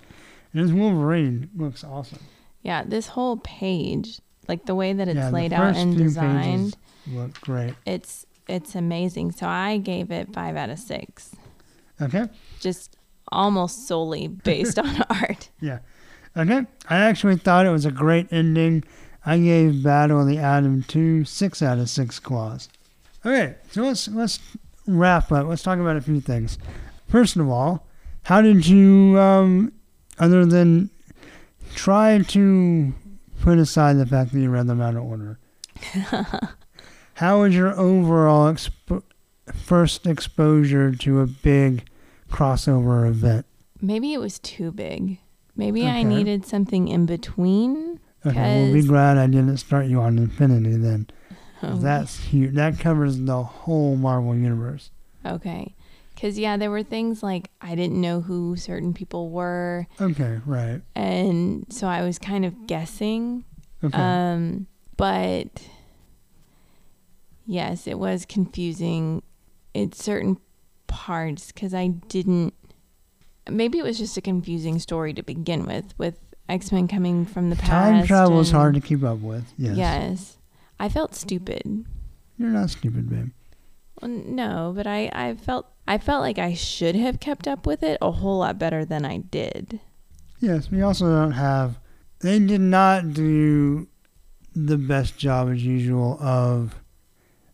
[0.53, 2.19] And his Wolverine looks awesome.
[2.63, 2.85] Yeah.
[2.85, 6.77] This whole page, like the way that it's Yeah, laid out and designed,
[7.13, 7.75] look great.
[7.87, 9.33] it's it's amazing.
[9.33, 11.31] So I gave it five out of six,
[12.01, 12.27] Okay,
[12.61, 12.97] just
[13.31, 15.51] almost solely based on art.
[15.61, 15.79] Yeah.
[16.37, 16.67] Okay.
[16.89, 18.85] I actually thought it was a great ending.
[19.27, 22.69] I gave Battle of the Atom 2 six out of six claws.
[23.25, 24.39] Okay, so let's let's
[24.87, 25.47] wrap up.
[25.47, 26.57] Let's talk about a few things.
[27.09, 27.87] First of all,
[28.23, 29.73] how did you, um,
[30.19, 30.91] other than
[31.75, 32.95] try to
[33.41, 35.39] put aside the fact that you read them out of order,
[37.21, 39.03] how was your overall expo-
[39.55, 41.87] first exposure to a big
[42.31, 43.45] crossover event?
[43.79, 45.19] Maybe it was too big.
[45.55, 48.01] Maybe I needed something in between.
[48.25, 51.09] Okay, we'll be glad I didn't start you on Infinity then.
[51.63, 52.55] Oh, That's huge.
[52.55, 54.91] That covers the whole Marvel universe.
[55.27, 55.75] Okay.
[56.15, 59.87] Because, yeah, there were things like I didn't know who certain people were.
[60.01, 60.81] Okay, right.
[60.95, 63.45] And so I was kind of guessing.
[63.85, 63.95] Okay.
[63.95, 65.49] Um, but
[67.51, 69.23] yes, it was confusing
[69.75, 70.39] in certain
[70.87, 72.55] parts because I didn't.
[73.49, 76.19] Maybe it was just a confusing story to begin with, with
[76.49, 77.71] X Men coming from the past.
[77.71, 79.53] Time travel is hard to keep up with.
[79.59, 79.77] Yes.
[79.77, 80.39] Yes.
[80.79, 81.85] I felt stupid.
[82.39, 83.31] You're not stupid, babe.
[84.01, 87.83] Well, no, but I, I felt I felt like I should have kept up with
[87.83, 89.81] it a whole lot better than I did.
[90.39, 91.79] Yes, we also don't have.
[92.21, 93.89] They did not do
[94.55, 96.77] the best job as usual of.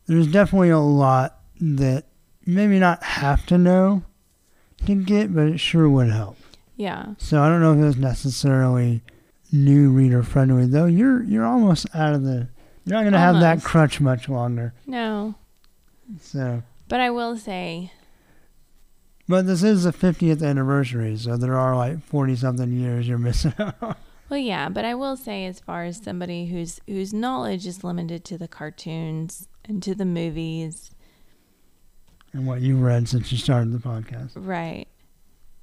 [0.07, 2.05] There's definitely a lot that
[2.45, 4.03] maybe not have to know
[4.87, 6.37] to get, but it sure would help.
[6.77, 7.15] Yeah.
[7.19, 9.03] So I don't know if it was necessarily
[9.51, 10.87] new reader friendly, though.
[10.87, 12.49] You're you're almost out of the.
[12.85, 14.73] You're not gonna have that crutch much longer.
[14.87, 15.35] No.
[16.20, 17.91] So, But I will say,
[19.28, 23.53] but this is the 50th anniversary, so there are like 40 something years you're missing
[23.59, 23.97] out.
[24.31, 28.24] well, yeah, but I will say, as far as somebody whose whose knowledge is limited
[28.27, 30.91] to the cartoons and to the movies,
[32.33, 34.33] and what you've read since you started the podcast.
[34.35, 34.87] right?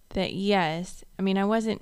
[0.10, 1.82] That yes, I mean, I wasn't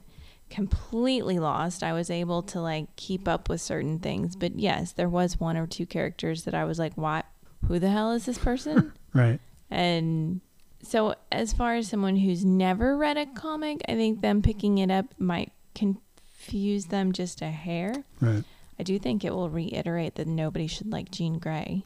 [0.49, 1.81] completely lost.
[1.84, 5.57] I was able to like keep up with certain things, but yes, there was one
[5.57, 7.26] or two characters that I was like, "What?
[7.68, 9.41] Who the hell is this person?" Right.
[9.69, 10.39] And
[10.81, 14.89] so, as far as someone who's never read a comic, I think them picking it
[14.89, 18.06] up might confuse them just a hair.
[18.22, 18.43] Right.
[18.81, 21.83] I do think it will reiterate that nobody should like Jean Grey.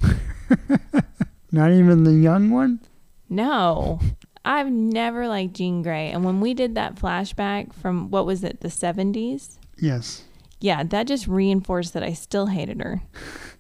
[1.51, 2.79] Not even the young one?
[3.27, 3.99] No,
[4.45, 6.09] I've never liked Jean Grey.
[6.11, 9.57] And when we did that flashback from what was it, the 70s?
[9.77, 10.23] Yes.
[10.61, 13.01] Yeah, that just reinforced that I still hated her.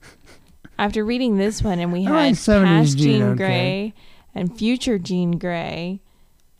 [0.79, 3.35] After reading this one, and we I like had past Jean, Jean okay.
[3.35, 3.93] Grey
[4.33, 5.99] and future Jean Grey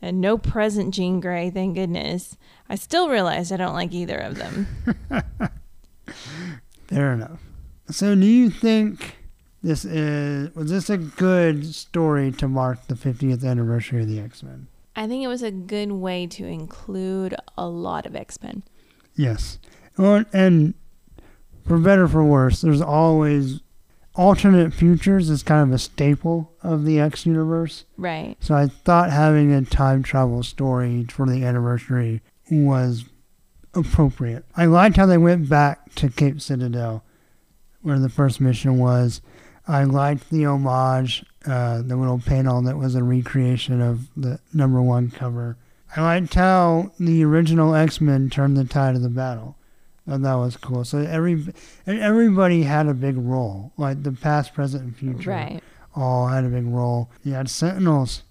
[0.02, 2.36] and no present Jean Grey, thank goodness,
[2.68, 4.68] I still realized I don't like either of them.
[6.88, 7.42] Fair enough.
[7.90, 9.18] So, do you think
[9.64, 14.44] this is was this a good story to mark the 50th anniversary of the X
[14.44, 14.68] Men?
[14.96, 18.64] I think it was a good way to include a lot of X Men.
[19.16, 19.60] Yes.
[19.98, 20.74] Well, and
[21.66, 23.62] for better or for worse, there's always
[24.16, 27.86] alternate futures is kind of a staple of the X universe.
[27.98, 28.38] Right.
[28.40, 33.06] So I thought having a time travel story for the anniversary was
[33.76, 34.46] appropriate.
[34.56, 37.04] I liked how they went back to Cape Citadel,
[37.82, 39.22] where the first mission was.
[39.68, 44.82] I liked the homage, uh, the little panel that was a recreation of the number
[44.82, 45.58] one cover.
[45.96, 49.56] I liked how the original X Men turned the tide of the battle.
[50.08, 50.84] And that was cool.
[50.86, 51.46] So every
[51.88, 55.64] everybody had a big role, like the past, present, and future Right.
[55.96, 57.10] all had a big role.
[57.24, 58.22] You had Sentinels.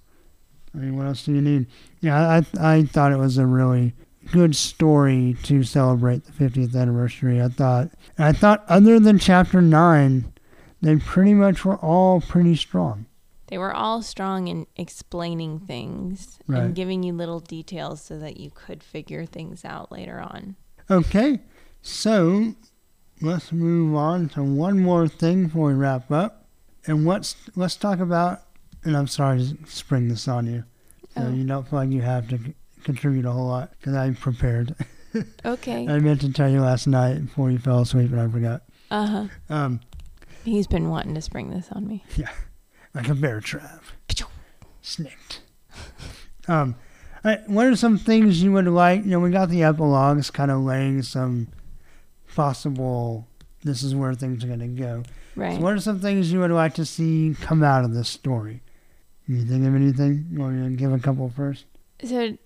[0.73, 1.67] I mean, what else do you need?
[2.01, 2.45] Yeah, I
[2.77, 3.95] I thought it was a really
[4.33, 7.41] good story to celebrate the 50th anniversary.
[7.43, 10.33] I thought, and I thought, other than Chapter Nine,
[10.81, 13.07] they pretty much were all pretty strong.
[13.49, 16.63] They were all strong in explaining things Right.
[16.63, 20.57] and giving you little details so that you could figure things out later on.
[20.91, 21.41] Okay,
[21.83, 22.55] so
[23.21, 26.47] let's move on to one more thing before we wrap up,
[26.87, 28.41] and let's let's talk about.
[28.83, 30.65] And I'm sorry to spring this on you,
[31.15, 31.31] so Oh.
[31.31, 32.39] you don't feel like you have to
[32.85, 34.75] contribute a whole lot because I'm prepared.
[35.45, 35.87] Okay.
[35.89, 38.63] I meant to tell you last night before you fell asleep, and I forgot.
[38.91, 39.27] Uh huh.
[39.49, 39.81] Um,
[40.45, 42.03] He's been wanting to spring this on me.
[42.17, 42.31] Yeah,
[42.95, 43.85] like a bear trap,
[44.83, 45.39] snikt.
[46.49, 46.75] Um,
[47.23, 49.05] I, what are some things you would like?
[49.05, 51.47] You know, we got the epilogues, kind of laying some
[52.35, 53.27] possible.
[53.63, 55.03] This is where things are going to go.
[55.37, 55.57] Right.
[55.57, 58.63] So what are some things you would like to see come out of this story?
[59.27, 60.27] You think of anything?
[60.31, 61.65] You want me to give a couple first?
[62.03, 62.37] So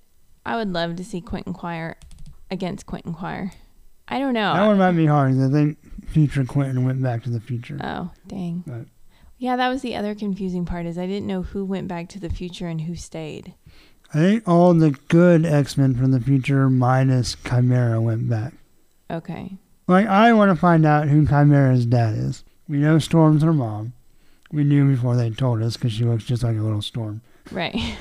[0.48, 1.96] I would love to see Quentin Quire
[2.50, 3.52] against Quentin Quire.
[4.08, 4.54] I don't know.
[4.54, 5.32] That one might be hard.
[5.34, 5.76] 'cause I think
[6.06, 7.78] future Quentin went back to the future.
[7.82, 8.64] Oh, dang.
[8.66, 8.86] Right.
[9.36, 12.18] Yeah, that was the other confusing part is I didn't know who went back to
[12.18, 13.52] the future and who stayed.
[14.14, 18.54] I think all the good X Men from the future minus Chimera went back.
[19.10, 19.58] Okay.
[19.86, 22.42] Like, I want to find out who Chimera's dad is.
[22.68, 23.92] We know Storm's her mom.
[24.50, 27.20] We knew before they told us because she looks just like a little Storm.
[27.52, 27.76] Right.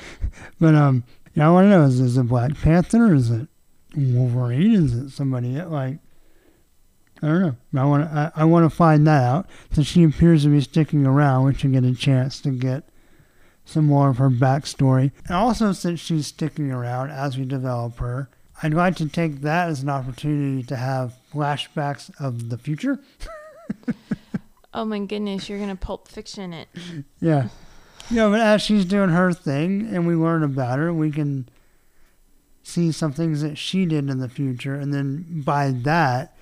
[0.60, 1.04] But, um,
[1.46, 3.06] you want to know is, is it Black Panther?
[3.06, 3.48] Or is it
[3.96, 4.74] Wolverine?
[4.74, 5.70] Is it somebody else?
[5.70, 5.98] like?
[7.22, 7.80] I don't know.
[7.80, 8.32] I want to.
[8.36, 9.50] I, I want to find that out.
[9.72, 12.88] Since she appears to be sticking around, we should get a chance to get
[13.64, 15.10] some more of her backstory.
[15.26, 18.30] And also, since she's sticking around as we develop her,
[18.62, 23.00] I'd like to take that as an opportunity to have flashbacks of the future.
[24.74, 26.68] Oh my goodness, you're gonna pulp fiction it.
[27.20, 27.48] Yeah.
[28.10, 31.48] You know, but as she's doing her thing and we learn about her, we can
[32.62, 36.34] see some things that she did in the future and then by that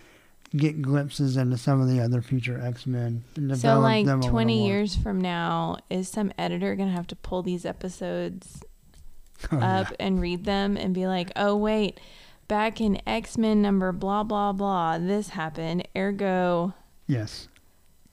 [0.57, 4.19] get glimpses into some of the other future X Men and develop So like them
[4.19, 8.63] a little twenty years from now, is some editor gonna have to pull these episodes
[9.53, 9.81] Oh, yeah.
[9.81, 12.01] up and read them and be like, oh wait,
[12.49, 15.87] back in X Men number blah blah blah, this happened.
[15.97, 16.75] Ergo,
[17.07, 17.49] Yes.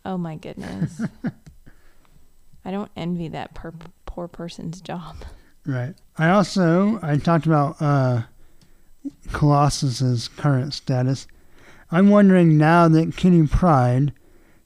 [0.05, 1.01] oh my goodness.
[2.65, 3.73] I don't envy that per-
[4.05, 5.17] poor person's job.
[5.65, 5.95] Right.
[6.17, 8.23] I also I talked about uh
[9.31, 11.27] Colossus's current status.
[11.91, 14.13] I'm wondering now that Kitty Pryde,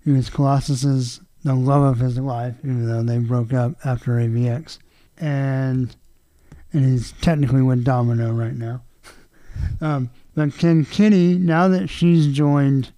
[0.02, 4.80] who is Colossus's the love of his life, even though they broke up after AVX,
[5.18, 5.96] and
[6.74, 8.82] and he's technically with Domino right now.
[9.82, 12.92] um, but can Kitty, now that she's joined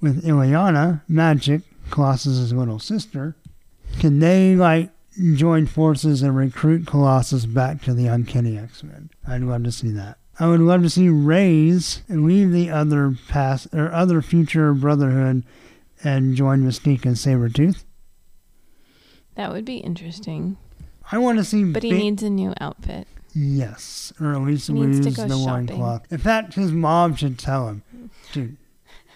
[0.00, 3.36] with Illyana, Magik, Colossus's little sister,
[3.98, 4.90] can they like
[5.34, 9.10] join forces and recruit Colossus back to the Uncanny X Men?
[9.26, 10.18] I'd love to see that.
[10.40, 15.42] I would love to see Raze and leave the other past or other future Brotherhood
[16.04, 17.84] and join Mystique and Sabretooth.
[19.34, 20.56] That would be interesting.
[21.10, 23.08] I want to see But he big- needs a new outfit.
[23.34, 25.66] Yes, or at least He needs to lose go the shopping.
[25.68, 26.12] loincloth.
[26.12, 27.82] In fact, his mom should tell him,
[28.32, 28.56] dude,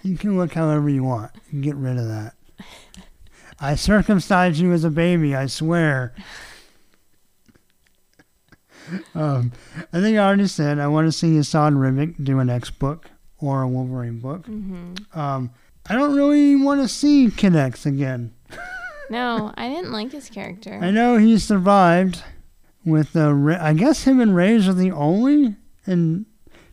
[0.03, 1.33] you can look however you want.
[1.61, 2.35] Get rid of that.
[3.63, 6.13] I circumcised you as a baby, I swear.
[9.15, 9.53] um,
[9.93, 13.11] I think I already said I want to see Esad Ribic do an X book
[13.39, 14.47] or a Wolverine book.
[14.47, 15.51] hmm Um,
[15.89, 18.35] I don't really want to see Kid X again.
[19.11, 20.79] No, I didn't like his character.
[20.83, 22.23] I know he survived,
[22.85, 25.57] with the I guess him and Raze are the only
[25.87, 26.27] and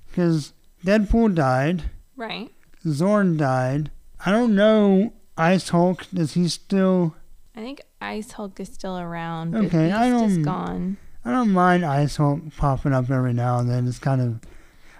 [0.07, 0.53] because
[0.85, 1.83] Deadpool died,
[2.15, 2.51] Right.
[2.85, 3.91] Xorn died.
[4.25, 6.05] I don't know Ice Hulk.
[6.13, 7.15] Is he still?
[7.55, 10.97] I think Ice Hulk is still around, but Okay, Beast I don't- gone.
[11.25, 13.87] I don't mind Ice Hulk popping up every now and then.
[13.87, 14.39] It's kind of.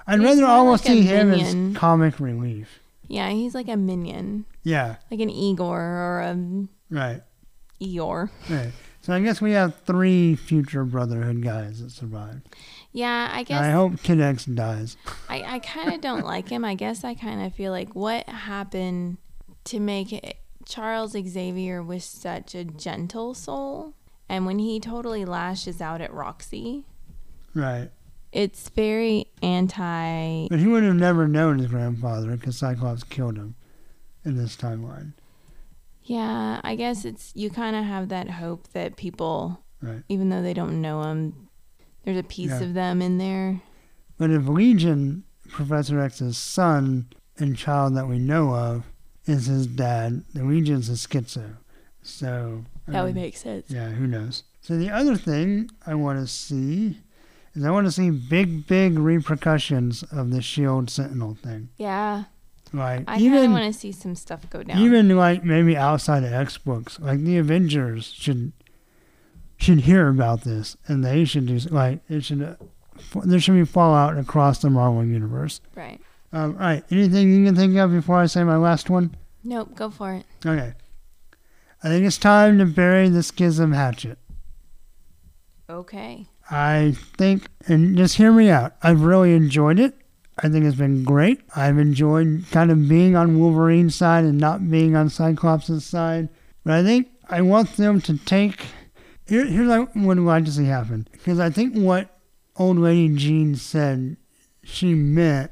[0.08, 1.72] I'd He's rather almost like see him minion.
[1.72, 2.80] as comic relief.
[3.08, 6.36] Yeah, he's like a minion, Yeah, like an Igor or a
[6.92, 7.22] right,
[7.82, 8.30] Eeyore.
[8.50, 8.72] right.
[9.02, 12.42] So I guess we have three future Brotherhood guys that survived.
[12.92, 14.98] Yeah, I guess I hope Kid X dies.
[15.30, 16.64] I, I kind of don't like him.
[16.66, 19.18] I guess I kind of feel like what happened
[19.66, 23.94] to make it, Charles Xavier was such a gentle soul,
[24.28, 26.86] and when he totally lashes out at Roxy,
[27.56, 27.90] Right.
[28.32, 30.48] it's very anti.
[30.50, 33.56] But he would have never known his grandfather because Cyclops killed him
[34.24, 35.14] in this timeline.
[36.04, 40.04] Yeah, I guess it's you kind of have that hope that people, Right.
[40.10, 41.48] even though they don't know him,
[42.04, 42.62] there's a piece Yeah.
[42.62, 43.62] of them in there.
[44.18, 47.08] But if Legion, Professor X's son
[47.38, 48.89] and child that we know of,
[49.30, 51.58] is his dad, the regent's a schizo.
[52.02, 52.64] So.
[52.88, 53.70] That would mean, make sense.
[53.70, 54.44] Yeah, who knows?
[54.62, 56.98] So the other thing I want to see
[57.54, 61.70] is I want to see big, big repercussions of the Shield Sentinel thing.
[61.78, 62.24] Yeah,
[62.74, 64.80] Like I even want to see some stuff go down.
[64.80, 68.54] even like maybe outside of X books, like the Avengers should
[69.58, 72.42] should hear about this and they should do like it should.
[72.42, 72.56] Uh,
[72.98, 75.62] f- there should be fallout across the Marvel universe.
[75.76, 76.00] right.
[76.32, 79.16] Um, all right, anything you can think of before I say my last one?
[79.44, 79.76] Nope.
[79.76, 80.26] Go for it.
[80.46, 80.74] Okay.
[81.84, 84.18] I think it's time to bury the schism hatchet.
[85.70, 86.28] Okay.
[86.52, 88.74] I think, and just hear me out.
[88.84, 89.96] I've really enjoyed it.
[90.42, 91.42] I think it's been great.
[91.56, 96.30] I've enjoyed kind of being on Wolverine's side and not being on Cyclops' side.
[96.64, 98.68] But I think I want them to take.
[99.28, 101.08] Here, here's what I'd like to see happen.
[101.12, 102.18] Because I think what
[102.56, 104.18] old lady Jean said
[104.64, 105.52] she meant,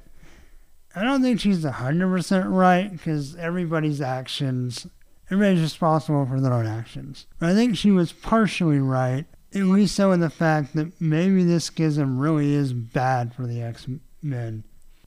[0.98, 4.88] I don't think she's 100% right because everybody's actions,
[5.30, 7.28] everybody's responsible for their own actions.
[7.40, 11.44] But I think she was partially right at least so in the fact that maybe
[11.44, 13.88] this schism really is bad for the X
[14.22, 14.64] Men.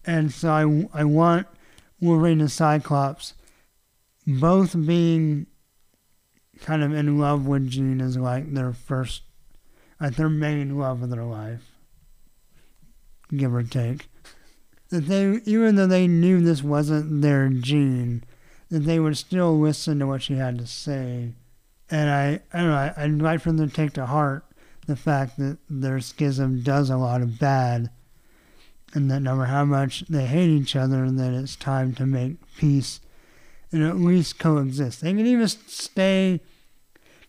[0.06, 0.50] And so
[0.94, 1.46] I, I want
[2.00, 3.34] Wolverine and Cyclops
[4.26, 5.46] both being
[6.60, 9.22] kind of in love with Jean as like their first,
[10.00, 11.72] like their main love of their life,
[13.36, 14.09] give or take.
[14.90, 18.24] That they, even though they knew this wasn't their Jean,
[18.70, 21.32] that they would still listen to what she had to say
[21.90, 24.44] and I, I don't know, I, I'd like for them to take to heart
[24.86, 27.90] the fact that their schism does a lot of bad,
[28.94, 32.36] and that no matter how much they hate each other, that it's time to make
[32.56, 33.00] peace
[33.72, 35.00] and at least coexist.
[35.00, 36.40] They can even stay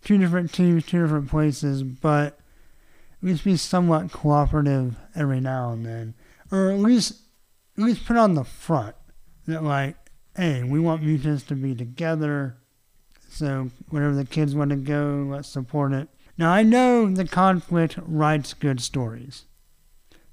[0.03, 2.39] two different teams, two different places, but
[3.21, 6.13] at least be somewhat cooperative every now and then,
[6.51, 7.20] or at least
[7.81, 8.95] at least put on the front
[9.47, 9.95] that like,
[10.35, 12.57] hey, we want mutants to be together.
[13.29, 16.09] So wherever the kids want to go, let's support it.
[16.37, 19.45] Now I know the conflict writes good stories,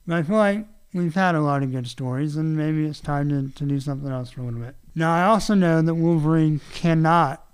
[0.07, 3.29] but I feel like we've had a lot of good stories, and maybe it's time
[3.29, 4.77] to, to do something else for a little bit.
[4.95, 7.45] Now I also know that Wolverine cannot,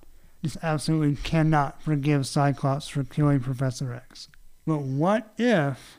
[0.43, 4.29] just absolutely cannot forgive Cyclops for killing Professor X.
[4.67, 5.99] But what if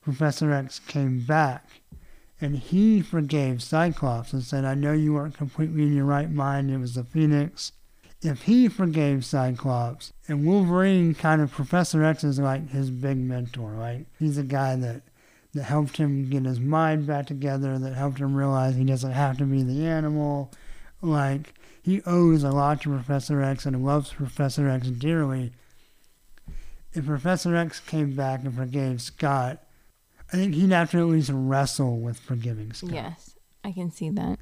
[0.00, 1.68] Professor X came back
[2.40, 6.70] and he forgave Cyclops and said, I know you weren't completely in your right mind,
[6.70, 7.72] it was the Phoenix
[8.22, 13.70] if he forgave Cyclops and Wolverine kind of Professor X is like his big mentor,
[13.70, 14.06] right?
[14.18, 15.02] he's a guy that
[15.54, 19.38] that helped him get his mind back together, that helped him realize he doesn't have
[19.38, 20.52] to be the animal.
[21.00, 25.52] Like he owes a lot to Professor X and loves Professor X dearly.
[26.92, 29.62] If Professor X came back and forgave Scott,
[30.32, 32.90] I think he'd have to at least wrestle with forgiving Scott.
[32.92, 34.38] Yes, I can see that.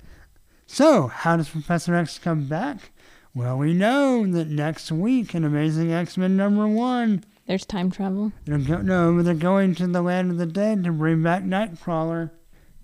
[0.66, 2.90] So, how does Professor X come back?
[3.34, 8.32] Well, we know that next week in Amazing X-Men number one, There's time travel.
[8.46, 12.30] they're go- no, they're going to the land of the dead to bring back Nightcrawler,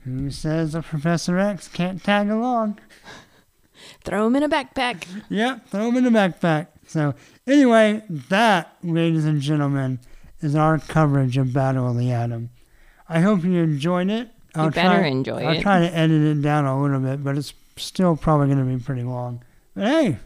[0.04, 2.78] who says that Professor X can't tag along.
[4.04, 5.06] Throw him in a backpack.
[5.28, 6.68] Yep, throw him in a backpack.
[6.86, 7.14] So,
[7.48, 9.98] anyway, that, ladies and gentlemen,
[10.40, 12.50] is our coverage of Battle of the Atom.
[13.12, 14.30] I hope you enjoyed it.
[14.56, 15.44] You better enjoy it.
[15.44, 15.62] I'll it.
[15.62, 18.82] try to edit it down a little bit, but it's still probably going to be
[18.82, 19.42] pretty long.
[19.74, 20.18] But hey,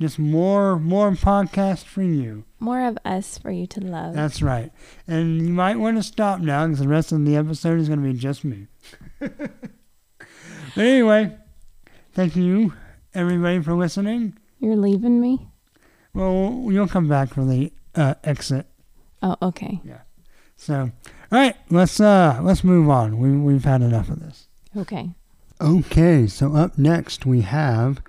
[0.00, 2.44] just more more podcast for you.
[2.58, 4.14] More of us for you to love.
[4.14, 4.70] That's right.
[5.06, 8.02] And you might want to stop now because the rest of the episode is going
[8.02, 8.66] to be just me.
[9.18, 9.40] but
[10.76, 11.36] anyway,
[12.12, 12.74] thank you
[13.14, 14.36] everybody for listening.
[14.58, 15.48] You're leaving me?
[16.12, 18.66] Well, you'll come back for the uh, exit
[19.22, 19.80] Oh, okay.
[19.84, 20.00] Yeah.
[20.56, 20.90] So,
[21.32, 23.18] all right, let's uh let's move on.
[23.18, 24.48] We we've had enough of this.
[24.76, 25.10] Okay.
[25.60, 28.00] Okay, so up next we have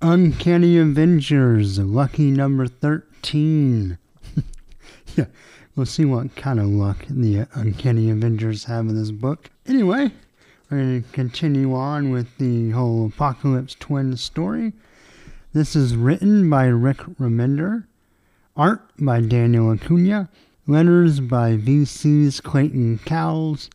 [0.00, 3.98] Uncanny Avengers, lucky number 13.
[5.16, 5.26] yeah,
[5.76, 9.48] we'll see what kind of luck the Uncanny Avengers have in this book.
[9.64, 10.10] Anyway,
[10.68, 14.72] we're going to continue on with the whole Apocalypse Twin story.
[15.52, 17.84] This is written by Rick Remender,
[18.56, 20.28] art by Daniel Acuna,
[20.72, 23.68] letters by VC's Clayton Cowles,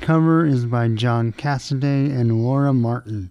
[0.00, 3.30] Cover is by John Cassaday and Laura Martin.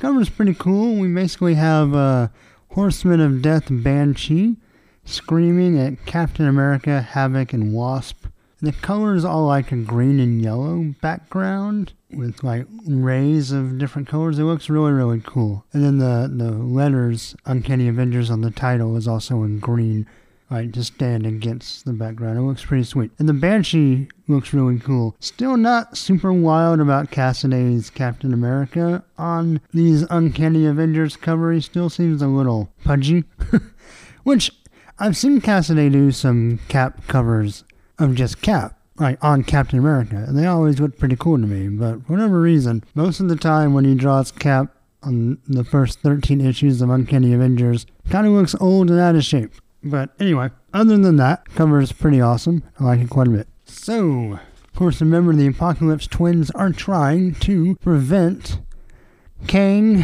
[0.00, 0.98] Cover's pretty cool.
[0.98, 2.28] We basically have uh,
[2.72, 4.56] Horseman of Death Banshee
[5.04, 8.26] screaming at Captain America, Havoc, and Wasp.
[8.60, 14.40] The colors all like a green and yellow background with like rays of different colors.
[14.40, 15.64] It looks really, really cool.
[15.72, 20.08] And then the, the letters Uncanny Avengers on the title is also in green
[20.54, 22.38] like to stand against the background.
[22.38, 23.10] It looks pretty sweet.
[23.18, 25.16] And the Banshee looks really cool.
[25.18, 31.52] Still not super wild about Cassaday's Captain America on these Uncanny Avengers cover.
[31.52, 33.24] He still seems a little pudgy.
[34.22, 34.52] Which
[34.98, 37.64] I've seen Cassaday do some cap covers
[37.98, 38.78] of just Cap.
[38.96, 41.66] Like on Captain America, and they always look pretty cool to me.
[41.66, 44.72] But for whatever reason, most of the time when he draws Cap
[45.02, 49.24] on the first 13 issues of Uncanny Avengers, kind of looks old and out of
[49.24, 49.50] shape.
[49.84, 52.62] But anyway, other than that, cover is pretty awesome.
[52.80, 53.48] I like it quite a bit.
[53.66, 58.60] So, of course, remember the Apocalypse Twins are trying to prevent
[59.46, 60.02] Kang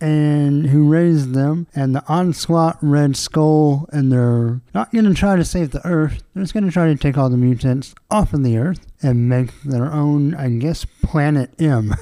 [0.00, 5.36] and who raised them and the onslaught Red Skull, and they're not going to try
[5.36, 6.22] to save the Earth.
[6.32, 9.28] They're just going to try to take all the mutants off of the Earth and
[9.28, 11.94] make their own, I guess, Planet M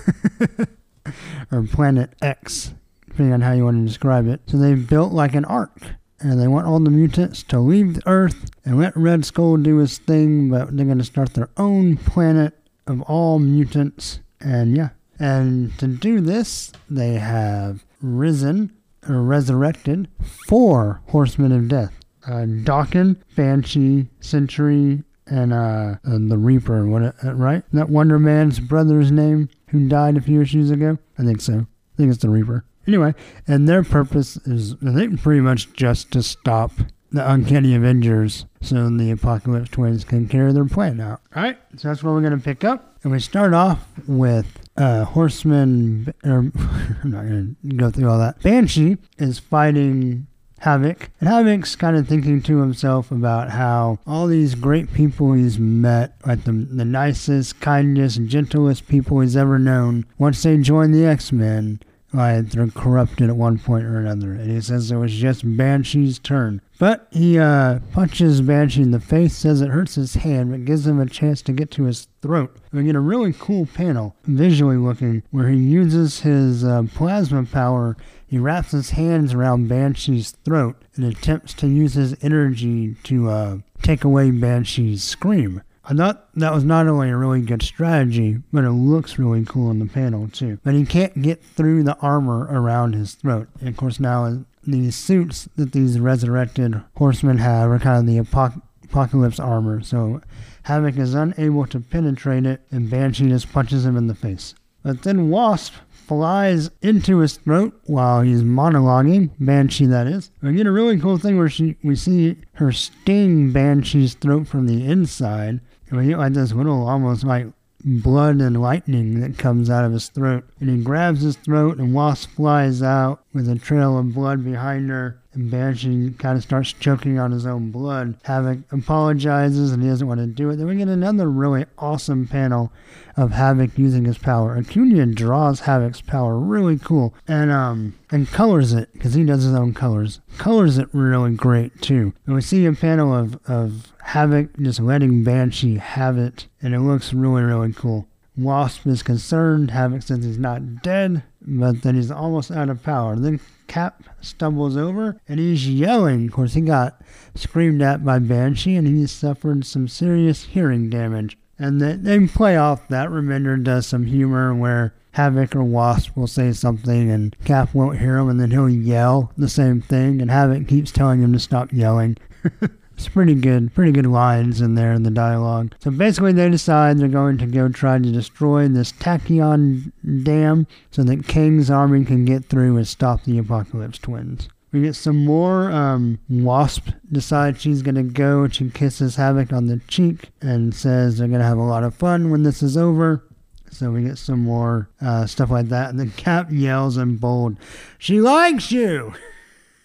[1.51, 2.75] or Planet X,
[3.09, 4.43] depending on how you want to describe it.
[4.47, 5.81] So they've built like an ark
[6.21, 9.79] and they want all the mutants to leave the Earth and let Red Skull do
[9.79, 12.55] his thing, but they're going to start their own planet
[12.87, 14.21] of all mutants.
[14.41, 18.73] And yeah, and to do this, they have risen
[19.09, 20.09] or resurrected
[20.47, 27.35] four Horsemen of Death uh, Daken, Banshee, Sentry, and uh, and the Reaper, what uh,
[27.35, 27.63] right?
[27.73, 30.99] That Wonder Man's brother's name who died a few issues ago.
[31.19, 31.55] I think so.
[31.55, 32.65] I think it's the Reaper.
[32.89, 33.15] Anyway,
[33.47, 36.73] and their purpose is, think, pretty much just to stop
[37.13, 41.21] the Uncanny Avengers so the Apocalypse Twins can carry their plan out.
[41.37, 42.97] Alright, so that's what we're going to pick up.
[43.03, 48.19] And we start off with uh, Horseman, or I'm not going to go through all
[48.19, 48.41] that.
[48.43, 50.27] Banshee is fighting
[50.61, 55.59] Havoc, and Havoc's kind of thinking to himself about how all these great people he's
[55.59, 61.05] met, like the, the nicest, kindest, gentlest people he's ever known, once they join the
[61.05, 61.81] X Men,
[62.13, 64.33] like they're corrupted at one point or another.
[64.33, 66.61] And he says it was just Banshee's turn.
[66.79, 70.87] But he uh, punches Banshee in the face, says it hurts his hand, but gives
[70.87, 72.57] him a chance to get to his throat.
[72.73, 77.97] We get a really cool panel, visually looking, where he uses his uh, plasma power.
[78.27, 83.59] He wraps his hands around Banshee's throat and attempts to use his energy to uh,
[83.83, 85.63] take away Banshee's scream.
[85.89, 89.45] Uh, I thought that was not only a really good strategy, but it looks really
[89.45, 90.59] cool on the panel too.
[90.63, 93.49] But he can't get through the armor around his throat.
[93.61, 98.23] And of course, now these suits that these resurrected horsemen have are kind of the
[98.23, 99.81] apoc- apocalypse armor.
[99.83, 100.21] So
[100.65, 104.55] Havoc is unable to penetrate it, and Banshee just punches him in the face.
[104.83, 110.31] But then Wasp flies into his throat while he's monologuing, Banshee that is.
[110.41, 114.67] We get a really cool thing where she we see her sting Banshee's throat from
[114.67, 115.61] the inside,
[115.91, 117.47] we get like this little almost like
[117.85, 120.45] blood and lightning that comes out of his throat.
[120.61, 124.91] And he grabs his throat and Wasp flies out with a trail of blood behind
[124.91, 125.21] her.
[125.39, 128.17] Banshee kind of starts choking on his own blood.
[128.25, 130.57] Havoc apologizes and he doesn't want to do it.
[130.57, 132.73] Then we get another really awesome panel
[133.17, 134.57] of Havoc using his power.
[134.57, 139.55] Acuna draws Havoc's power really cool and um and colors it because he does his
[139.55, 140.21] own colors.
[140.39, 142.13] Colors it really great too.
[142.27, 146.81] And we see a panel of of Havoc just letting Banshee have it, and it
[146.81, 148.07] looks really really cool.
[148.37, 149.73] Wasp is concerned.
[149.73, 153.17] Havoc says he's not dead, but that he's almost out of power.
[153.17, 156.27] Then Cap stumbles over and he's yelling.
[156.27, 157.01] Of course, he got
[157.35, 161.39] screamed at by Banshee and he suffered some serious hearing damage.
[161.59, 163.09] And they, they play off that.
[163.09, 168.19] Remender does some humor where Havoc or Wasp will say something and Cap won't hear
[168.19, 171.73] him and then he'll yell the same thing and Havoc keeps telling him to stop
[171.73, 172.17] yelling.
[172.99, 175.73] It's pretty good, pretty good lines in there in the dialogue.
[175.79, 179.93] So basically, they decide they're going to go try to destroy this Tachyon
[180.25, 184.49] Dam so that Kang's army can get through and stop the Apocalypse Twins.
[184.73, 185.71] We get some more.
[185.71, 191.19] Um, Wasp decides she's gonna go and she kisses Havoc on the cheek and says
[191.19, 193.23] they're gonna have a lot of fun when this is over.
[193.71, 195.91] So we get some more uh, stuff like that.
[195.91, 197.59] And then Cap yells in bold,
[197.97, 199.15] She likes you!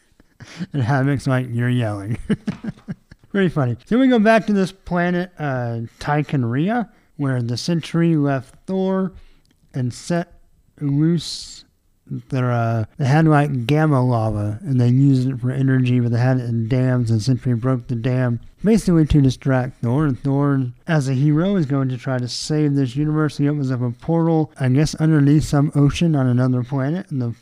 [0.73, 2.17] and Havoc's like, You're yelling.
[3.33, 3.75] Very funny.
[3.87, 5.81] Then we go back to this planet, uh,
[7.17, 9.11] where the Sentry left Thor
[9.73, 10.39] and set
[10.79, 11.65] loose
[12.29, 16.19] their uh, they had like gamma lava and they used it for energy, but they
[16.19, 20.05] had it in dams and Sentry broke the dam basically to distract Thor.
[20.05, 23.37] And Thor, as a hero, is going to try to save this universe.
[23.37, 27.35] He opens up a portal, I guess, underneath some ocean on another planet, and the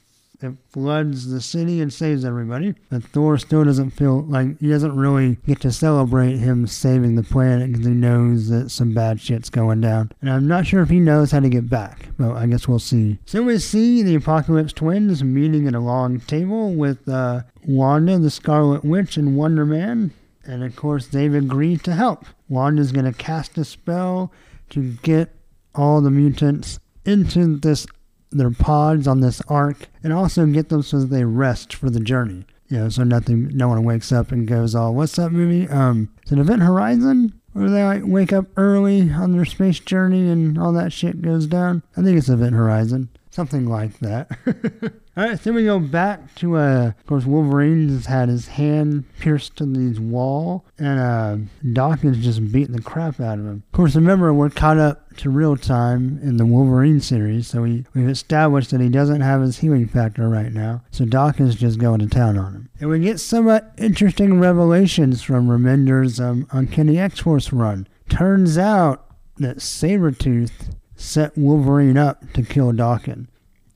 [0.44, 2.74] it floods the city and saves everybody.
[2.90, 7.24] But Thor still doesn't feel like he doesn't really get to celebrate him saving the
[7.24, 10.12] planet because he knows that some bad shit's going down.
[10.22, 12.80] And I'm not sure if he knows how to get back, but I guess we'll
[12.80, 13.20] see.
[13.26, 18.32] So we see the Apocalypse twins meeting at a long table with uh, Wanda, the
[18.32, 20.12] Scarlet Witch, and Wonder Man.
[20.46, 22.26] And of course, they've agreed to help.
[22.50, 24.32] Wanda's going to cast a spell
[24.72, 25.30] to get
[25.76, 27.86] all the mutants into this
[28.32, 32.00] their pods on this ark and also get them so that they rest for the
[32.00, 32.46] journey.
[32.70, 35.68] You know, so nothing, no one wakes up and goes, "Oh, what's that movie?
[35.68, 40.30] Um, is it Event Horizon?" Where they like wake up early on their space journey
[40.30, 41.84] and all that shit goes down.
[41.98, 44.30] I think it's Event Horizon, something like that.
[45.18, 49.04] All right, then we go back to, uh, of course, Wolverine has had his hand
[49.20, 51.38] pierced to the wall, and uh,
[51.74, 53.64] Doc is just beating the crap out of him.
[53.68, 57.86] Of course, remember, we're caught up to real time in the Wolverine series, so we,
[57.94, 61.80] we've established that he doesn't have his healing factor right now, so Doc is just
[61.80, 62.70] going to town on him.
[62.80, 67.88] And we get some uh, interesting revelations from Remender's um, Uncanny X-Force run.
[68.08, 69.06] Turns out
[69.38, 73.28] that Sabretooth set Wolverine up to kill Daken.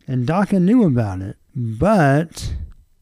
[0.07, 2.53] And Daken knew about it, but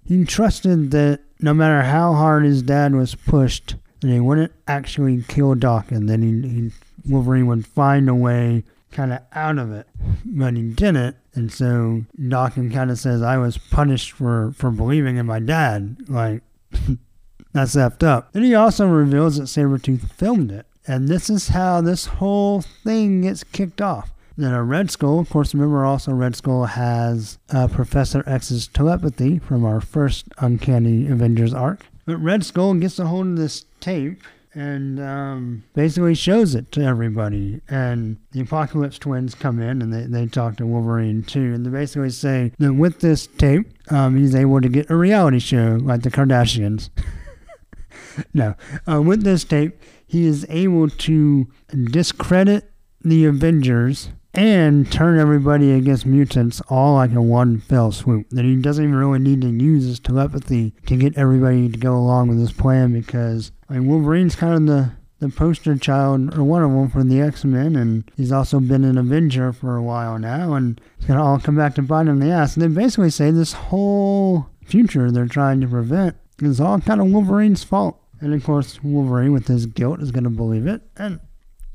[0.06, 5.24] he trusted that no matter how hard his dad was pushed, that he wouldn't actually
[5.24, 6.08] kill Daken.
[6.08, 6.72] That he, he
[7.10, 9.88] Wolverine would find a way kind of out of it,
[10.26, 11.18] but he didn't.
[11.34, 15.98] And so Daken kind of says, "I was punished for for believing in my dad."
[16.08, 16.44] Like
[17.54, 18.32] that's effed up.
[18.32, 20.66] Then he also reveals that Sabretooth filmed it.
[20.86, 24.12] And this is how this whole thing gets kicked off.
[24.36, 29.40] Then a Red Skull, of course, remember also Red Skull has uh, Professor X's telepathy
[29.40, 31.86] from our first Uncanny Avengers arc.
[32.06, 34.24] But Red Skull gets a hold of this tape
[34.56, 37.62] and um, basically shows it to everybody.
[37.70, 41.54] And the Apocalypse twins come in and they, they talk to Wolverine too.
[41.54, 45.40] And they basically say that with this tape, um, he's able to get a reality
[45.40, 46.90] show like the Kardashians.
[48.34, 48.56] no,
[48.92, 49.80] uh, with this tape,
[50.14, 51.48] he is able to
[51.86, 52.72] discredit
[53.02, 58.30] the Avengers and turn everybody against mutants all like in one fell swoop.
[58.30, 61.96] That he doesn't even really need to use his telepathy to get everybody to go
[61.96, 66.44] along with his plan because I mean, Wolverine's kind of the, the poster child, or
[66.44, 69.84] one of them, for the X Men, and he's also been an Avenger for a
[69.84, 72.56] while now, and it's to all come back to bite him in the ass.
[72.56, 77.08] And they basically say this whole future they're trying to prevent is all kind of
[77.08, 78.00] Wolverine's fault.
[78.24, 80.82] And of course, Wolverine, with his guilt, is going to believe it.
[80.96, 81.20] And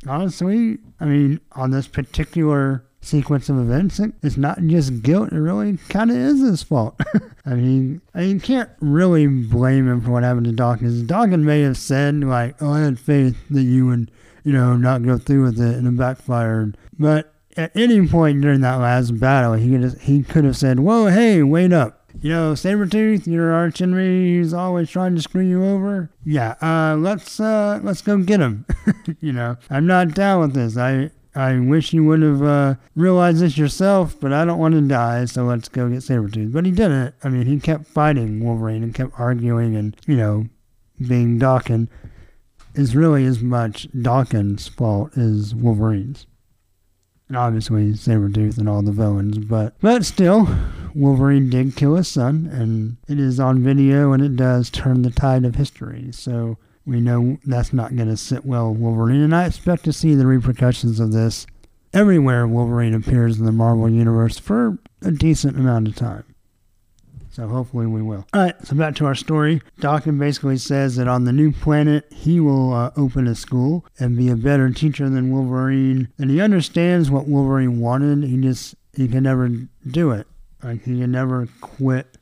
[0.07, 5.77] honestly, I mean, on this particular sequence of events, it's not just guilt, it really
[5.91, 6.99] kind of is his fault.
[7.47, 11.03] I mean, I mean, you can't really blame him for what happened to Dawkins.
[11.03, 14.11] Dawkins may have said, like, oh, I had faith that you would,
[14.43, 16.79] you know, not go through with it and it backfired.
[16.99, 20.81] But at any point during that last battle, he could have, he could have said,
[20.81, 25.45] whoa, hey, wait up you know, Sabretooth, your arch enemy He's always trying to screw
[25.45, 26.11] you over.
[26.25, 28.67] Yeah, uh, let's uh, let's go get him.
[29.21, 30.77] you know, I'm not down with this.
[30.77, 34.81] I I wish you would have uh, realized this yourself, but I don't want to
[34.81, 36.53] die, so let's go get Sabretooth.
[36.53, 37.15] But he didn't.
[37.23, 40.47] I mean, he kept fighting Wolverine and kept arguing and, you know,
[41.07, 41.89] being Daken
[42.75, 46.27] is really as much Daken's fault as Wolverine's
[47.29, 50.49] and obviously Sabretooth and all the villains, but but still,
[50.95, 55.11] Wolverine did kill his son, and it is on video, and it does turn the
[55.11, 56.09] tide of history.
[56.13, 59.93] So we know that's not going to sit well with Wolverine, and I expect to
[59.93, 61.47] see the repercussions of this
[61.93, 66.25] everywhere Wolverine appears in the Marvel Universe for a decent amount of time.
[67.31, 68.27] So hopefully we will.
[68.35, 69.63] All right, so back to our story.
[69.81, 74.17] Daken basically says that on the new planet, he will uh, open a school and
[74.17, 76.09] be a better teacher than Wolverine.
[76.19, 78.29] And he understands what Wolverine wanted.
[78.29, 80.27] He just, he can never do it.
[80.63, 82.19] Like, he can never quit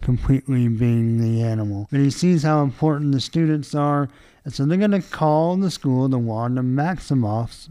[0.00, 1.88] completely being the animal.
[1.90, 4.08] But he sees how important the students are.
[4.44, 7.70] And so they're going to call the school the Wanda Maximoff's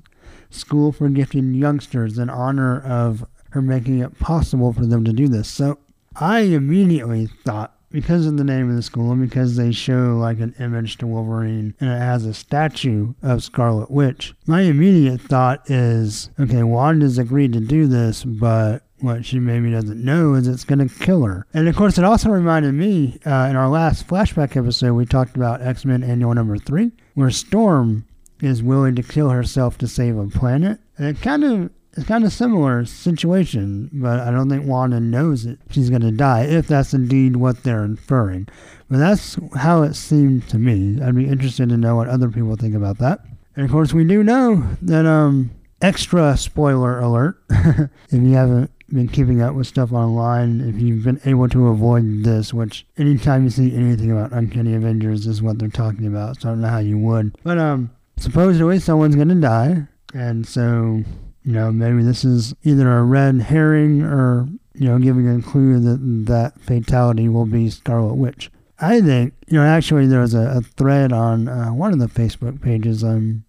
[0.50, 5.28] School for Gifted Youngsters in honor of her making it possible for them to do
[5.28, 5.48] this.
[5.48, 5.78] So
[6.16, 10.40] I immediately thought because of the name of the school and because they show like
[10.40, 15.70] an image to Wolverine and it has a statue of Scarlet Witch, my immediate thought
[15.70, 20.64] is okay, Wanda's agreed to do this, but what she maybe doesn't know is it's
[20.64, 21.46] going to kill her.
[21.54, 25.36] And of course, it also reminded me uh, in our last flashback episode, we talked
[25.36, 28.06] about X Men Annual Number 3, where Storm
[28.42, 30.80] is willing to kill herself to save a planet.
[30.98, 35.46] And it kind of it's kind of similar situation, but I don't think Wanda knows
[35.46, 35.60] it.
[35.70, 38.48] She's going to die if that's indeed what they're inferring.
[38.90, 41.00] But that's how it seemed to me.
[41.02, 43.20] I'd be interested to know what other people think about that.
[43.56, 45.52] And of course, we do know that um
[45.82, 47.38] extra spoiler alert.
[47.50, 52.24] if you haven't been keeping up with stuff online, if you've been able to avoid
[52.24, 56.50] this, which anytime you see anything about Uncanny Avengers is what they're talking about, so
[56.50, 57.36] I don't know how you would.
[57.44, 61.04] But um supposedly someone's gonna die, and so
[61.44, 65.80] you know, maybe this is either a red herring or, you know, giving a clue
[65.80, 68.50] that that fatality will be Scarlet Witch.
[68.80, 72.08] I think, you know, actually there was a, a thread on uh, one of the
[72.08, 73.44] Facebook pages I'm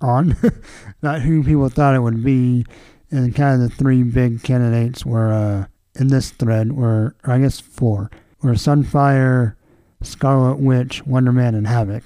[0.00, 0.36] on
[1.02, 2.64] about who people thought it would be,
[3.14, 5.66] and kind of the three big candidates were uh,
[6.00, 8.10] in this thread were, I guess four,
[8.42, 9.56] were Sunfire,
[10.02, 12.04] Scarlet Witch, Wonder Man, and Havoc.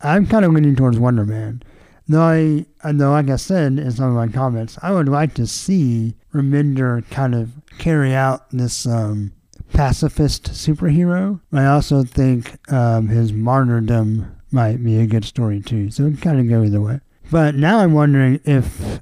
[0.00, 1.62] I'm kind of leaning towards Wonder Man.
[2.08, 5.46] Though I, though like I said in some of my comments, I would like to
[5.46, 9.32] see Remender kind of carry out this um,
[9.72, 11.40] pacifist superhero.
[11.52, 15.90] I also think um, his martyrdom might be a good story too.
[15.90, 17.00] So it kind of go either way.
[17.30, 19.00] But now I'm wondering if,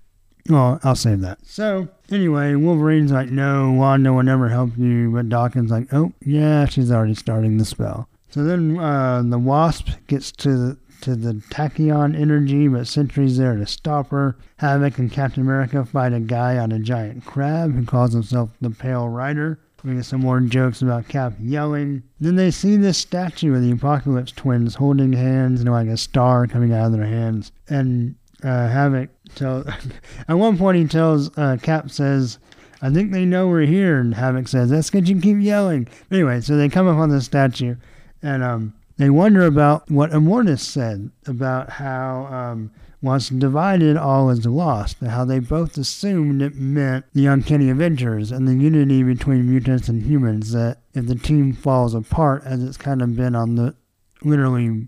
[0.48, 1.38] well, I'll save that.
[1.44, 5.10] So anyway, Wolverine's like, no, Wanda will never help you.
[5.12, 8.08] But Daken's like, oh yeah, she's already starting the spell.
[8.30, 13.56] So then uh, the Wasp gets to the, to the tachyon energy, but Sentry's there
[13.56, 14.36] to stop her.
[14.58, 18.70] Havoc and Captain America fight a guy on a giant crab who calls himself the
[18.70, 19.58] Pale Rider.
[19.82, 22.02] We get some more jokes about Cap yelling.
[22.20, 26.46] Then they see this statue of the Apocalypse twins holding hands and like a star
[26.46, 27.50] coming out of their hands.
[27.66, 29.66] And uh, Havoc tells,
[30.28, 32.38] at one point he tells, uh, Cap says,
[32.82, 33.98] I think they know we're here.
[33.98, 35.88] And Havoc says, that's because you keep yelling.
[36.10, 37.76] Anyway, so they come up on the statue
[38.22, 44.44] and, um, they wonder about what Immortus said about how um, once divided, all is
[44.44, 49.48] lost, and how they both assumed it meant the Uncanny Avengers and the unity between
[49.48, 53.54] mutants and humans, that if the team falls apart, as it's kind of been on
[53.54, 53.74] the
[54.22, 54.86] literally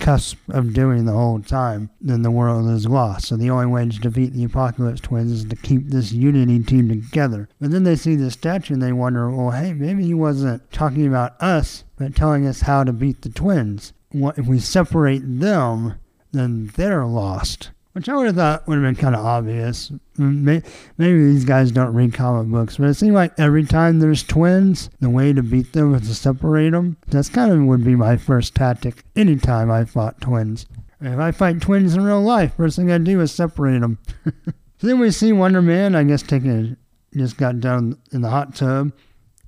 [0.00, 3.28] cusp of doing the whole time, then the world is lost.
[3.28, 6.88] So the only way to defeat the Apocalypse Twins is to keep this Unity team
[6.88, 7.48] together.
[7.60, 11.06] But then they see the statue and they wonder, well, hey, maybe he wasn't talking
[11.06, 13.92] about us, but telling us how to beat the twins.
[14.12, 15.94] What if we separate them,
[16.32, 17.70] then they're lost.
[17.92, 19.90] Which I would have thought would have been kind of obvious.
[20.16, 20.62] Maybe
[20.96, 25.10] these guys don't read comic books, but it seems like every time there's twins, the
[25.10, 26.98] way to beat them is to separate them.
[27.08, 30.66] That's kind of would be my first tactic anytime I fought twins.
[31.00, 33.98] If I fight twins in real life, first thing I do is separate them.
[34.24, 38.30] so then we see Wonder Man, I guess, taking a, just got down in the
[38.30, 38.92] hot tub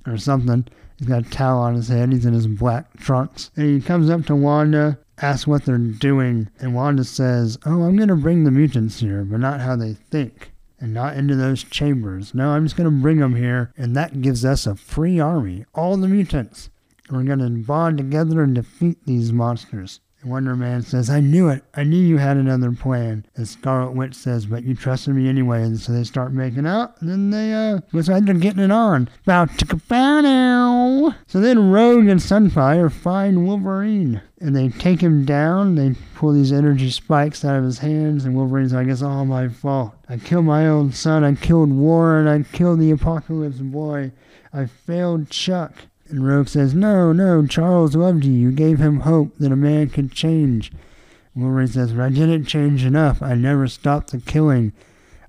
[0.07, 0.67] or something.
[0.99, 2.13] He's got a towel on his head.
[2.13, 3.51] He's in his black trunks.
[3.55, 7.97] And he comes up to Wanda asks what they're doing, and Wanda says, Oh, I'm
[7.97, 11.63] going to bring the mutants here, but not how they think, and not into those
[11.63, 12.35] chambers.
[12.35, 15.65] No, I'm just going to bring them here, and that gives us a free army,
[15.75, 16.71] all the mutants.
[17.11, 20.01] We're going to bond together and defeat these monsters.
[20.25, 21.65] Wonder Man says, I knew it.
[21.75, 23.27] I knew you had another plan.
[23.35, 25.63] And Scarlet Witch says, but you trusted me anyway.
[25.63, 27.01] And so they start making out.
[27.01, 29.09] And then they, uh, like they're getting it on.
[29.25, 31.15] Bow chicka now.
[31.27, 34.23] So then Rogue and Sunfire find Wolverine.
[34.41, 35.75] And they take him down.
[35.75, 38.25] They pull these energy spikes out of his hands.
[38.25, 39.95] And Wolverine's like, it's all my fault.
[40.09, 41.25] I killed my own son.
[41.25, 42.29] I killed Warren.
[42.29, 44.13] I killed the Apocalypse Boy.
[44.53, 45.75] I failed Chuck.
[46.13, 48.33] And Rogue says, No, no, Charles loved you.
[48.33, 50.71] You gave him hope that a man could change.
[51.35, 53.23] Wolverine says, But I didn't change enough.
[53.23, 54.75] I never stopped the killing.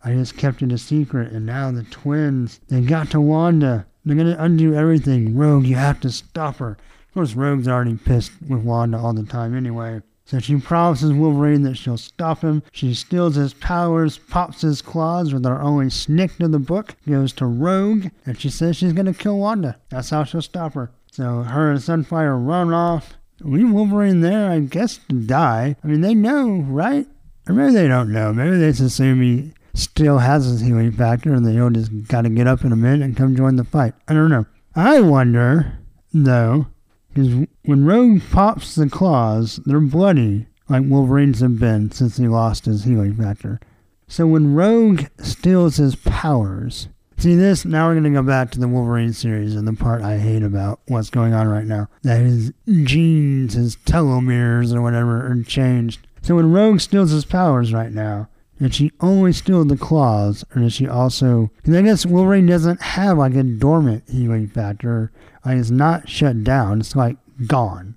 [0.03, 1.31] I just kept it a secret.
[1.31, 3.85] And now the twins, they got to Wanda.
[4.03, 5.37] They're going to undo everything.
[5.37, 6.71] Rogue, you have to stop her.
[6.71, 10.01] Of course, Rogue's already pissed with Wanda all the time anyway.
[10.25, 12.63] So she promises Wolverine that she'll stop him.
[12.71, 17.33] She steals his powers, pops his claws with her only snikt to the book, goes
[17.33, 19.77] to Rogue, and she says she's going to kill Wanda.
[19.89, 20.91] That's how she'll stop her.
[21.11, 23.15] So her and Sunfire run off.
[23.41, 25.75] Leave Wolverine there, I guess, to die.
[25.83, 27.05] I mean, they know, right?
[27.47, 28.31] Or maybe they don't know.
[28.31, 32.29] Maybe they just assume he still has his healing factor and they'll just got to
[32.29, 33.93] get up in a minute and come join the fight.
[34.07, 34.45] I don't know.
[34.75, 35.77] I wonder,
[36.13, 36.67] though,
[37.13, 42.65] because when Rogue pops the claws, they're bloody, like Wolverine's have been since he lost
[42.65, 43.59] his healing factor.
[44.07, 47.63] So when Rogue steals his powers, See this?
[47.63, 50.43] Now we're going to go back to the Wolverine series and the part I hate
[50.43, 51.87] about what's going on right now.
[52.01, 56.05] That his genes, his telomeres or whatever are changed.
[56.21, 58.27] So when Rogue steals his powers right now,
[58.59, 61.51] did she only steal the claws, or does she also?
[61.57, 65.11] Because I guess Wolverine doesn't have like a dormant healing factor.
[65.45, 66.79] Like it's not shut down.
[66.79, 67.95] It's like gone.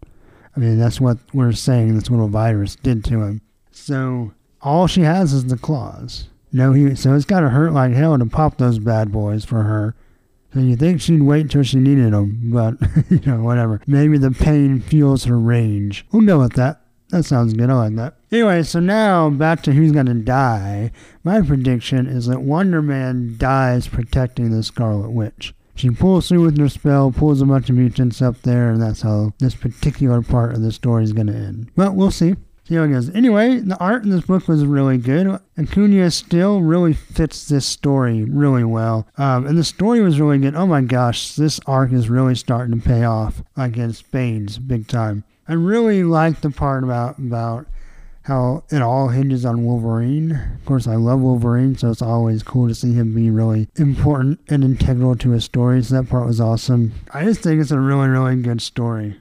[0.57, 3.43] I mean, that's what we're saying this little virus did to him.
[3.71, 6.29] So all she has is the claws.
[6.53, 6.95] No, he.
[6.95, 9.95] So it's got to hurt like hell to pop those bad boys for her.
[10.55, 12.77] So you think she'd wait till she needed them, but
[13.11, 13.81] you know, whatever.
[13.87, 16.07] Maybe the pain fuels her rage.
[16.13, 16.81] We'll that.
[17.11, 17.71] That sounds good.
[17.71, 18.15] I like that.
[18.33, 20.91] Anyway, so now back to who's gonna die.
[21.23, 25.55] My prediction is that Wonder Man dies protecting the Scarlet Witch.
[25.77, 29.03] She pulls through with her spell, pulls a bunch of mutants up there, and that's
[29.03, 31.71] how this particular part of the story is gonna end.
[31.77, 32.35] Well, we'll see.
[32.65, 33.15] See how it goes.
[33.15, 35.39] Anyway, the art in this book was really good.
[35.57, 39.07] Acuna still really fits this story really well.
[39.17, 40.57] Um, and the story was really good.
[40.57, 45.23] Oh my gosh, this arc is really starting to pay off like in big time.
[45.47, 47.67] I really like the part about about
[48.27, 50.33] how it all hinges on Wolverine.
[50.33, 54.41] Of course, I love Wolverine, so it's always cool to see him be really important
[54.49, 55.81] and integral to a story.
[55.83, 56.93] So that part was awesome.
[57.13, 59.21] I just think it's a really, really good story.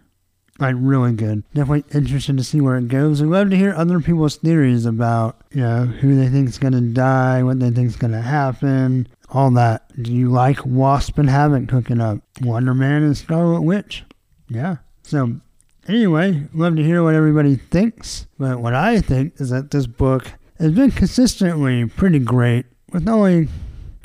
[0.57, 1.43] Like really good.
[1.53, 3.21] Definitely interested to see where it goes.
[3.21, 6.81] I'd love to hear other people's theories about, you know, who they think is gonna
[6.81, 9.83] die, what they think is gonna happen, all that.
[10.01, 12.19] Do you like Wasp and Havoc hooking up?
[12.41, 14.03] Wonder Man and Scarlet Witch?
[14.49, 14.77] Yeah.
[15.03, 15.41] So
[15.87, 18.27] Anyway, love to hear what everybody thinks.
[18.39, 23.49] But what I think is that this book has been consistently pretty great, with only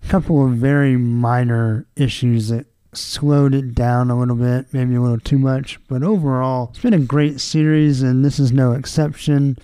[0.03, 5.01] a couple of very minor issues that slowed it down a little bit, maybe a
[5.01, 5.79] little too much.
[5.89, 9.57] But overall, it's been a great series, and this is no exception.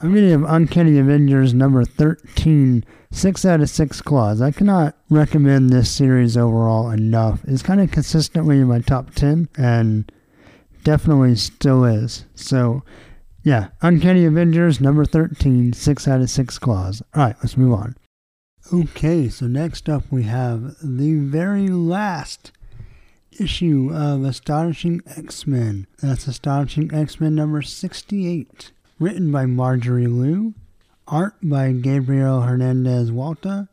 [0.00, 4.42] I'm going to give Uncanny Avengers number 13 6 out of 6 claws.
[4.42, 7.40] I cannot recommend this series overall enough.
[7.44, 10.12] It's kind of consistently in my top 10, and
[10.86, 12.26] definitely still is.
[12.36, 12.84] So,
[13.42, 17.02] yeah, Uncanny Avengers number 13, 6 out of 6 claws.
[17.12, 17.96] All right, let's move on.
[18.72, 22.52] Okay, so next up we have the very last
[23.40, 25.88] issue of Astonishing X Men.
[26.00, 28.70] That's Astonishing X Men number 68.
[29.00, 30.54] Written by Marjorie Liu,
[31.08, 33.68] art by Gabriel Hernandez Walta,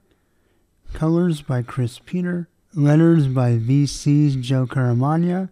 [0.94, 5.50] colors by Chris Peter, letters by VC's Joe Caramagna,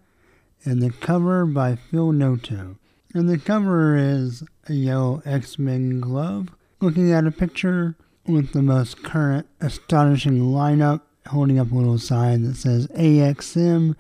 [0.64, 2.78] and the cover by Phil Noto.
[3.14, 6.50] And the cover is a yellow X Men glove
[6.80, 12.44] looking at a picture with the most current astonishing lineup, holding up a little sign
[12.44, 13.96] that says AXM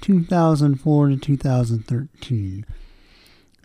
[0.00, 2.66] 2004 to 2013.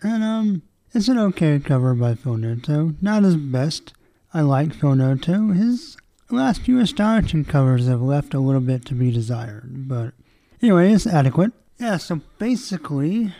[0.02, 0.62] And, um,
[0.94, 2.94] it's an okay cover by Phil Noto.
[3.02, 3.92] Not his best.
[4.32, 5.48] I like Phil Noto.
[5.48, 5.96] His
[6.30, 10.14] last few astonishing covers have left a little bit to be desired, but
[10.62, 11.52] anyway, it's adequate.
[11.78, 13.32] Yeah, so basically,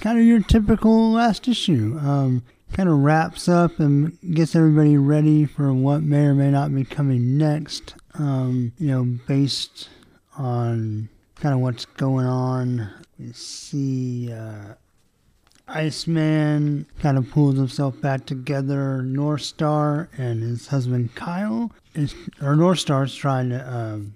[0.00, 1.98] kind of your typical last issue.
[2.00, 6.74] Um, kind of wraps up and gets everybody ready for what may or may not
[6.74, 7.94] be coming next.
[8.14, 9.90] Um, you know, based
[10.38, 12.88] on kind of what's going on.
[13.18, 14.74] We see uh,
[15.68, 19.02] Iceman kind of pulls himself back together.
[19.02, 24.14] North Star and his husband Kyle is, or North Star's trying to um,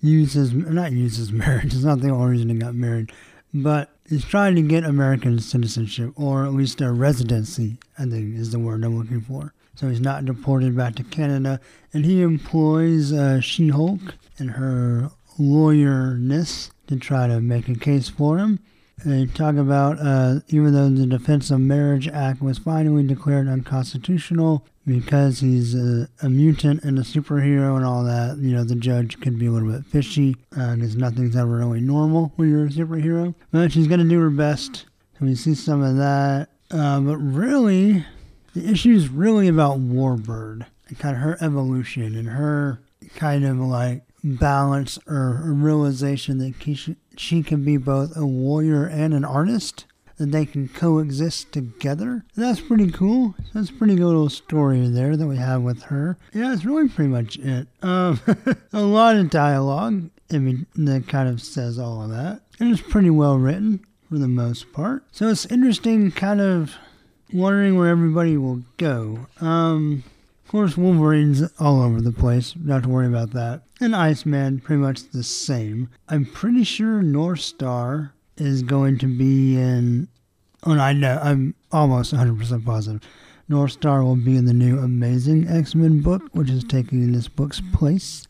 [0.00, 1.74] use his not uses marriage.
[1.74, 3.12] It's not the only reason he got married,
[3.52, 7.78] but he's trying to get American citizenship or at least a residency.
[7.98, 9.52] I think is the word I'm looking for.
[9.74, 11.60] So he's not deported back to Canada,
[11.92, 14.00] and he employs uh, She-Hulk
[14.36, 18.58] and her lawyerness to try to make a case for him.
[19.04, 24.66] They talk about uh, even though the Defense of Marriage Act was finally declared unconstitutional
[24.86, 29.20] because he's a, a, mutant and a superhero and all that, you know, the judge
[29.20, 32.70] could be a little bit fishy because uh, nothing's ever really normal when you're a
[32.70, 33.34] superhero.
[33.52, 34.86] But she's going to do her best.
[35.18, 36.48] So we see some of that.
[36.70, 38.04] Uh, but really,
[38.54, 42.80] the issue is really about Warbird and kind of her evolution and her
[43.14, 49.12] kind of like balance or realization that she, she can be both a warrior and
[49.14, 49.84] an artist,
[50.18, 52.24] that they can coexist together.
[52.36, 53.34] That's pretty cool.
[53.54, 56.18] That's a pretty good little story there that we have with her.
[56.32, 57.68] Yeah, that's really pretty much it.
[57.82, 58.20] Um,
[58.72, 60.10] a lot of dialogue.
[60.30, 62.42] I mean, that kind of says all of that.
[62.60, 65.04] And it's pretty well written for the most part.
[65.12, 66.74] So it's interesting, kind of
[67.32, 69.26] wondering where everybody will go.
[69.40, 70.02] Um,
[70.48, 72.54] of course, Wolverine's all over the place.
[72.56, 73.64] Not to worry about that.
[73.82, 75.90] And Iceman, pretty much the same.
[76.08, 80.08] I'm pretty sure North Star is going to be in.
[80.64, 81.20] Oh, no, I know.
[81.22, 83.06] I'm almost 100% positive.
[83.46, 87.28] North Star will be in the new Amazing X Men book, which is taking this
[87.28, 88.26] book's place.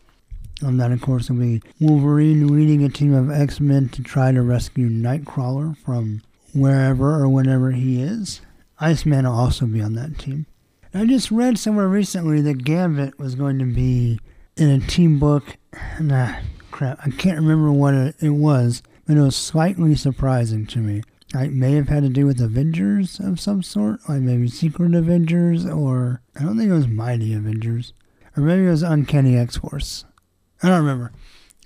[0.60, 4.32] And that, of course, will be Wolverine leading a team of X Men to try
[4.32, 6.22] to rescue Nightcrawler from
[6.52, 8.40] wherever or whenever he is.
[8.80, 10.47] Iceman will also be on that team.
[10.94, 14.18] I just read somewhere recently that Gambit was going to be
[14.57, 15.58] in a team book.
[16.00, 20.78] Nah, uh, crap, I can't remember what it was, but it was slightly surprising to
[20.78, 21.02] me.
[21.34, 25.67] It may have had to do with Avengers of some sort, like maybe Secret Avengers,
[25.67, 27.92] or I don't think it was Mighty Avengers,
[28.34, 30.07] or maybe it was Uncanny X Force.
[30.62, 31.12] I don't remember.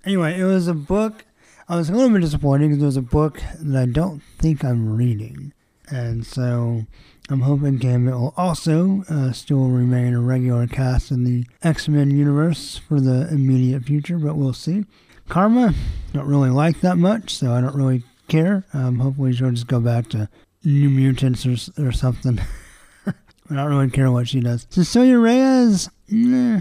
[0.05, 1.25] Anyway, it was a book.
[1.68, 4.65] I was a little bit disappointed because it was a book that I don't think
[4.65, 5.52] I'm reading.
[5.89, 6.86] And so
[7.33, 12.11] I'm hoping Gambit will also uh, still remain a regular cast in the X Men
[12.11, 14.85] universe for the immediate future, but we'll see.
[15.31, 15.73] Karma,
[16.12, 18.65] don't really like that much, so I don't really care.
[18.75, 20.28] Um, hopefully, she'll just go back to
[20.62, 22.39] New Mutants or, or something.
[23.07, 23.15] I
[23.49, 24.67] don't really care what she does.
[24.69, 26.61] Cecilia Reyes, nah,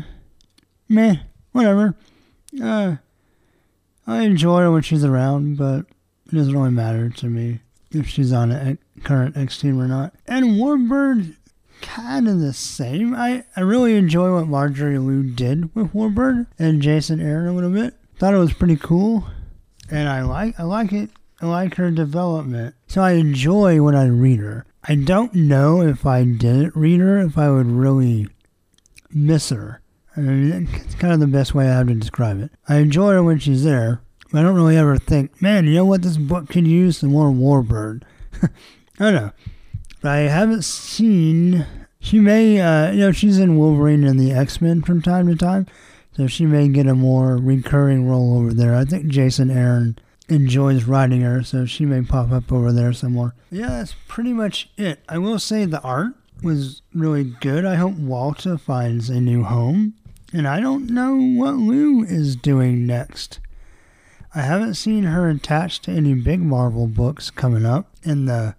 [0.87, 1.15] meh,
[1.51, 1.95] whatever.
[2.63, 2.95] Uh,
[4.07, 5.85] I enjoy her when she's around, but
[6.27, 7.59] it doesn't really matter to me
[7.91, 10.13] if she's on a current X team or not.
[10.27, 11.35] And Warbird,
[11.81, 13.13] kind of the same.
[13.13, 17.71] I, I really enjoy what Marjorie Liu did with Warbird and Jason Aaron a little
[17.71, 17.95] bit.
[18.17, 19.25] Thought it was pretty cool,
[19.89, 21.09] and I like I like it.
[21.41, 24.65] I like her development, so I enjoy when I read her.
[24.83, 28.27] I don't know if I didn't read her if I would really
[29.09, 29.81] miss her.
[30.15, 32.51] I mean, it's kind of the best way I have to describe it.
[32.67, 35.85] I enjoy her when she's there, but I don't really ever think, man, you know
[35.85, 36.97] what this book could use?
[36.97, 38.03] Some more Warbird.
[39.01, 39.31] I don't know.
[40.03, 41.65] I haven't seen.
[41.99, 45.35] She may, uh, you know, she's in Wolverine and the X Men from time to
[45.35, 45.65] time,
[46.15, 48.75] so she may get a more recurring role over there.
[48.75, 49.97] I think Jason Aaron
[50.29, 53.33] enjoys writing her, so she may pop up over there some more.
[53.49, 55.03] Yeah, that's pretty much it.
[55.09, 56.13] I will say the art
[56.43, 57.65] was really good.
[57.65, 59.95] I hope Walta finds a new home.
[60.31, 63.39] And I don't know what Liu is doing next.
[64.33, 68.55] I haven't seen her attached to any big Marvel books coming up in the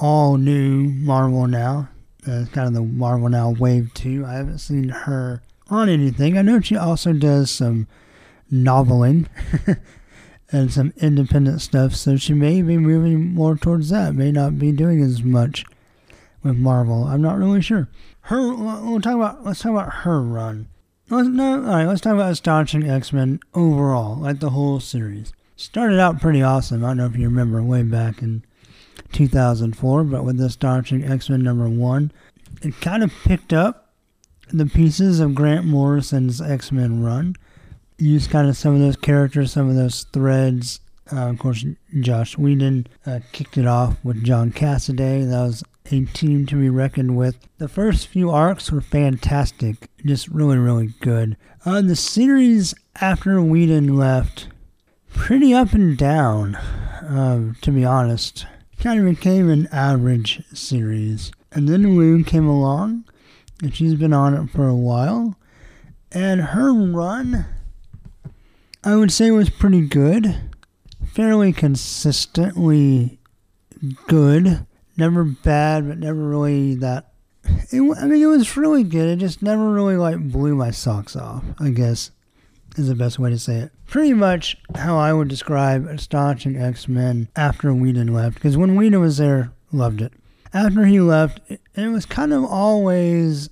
[0.00, 1.90] all new Marvel Now,
[2.26, 4.24] uh, kind of the Marvel Now Wave 2.
[4.26, 6.36] I haven't seen her on anything.
[6.36, 7.86] I know she also does some
[8.50, 9.28] noveling
[10.52, 14.14] and some independent stuff, so she may be moving more towards that.
[14.14, 15.66] May not be doing as much
[16.42, 17.04] with Marvel.
[17.04, 17.88] I'm not really sure.
[18.22, 19.44] Her, we'll talk about.
[19.44, 20.68] Let's talk about her run.
[21.10, 21.86] Let's, no, all right.
[21.86, 25.32] Let's talk about Astonishing X-Men overall, like the whole series.
[25.56, 26.84] Started out pretty awesome.
[26.84, 28.44] I don't know if you remember way back in
[29.12, 32.12] 2004, but with Astonishing X-Men number one,
[32.62, 33.92] it kind of picked up
[34.52, 37.36] the pieces of Grant Morrison's X-Men run.
[37.98, 40.80] Used kind of some of those characters, some of those threads.
[41.12, 41.64] Uh, of course,
[42.00, 45.28] Joss Whedon uh, kicked it off with John Cassaday.
[45.28, 47.36] That was a team to be reckoned with.
[47.58, 51.36] The first few arcs were fantastic, just really, really good.
[51.64, 54.48] Uh, the series after Whedon left,
[55.12, 58.46] pretty up and down, uh, to be honest.
[58.80, 61.32] Kind of became an average series.
[61.52, 63.04] And then Liu came along,
[63.62, 65.36] and she's been on it for a while.
[66.12, 67.46] And her run,
[68.82, 70.34] I would say, was pretty good.
[71.12, 73.18] Fairly consistently
[74.06, 74.66] good
[75.00, 77.12] never bad, but never really that.
[77.70, 79.08] It, I mean, it was really good.
[79.08, 81.42] It just never really like blew my socks off.
[81.58, 82.10] I guess
[82.76, 83.72] is the best way to say it.
[83.86, 88.34] Pretty much how I would describe Astonishing X Men after Whedon left.
[88.34, 90.12] Because when Whedon was there, loved it.
[90.52, 93.48] After he left, it, it was kind of always.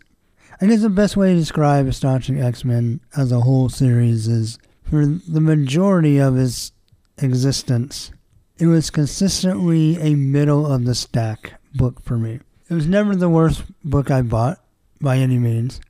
[0.60, 4.58] I guess the best way to describe Astonishing X Men as a whole series is
[4.82, 6.72] for the majority of its
[7.18, 8.10] existence,
[8.58, 12.40] it was consistently a middle of the stack book for me.
[12.70, 14.58] It was never the worst book I bought
[15.00, 15.80] by any means,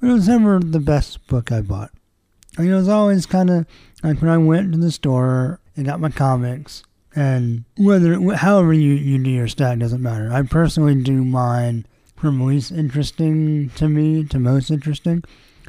[0.00, 1.90] but it was never the best book I bought.
[2.58, 3.66] I mean, it was always kind of
[4.02, 6.82] like when I went to the store and got my comics,
[7.14, 10.32] and whether however you, you do your stack doesn't matter.
[10.32, 15.22] I personally do mine from least interesting to me to most interesting.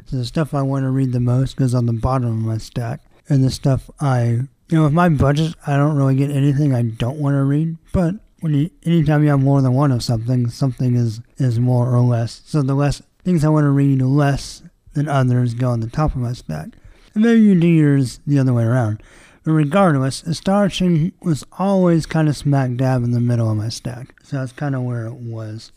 [0.06, 2.58] So the stuff I want to read the most goes on the bottom of my
[2.58, 6.74] stack, and the stuff I you know, with my budget, I don't really get anything
[6.74, 7.76] I don't want to read.
[7.92, 11.92] But when you, anytime you have more than one of something, something is is more
[11.92, 12.42] or less.
[12.46, 14.62] So the less things I want to read less
[14.94, 16.68] than others go on the top of my stack.
[17.14, 19.02] Maybe you do yours the other way around.
[19.42, 24.14] But regardless, Astonishing was always kind of smack dab in the middle of my stack.
[24.22, 25.72] So that's kind of where it was.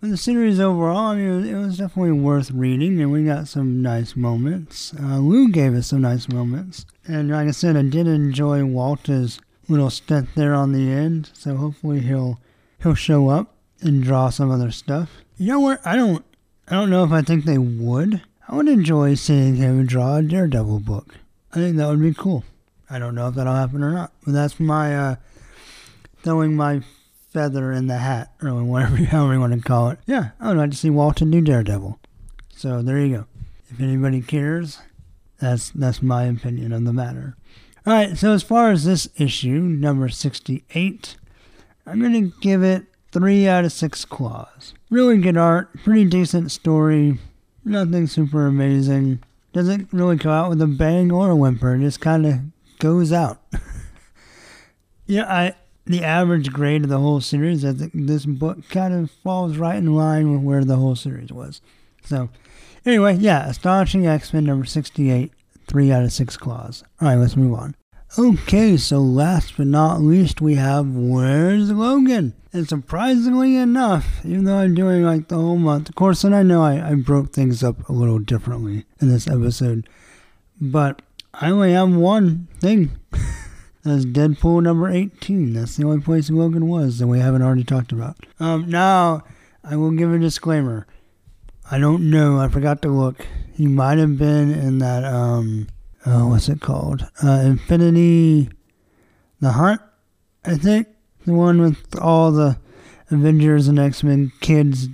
[0.00, 3.80] But the series overall, I mean, it was definitely worth reading, and we got some
[3.80, 4.92] nice moments.
[5.00, 6.84] Uh, Liu gave us some nice moments.
[7.06, 11.56] And like I said, I did enjoy Walta's little stint there on the end, so
[11.56, 12.40] hopefully he'll
[12.82, 15.10] he'll show up and draw some other stuff.
[15.38, 15.86] You know what?
[15.86, 16.24] I don't
[16.68, 18.22] I don't know if I think they would.
[18.48, 21.16] I would enjoy seeing him draw a Daredevil book.
[21.52, 22.44] I think that would be cool.
[22.88, 25.16] I don't know if that'll happen or not, but that's my uh,
[26.22, 26.82] throwing my
[27.32, 29.98] feather in the hat, or whatever, however you want to call it.
[30.06, 31.98] Yeah, I would like to see Walton do Daredevil.
[32.50, 33.26] So there you go.
[33.68, 34.78] If anybody cares,
[35.40, 37.36] that's that's my opinion on the matter.
[37.84, 41.16] All right, so as far as this issue, number 68,
[41.86, 44.74] I'm going to give it 3 out of 6 claws.
[44.90, 47.18] Really good art, pretty decent story,
[47.66, 49.22] nothing super amazing.
[49.52, 52.40] Doesn't really go out with a bang or a whimper, it just kind of
[52.78, 53.42] goes out.
[55.06, 55.54] yeah, I
[55.84, 59.76] the average grade of the whole series, I think this book kind of falls right
[59.76, 61.60] in line with where the whole series was.
[62.04, 62.28] So,
[62.84, 65.32] anyway, yeah, Astonishing X Men number 68
[65.66, 66.84] Three out of six claws.
[67.02, 67.74] Alright, let's move on.
[68.18, 72.32] Okay, so last but not least, we have Where's Logan?
[72.50, 76.42] And surprisingly enough, even though I'm doing like the whole month, of course, and I
[76.42, 79.86] know I, I broke things up a little differently in this episode,
[80.58, 81.02] but
[81.34, 82.98] I only have one thing.
[83.84, 85.52] That's Deadpool number 18.
[85.52, 88.16] That's the only place Logan was that we haven't already talked about.
[88.40, 89.24] Um, now,
[89.62, 90.86] I will give a disclaimer.
[91.70, 92.38] I don't know.
[92.38, 93.26] I forgot to look.
[93.52, 95.68] He might have been in that um
[96.06, 97.08] oh what's it called?
[97.22, 98.48] Uh Infinity
[99.40, 99.80] the Hunt,
[100.44, 100.88] I think.
[101.26, 102.58] The one with all the
[103.10, 104.88] Avengers and X Men kids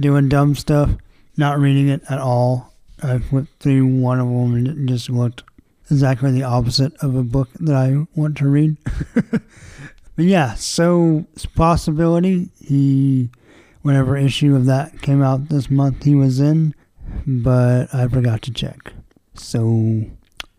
[0.00, 0.90] doing dumb stuff.
[1.36, 2.72] Not reading it at all.
[3.02, 5.42] I went through one of them and it just looked
[5.90, 8.76] exactly the opposite of a book that I want to read.
[9.14, 13.30] but yeah, so it's possibility he
[13.82, 16.72] whatever issue of that came out this month he was in
[17.26, 18.92] but I forgot to check.
[19.34, 20.04] So,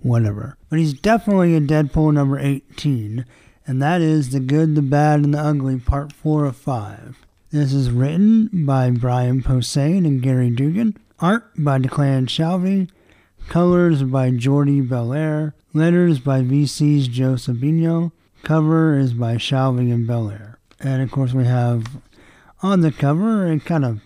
[0.03, 0.57] whatever.
[0.69, 3.25] But he's definitely in Deadpool number 18,
[3.65, 7.25] and that is The Good, the Bad, and the Ugly, part 4 of 5.
[7.51, 12.89] This is written by Brian Posehn and Gary Duggan, art by Declan Shalvey,
[13.47, 18.11] colors by Jordie Bellaire, letters by VC's Joe Sabino,
[18.43, 20.57] cover is by Shalvey and Bellaire.
[20.79, 21.85] And of course, we have
[22.61, 24.01] on the cover a kind of,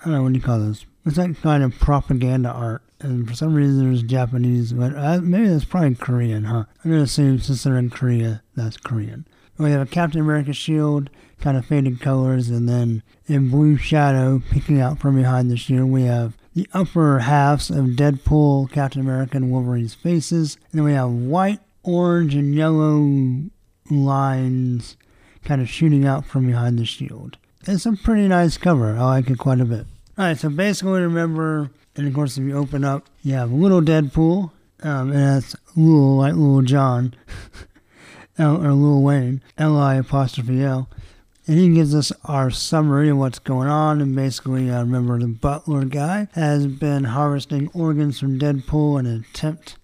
[0.00, 0.84] I don't know, what do you call this?
[1.04, 2.82] It's like kind of propaganda art.
[3.00, 6.64] And for some reason, there's Japanese, but uh, maybe that's probably Korean, huh?
[6.84, 9.26] I'm to assume since they're in Korea, that's Korean.
[9.58, 11.10] We have a Captain America shield,
[11.40, 15.90] kind of faded colors, and then in blue shadow, peeking out from behind the shield,
[15.90, 20.56] we have the upper halves of Deadpool, Captain America, and Wolverine's faces.
[20.70, 23.50] And then we have white, orange, and yellow
[23.90, 24.96] lines
[25.44, 27.38] kind of shooting out from behind the shield.
[27.66, 28.96] It's a pretty nice cover.
[28.96, 29.86] I like it quite a bit.
[30.18, 34.50] Alright, so basically remember, and of course if you open up, you have little Deadpool,
[34.82, 37.14] um, and that's little, like little John,
[38.38, 40.88] L, or Lil Wayne, L-I apostrophe L.
[41.46, 44.00] And he gives us our summary of what's going on.
[44.00, 49.24] And basically, uh, remember the butler guy has been harvesting organs from Deadpool in an
[49.30, 49.76] attempt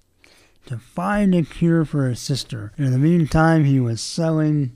[0.67, 2.73] to find a cure for his sister.
[2.77, 4.73] In the meantime, he was selling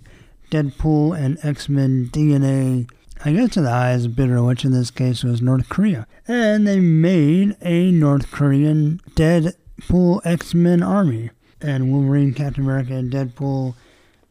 [0.51, 2.89] Deadpool and X Men DNA
[3.25, 6.07] I guess to the highest bidder, which in this case was North Korea.
[6.29, 11.31] And they made a North Korean Deadpool X Men army.
[11.61, 13.75] And Wolverine, Captain America, and Deadpool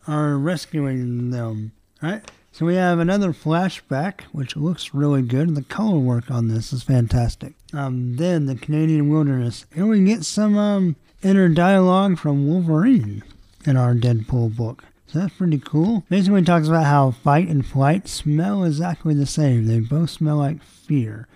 [0.08, 1.72] are rescuing them.
[2.02, 2.22] Right?
[2.52, 5.56] So we have another flashback, which looks really good.
[5.56, 7.54] The color work on this is fantastic.
[7.74, 9.66] Um, then the Canadian wilderness.
[9.76, 13.24] And we get some um, inner dialogue from Wolverine
[13.66, 14.86] in our Deadpool book.
[15.16, 16.04] That's pretty cool.
[16.10, 19.66] Basically, it talks about how fight and flight smell exactly the same.
[19.66, 21.28] They both smell like fear.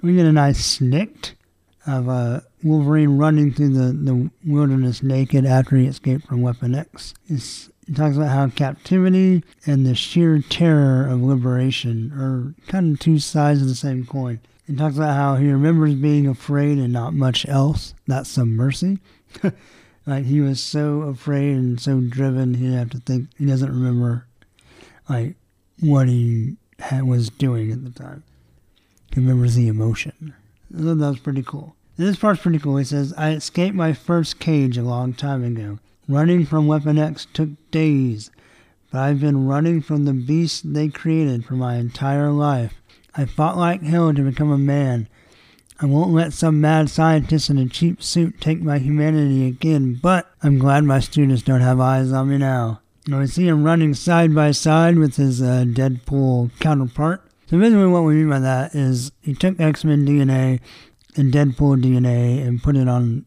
[0.00, 1.32] We get a nice snikt
[1.86, 7.14] of uh, Wolverine running through the, the wilderness naked after he escaped from Weapon X.
[7.26, 13.00] It's, it talks about how captivity and the sheer terror of liberation are kind of
[13.00, 14.40] two sides of the same coin.
[14.68, 17.94] It talks about how he remembers being afraid and not much else.
[18.06, 18.98] That's some mercy.
[20.06, 23.28] Like he was so afraid and so driven, he didn't have to think.
[23.36, 24.26] He doesn't remember
[25.08, 25.34] like
[25.80, 28.22] what he had, was doing at the time.
[29.12, 30.34] He remembers the emotion.
[30.72, 31.74] Thought that was pretty cool.
[31.96, 32.76] This part's pretty cool.
[32.76, 35.78] He says, "I escaped my first cage a long time ago.
[36.08, 38.30] Running from Weapon X took days,
[38.92, 42.74] but I've been running from the beasts they created for my entire life.
[43.14, 45.08] I fought like hell to become a man."
[45.78, 50.30] I won't let some mad scientist in a cheap suit take my humanity again, but
[50.42, 52.80] I'm glad my students don't have eyes on me now.
[53.06, 57.22] Now we see him running side by side with his uh, Deadpool counterpart.
[57.50, 60.60] So basically what we mean by that is he took X-Men DNA
[61.14, 63.26] and Deadpool DNA and put it on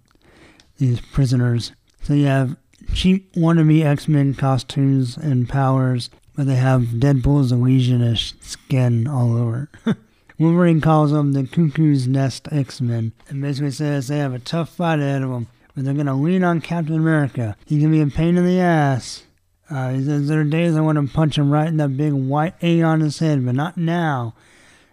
[0.79, 1.71] these prisoners.
[2.01, 2.57] So you have
[2.95, 9.69] cheap wannabe X-Men costumes and powers, but they have Deadpool's illusionist skin all over.
[10.39, 14.99] Wolverine calls them the Cuckoo's Nest X-Men and basically says they have a tough fight
[14.99, 17.57] ahead of them, but they're going to lean on Captain America.
[17.65, 19.23] He can be a pain in the ass.
[19.69, 22.13] Uh, he says there are days I want to punch him right in that big
[22.13, 24.33] white A on his head, but not now.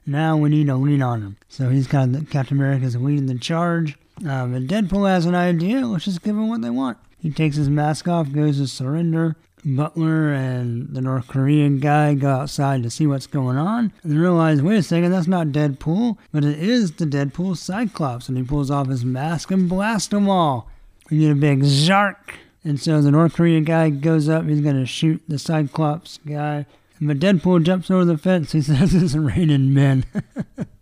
[0.05, 1.37] Now we need to lean on him.
[1.49, 3.97] So he's kind of Captain America's leading the charge.
[4.27, 5.87] Um, and Deadpool has an idea.
[5.87, 6.99] Let's just give him what they want.
[7.21, 9.37] He takes his mask off, goes to surrender.
[9.67, 14.63] Butler and the North Korean guy go outside to see what's going on and realize,
[14.63, 18.29] wait a second, that's not Deadpool, but it is the Deadpool Cyclops.
[18.29, 20.71] And he pulls off his mask and blasts them all.
[21.11, 22.35] We get a big zark.
[22.63, 26.67] And so the North Korean guy goes up, he's going to shoot the Cyclops guy.
[27.01, 28.53] But Deadpool jumps over the fence.
[28.53, 30.05] He says, It's raining men.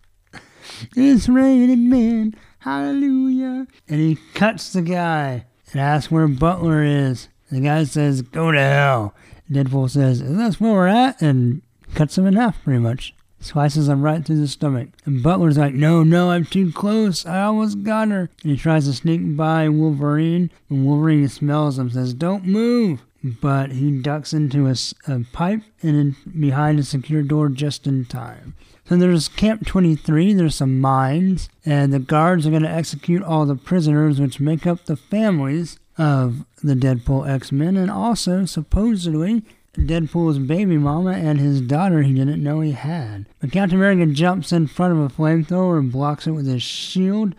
[0.97, 2.35] it's raining men.
[2.61, 3.67] Hallelujah.
[3.89, 7.29] And he cuts the guy and asks where Butler is.
[7.55, 9.15] The guy says, Go to hell.
[9.49, 11.23] Deadpool says, That's where we're at.
[11.23, 11.63] And
[11.95, 13.15] cuts him in half, pretty much.
[13.39, 14.89] Slices him right through the stomach.
[15.05, 17.25] And Butler's like, No, no, I'm too close.
[17.25, 18.29] I almost got her.
[18.43, 20.51] And he tries to sneak by Wolverine.
[20.69, 24.75] And Wolverine smells him, says, Don't move but he ducks into a,
[25.09, 28.55] a pipe and in, behind a secure door just in time.
[28.87, 33.47] So there's Camp 23, there's some mines, and the guards are going to execute all
[33.47, 39.43] the prisoners, which make up the families of the Deadpool X Men, and also, supposedly,
[39.75, 43.27] Deadpool's baby mama and his daughter he didn't know he had.
[43.41, 47.35] But Captain America jumps in front of a flamethrower and blocks it with his shield,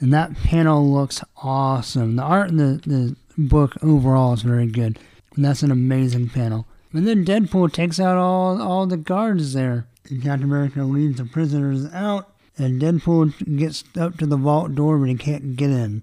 [0.00, 2.16] and that panel looks awesome.
[2.16, 4.98] The art in the, the book overall is very good.
[5.34, 6.66] And that's an amazing panel.
[6.92, 9.86] And then Deadpool takes out all, all the guards there.
[10.08, 12.32] And Captain America leads the prisoners out.
[12.56, 16.02] And Deadpool gets up to the vault door, but he can't get in.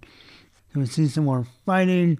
[0.76, 2.20] We see some more fighting.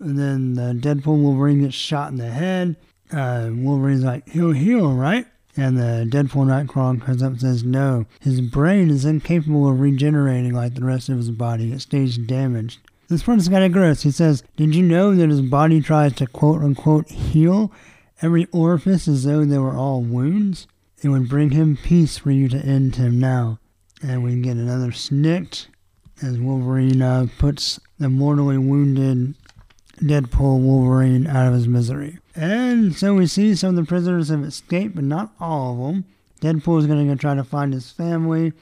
[0.00, 2.76] And then the Deadpool Wolverine gets shot in the head.
[3.12, 5.26] Uh, Wolverine's like, he'll heal, right?
[5.56, 10.54] And the Deadpool Nightcrawler comes up and says, no, his brain is incapable of regenerating
[10.54, 11.72] like the rest of his body.
[11.72, 12.78] It stays damaged.
[13.08, 14.02] This one's kind of gross.
[14.02, 17.72] He says, Did you know that his body tries to quote unquote heal
[18.20, 20.66] every orifice as though they were all wounds?
[21.02, 23.60] It would bring him peace for you to end him now.
[24.02, 25.68] And we can get another snikt
[26.22, 29.34] as Wolverine uh, puts the mortally wounded
[30.00, 32.18] Deadpool Wolverine out of his misery.
[32.34, 36.04] And so we see some of the prisoners have escaped, but not all of them.
[36.40, 38.52] Deadpool is going to go try to find his family.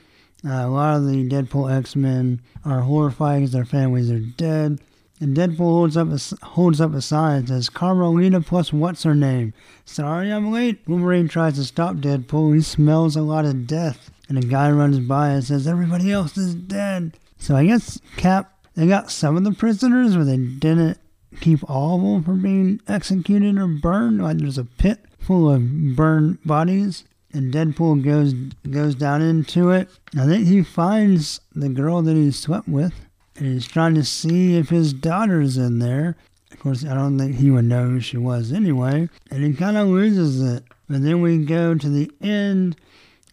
[0.45, 4.81] Uh, a lot of the Deadpool X Men are horrified because their families are dead.
[5.19, 9.15] And Deadpool holds up a, holds up a sign that says Carmelita plus what's her
[9.15, 9.55] name.
[9.85, 10.81] Sorry I'm late.
[10.87, 12.55] Wolverine tries to stop Deadpool.
[12.55, 14.11] He smells a lot of death.
[14.29, 17.17] And a guy runs by and says everybody else is dead.
[17.39, 20.99] So I guess Cap they got some of the prisoners, but they didn't
[21.41, 24.23] keep all of them from being executed or burned.
[24.23, 27.05] Like there's a pit full of burned bodies
[27.37, 28.33] and Deadpool goes
[28.71, 29.89] goes down into it.
[30.19, 32.95] I think he finds the girl that he slept with,
[33.37, 36.17] and he's trying to see if his daughter's in there.
[36.51, 39.77] Of course, I don't think he would know who she was anyway, and he kind
[39.77, 40.65] of loses it.
[40.89, 42.77] But then we go to the end,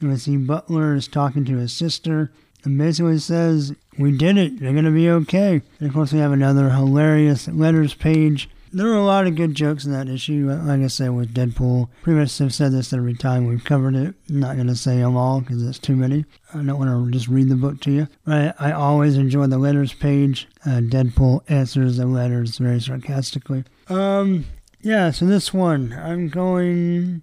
[0.01, 2.31] and we see Butler is talking to his sister,
[2.65, 4.53] and basically says, "We did it.
[4.53, 8.95] You're gonna be okay." And of course, we have another hilarious letters page there are
[8.95, 10.49] a lot of good jokes in that issue.
[10.49, 14.15] Like I said, with Deadpool, pretty much have said this every time we've covered it.
[14.29, 16.25] I'm not going to say them all because it's too many.
[16.53, 18.07] I don't want to just read the book to you.
[18.25, 20.47] But I, I always enjoy the letters page.
[20.65, 23.63] Uh, Deadpool answers the letters very sarcastically.
[23.89, 24.45] Um,
[24.81, 27.21] yeah, so this one, I'm going.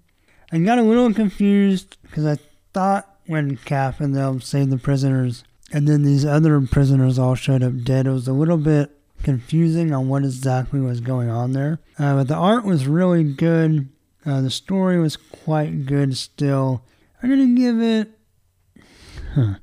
[0.53, 2.39] I got a little confused because I
[2.73, 7.63] thought when Cap and them saved the prisoners, and then these other prisoners all showed
[7.63, 8.91] up dead, it was a little bit
[9.23, 11.79] confusing on what exactly was going on there.
[11.99, 13.89] Uh, but the art was really good.
[14.25, 16.83] Uh, the story was quite good still.
[17.23, 18.11] I'm going to give it.
[19.35, 19.55] Huh.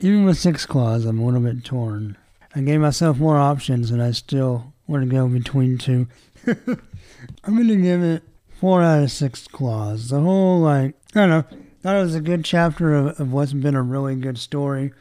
[0.00, 2.16] Even with Six Claws, I'm a little bit torn.
[2.54, 6.08] I gave myself more options and I still want to go between two.
[6.46, 8.22] I'm going to give it
[8.58, 10.08] four out of six claws.
[10.08, 11.44] The whole, like, I don't know,
[11.82, 14.92] thought it was a good chapter of, of what's been a really good story.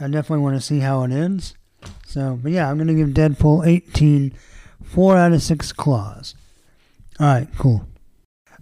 [0.00, 1.54] I definitely want to see how it ends.
[2.06, 4.34] So, but yeah, I'm going to give Deadpool 18
[4.82, 6.34] 4 out of 6 claws.
[7.20, 7.86] Alright, cool.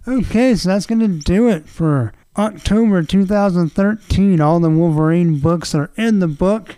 [0.07, 4.41] Okay, so that's going to do it for October 2013.
[4.41, 6.77] All the Wolverine books are in the book.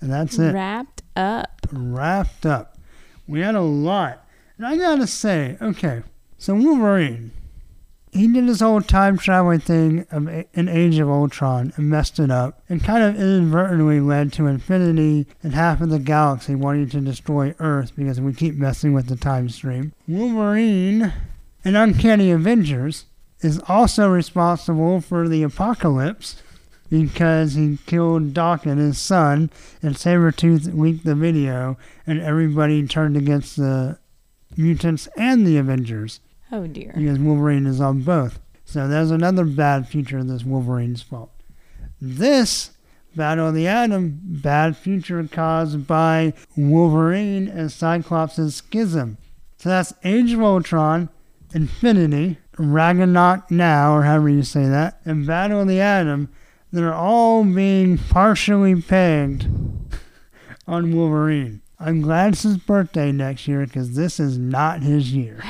[0.00, 0.52] And that's it.
[0.52, 1.66] Wrapped up.
[1.72, 2.78] Wrapped up.
[3.28, 4.26] We had a lot.
[4.56, 6.02] And I got to say, okay,
[6.38, 7.32] so Wolverine
[8.12, 12.30] he did his whole time traveling thing of an Age of Ultron and messed it
[12.30, 17.00] up, and kind of inadvertently led to Infinity and half of the galaxy wanting to
[17.00, 19.92] destroy Earth because we keep messing with the time stream.
[20.08, 21.12] Wolverine
[21.64, 23.06] and Uncanny Avengers
[23.40, 26.42] is also responsible for the apocalypse
[26.90, 33.16] because he killed Doc and his son, and Sabretooth leaked the video, and everybody turned
[33.16, 33.98] against the
[34.56, 36.18] mutants and the Avengers
[36.52, 36.92] Oh dear.
[36.96, 38.38] because Wolverine is on both.
[38.64, 41.32] So there's another bad future that's Wolverine's fault.
[42.00, 42.70] This
[43.16, 49.18] Battle of the Atom, bad future caused by Wolverine and Cyclops' schism.
[49.58, 51.08] So that's Age of Ultron,
[51.52, 56.30] Infinity, Ragnarok Now, or however you say that, and Battle of the Atom.
[56.72, 59.48] They're all being partially pegged
[60.68, 61.59] on Wolverine.
[61.82, 65.42] I'm glad it's his birthday next year because this is not his year.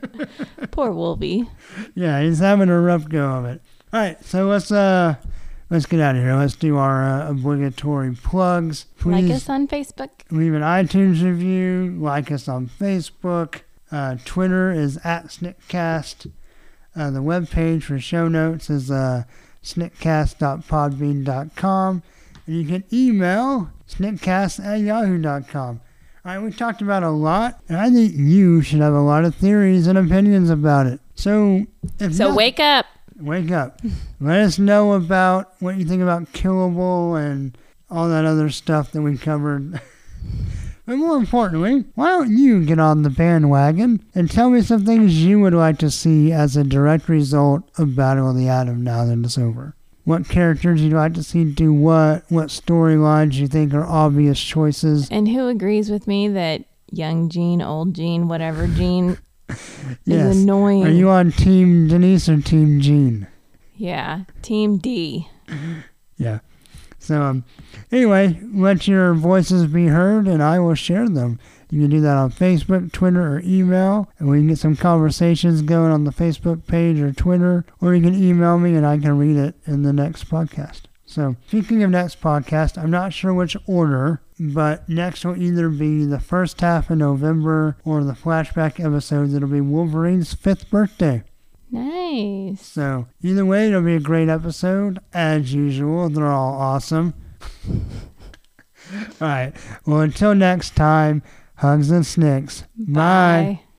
[0.70, 1.50] Poor Wolvie.
[1.96, 3.60] Yeah, he's having a rough go of it.
[3.92, 5.16] All right, so let's uh
[5.68, 6.36] let's get out of here.
[6.36, 8.86] Let's do our uh, obligatory plugs.
[9.04, 10.10] Like us on Facebook.
[10.30, 11.96] leave an iTunes review.
[11.98, 13.62] Like us on Facebook.
[13.90, 16.30] Uh, Twitter is at Sniktcast.
[16.94, 19.24] Uh, the webpage for show notes is uh,
[19.64, 22.02] sniktcast.podbean.com.
[22.46, 25.80] And you can email sniktcast at yahoo.com.
[26.24, 29.24] All right, we talked about a lot, and I think you should have a lot
[29.24, 31.00] of theories and opinions about it.
[31.14, 31.66] So,
[31.98, 32.86] if So wake up.
[33.18, 33.80] wake up.
[34.20, 37.56] Let us know about what you think about Killable and
[37.90, 39.80] all that other stuff that we covered.
[40.86, 45.24] but more importantly, why don't you get on the bandwagon and tell me some things
[45.24, 49.04] you would like to see as a direct result of Battle of the Atom now
[49.06, 49.74] that it's over?
[50.08, 52.24] What characters you'd like to see do what?
[52.30, 55.06] What storylines you think are obvious choices?
[55.10, 59.18] And who agrees with me that young Jean, old Jean, whatever Jean
[60.06, 60.34] Yes.
[60.34, 60.86] is annoying?
[60.86, 63.26] Are you on Team Denise or Team Jean?
[63.76, 64.22] yeah.
[64.40, 65.28] Team D.
[66.16, 66.38] Yeah.
[66.98, 67.44] So, um,
[67.92, 71.38] anyway, let your voices be heard and I will share them.
[71.70, 75.62] You can do that on Facebook, Twitter, or email, and we can get some conversations
[75.62, 79.18] going on the Facebook page or Twitter, or you can email me and I can
[79.18, 80.82] read it in the next podcast.
[81.04, 86.04] So, speaking of next podcast, I'm not sure which order, but next will either be
[86.04, 91.22] the first half of November or the flashback episode that'll be Wolverine's fifth birthday.
[91.70, 92.60] Nice.
[92.60, 94.98] So, either way, it'll be a great episode.
[95.12, 97.14] As usual, they're all awesome.
[97.70, 97.78] all
[99.20, 99.52] right.
[99.86, 101.22] Well, until next time,
[101.58, 102.64] hugs and snikts.
[102.76, 103.58] Bye.
[103.58, 103.60] Bye.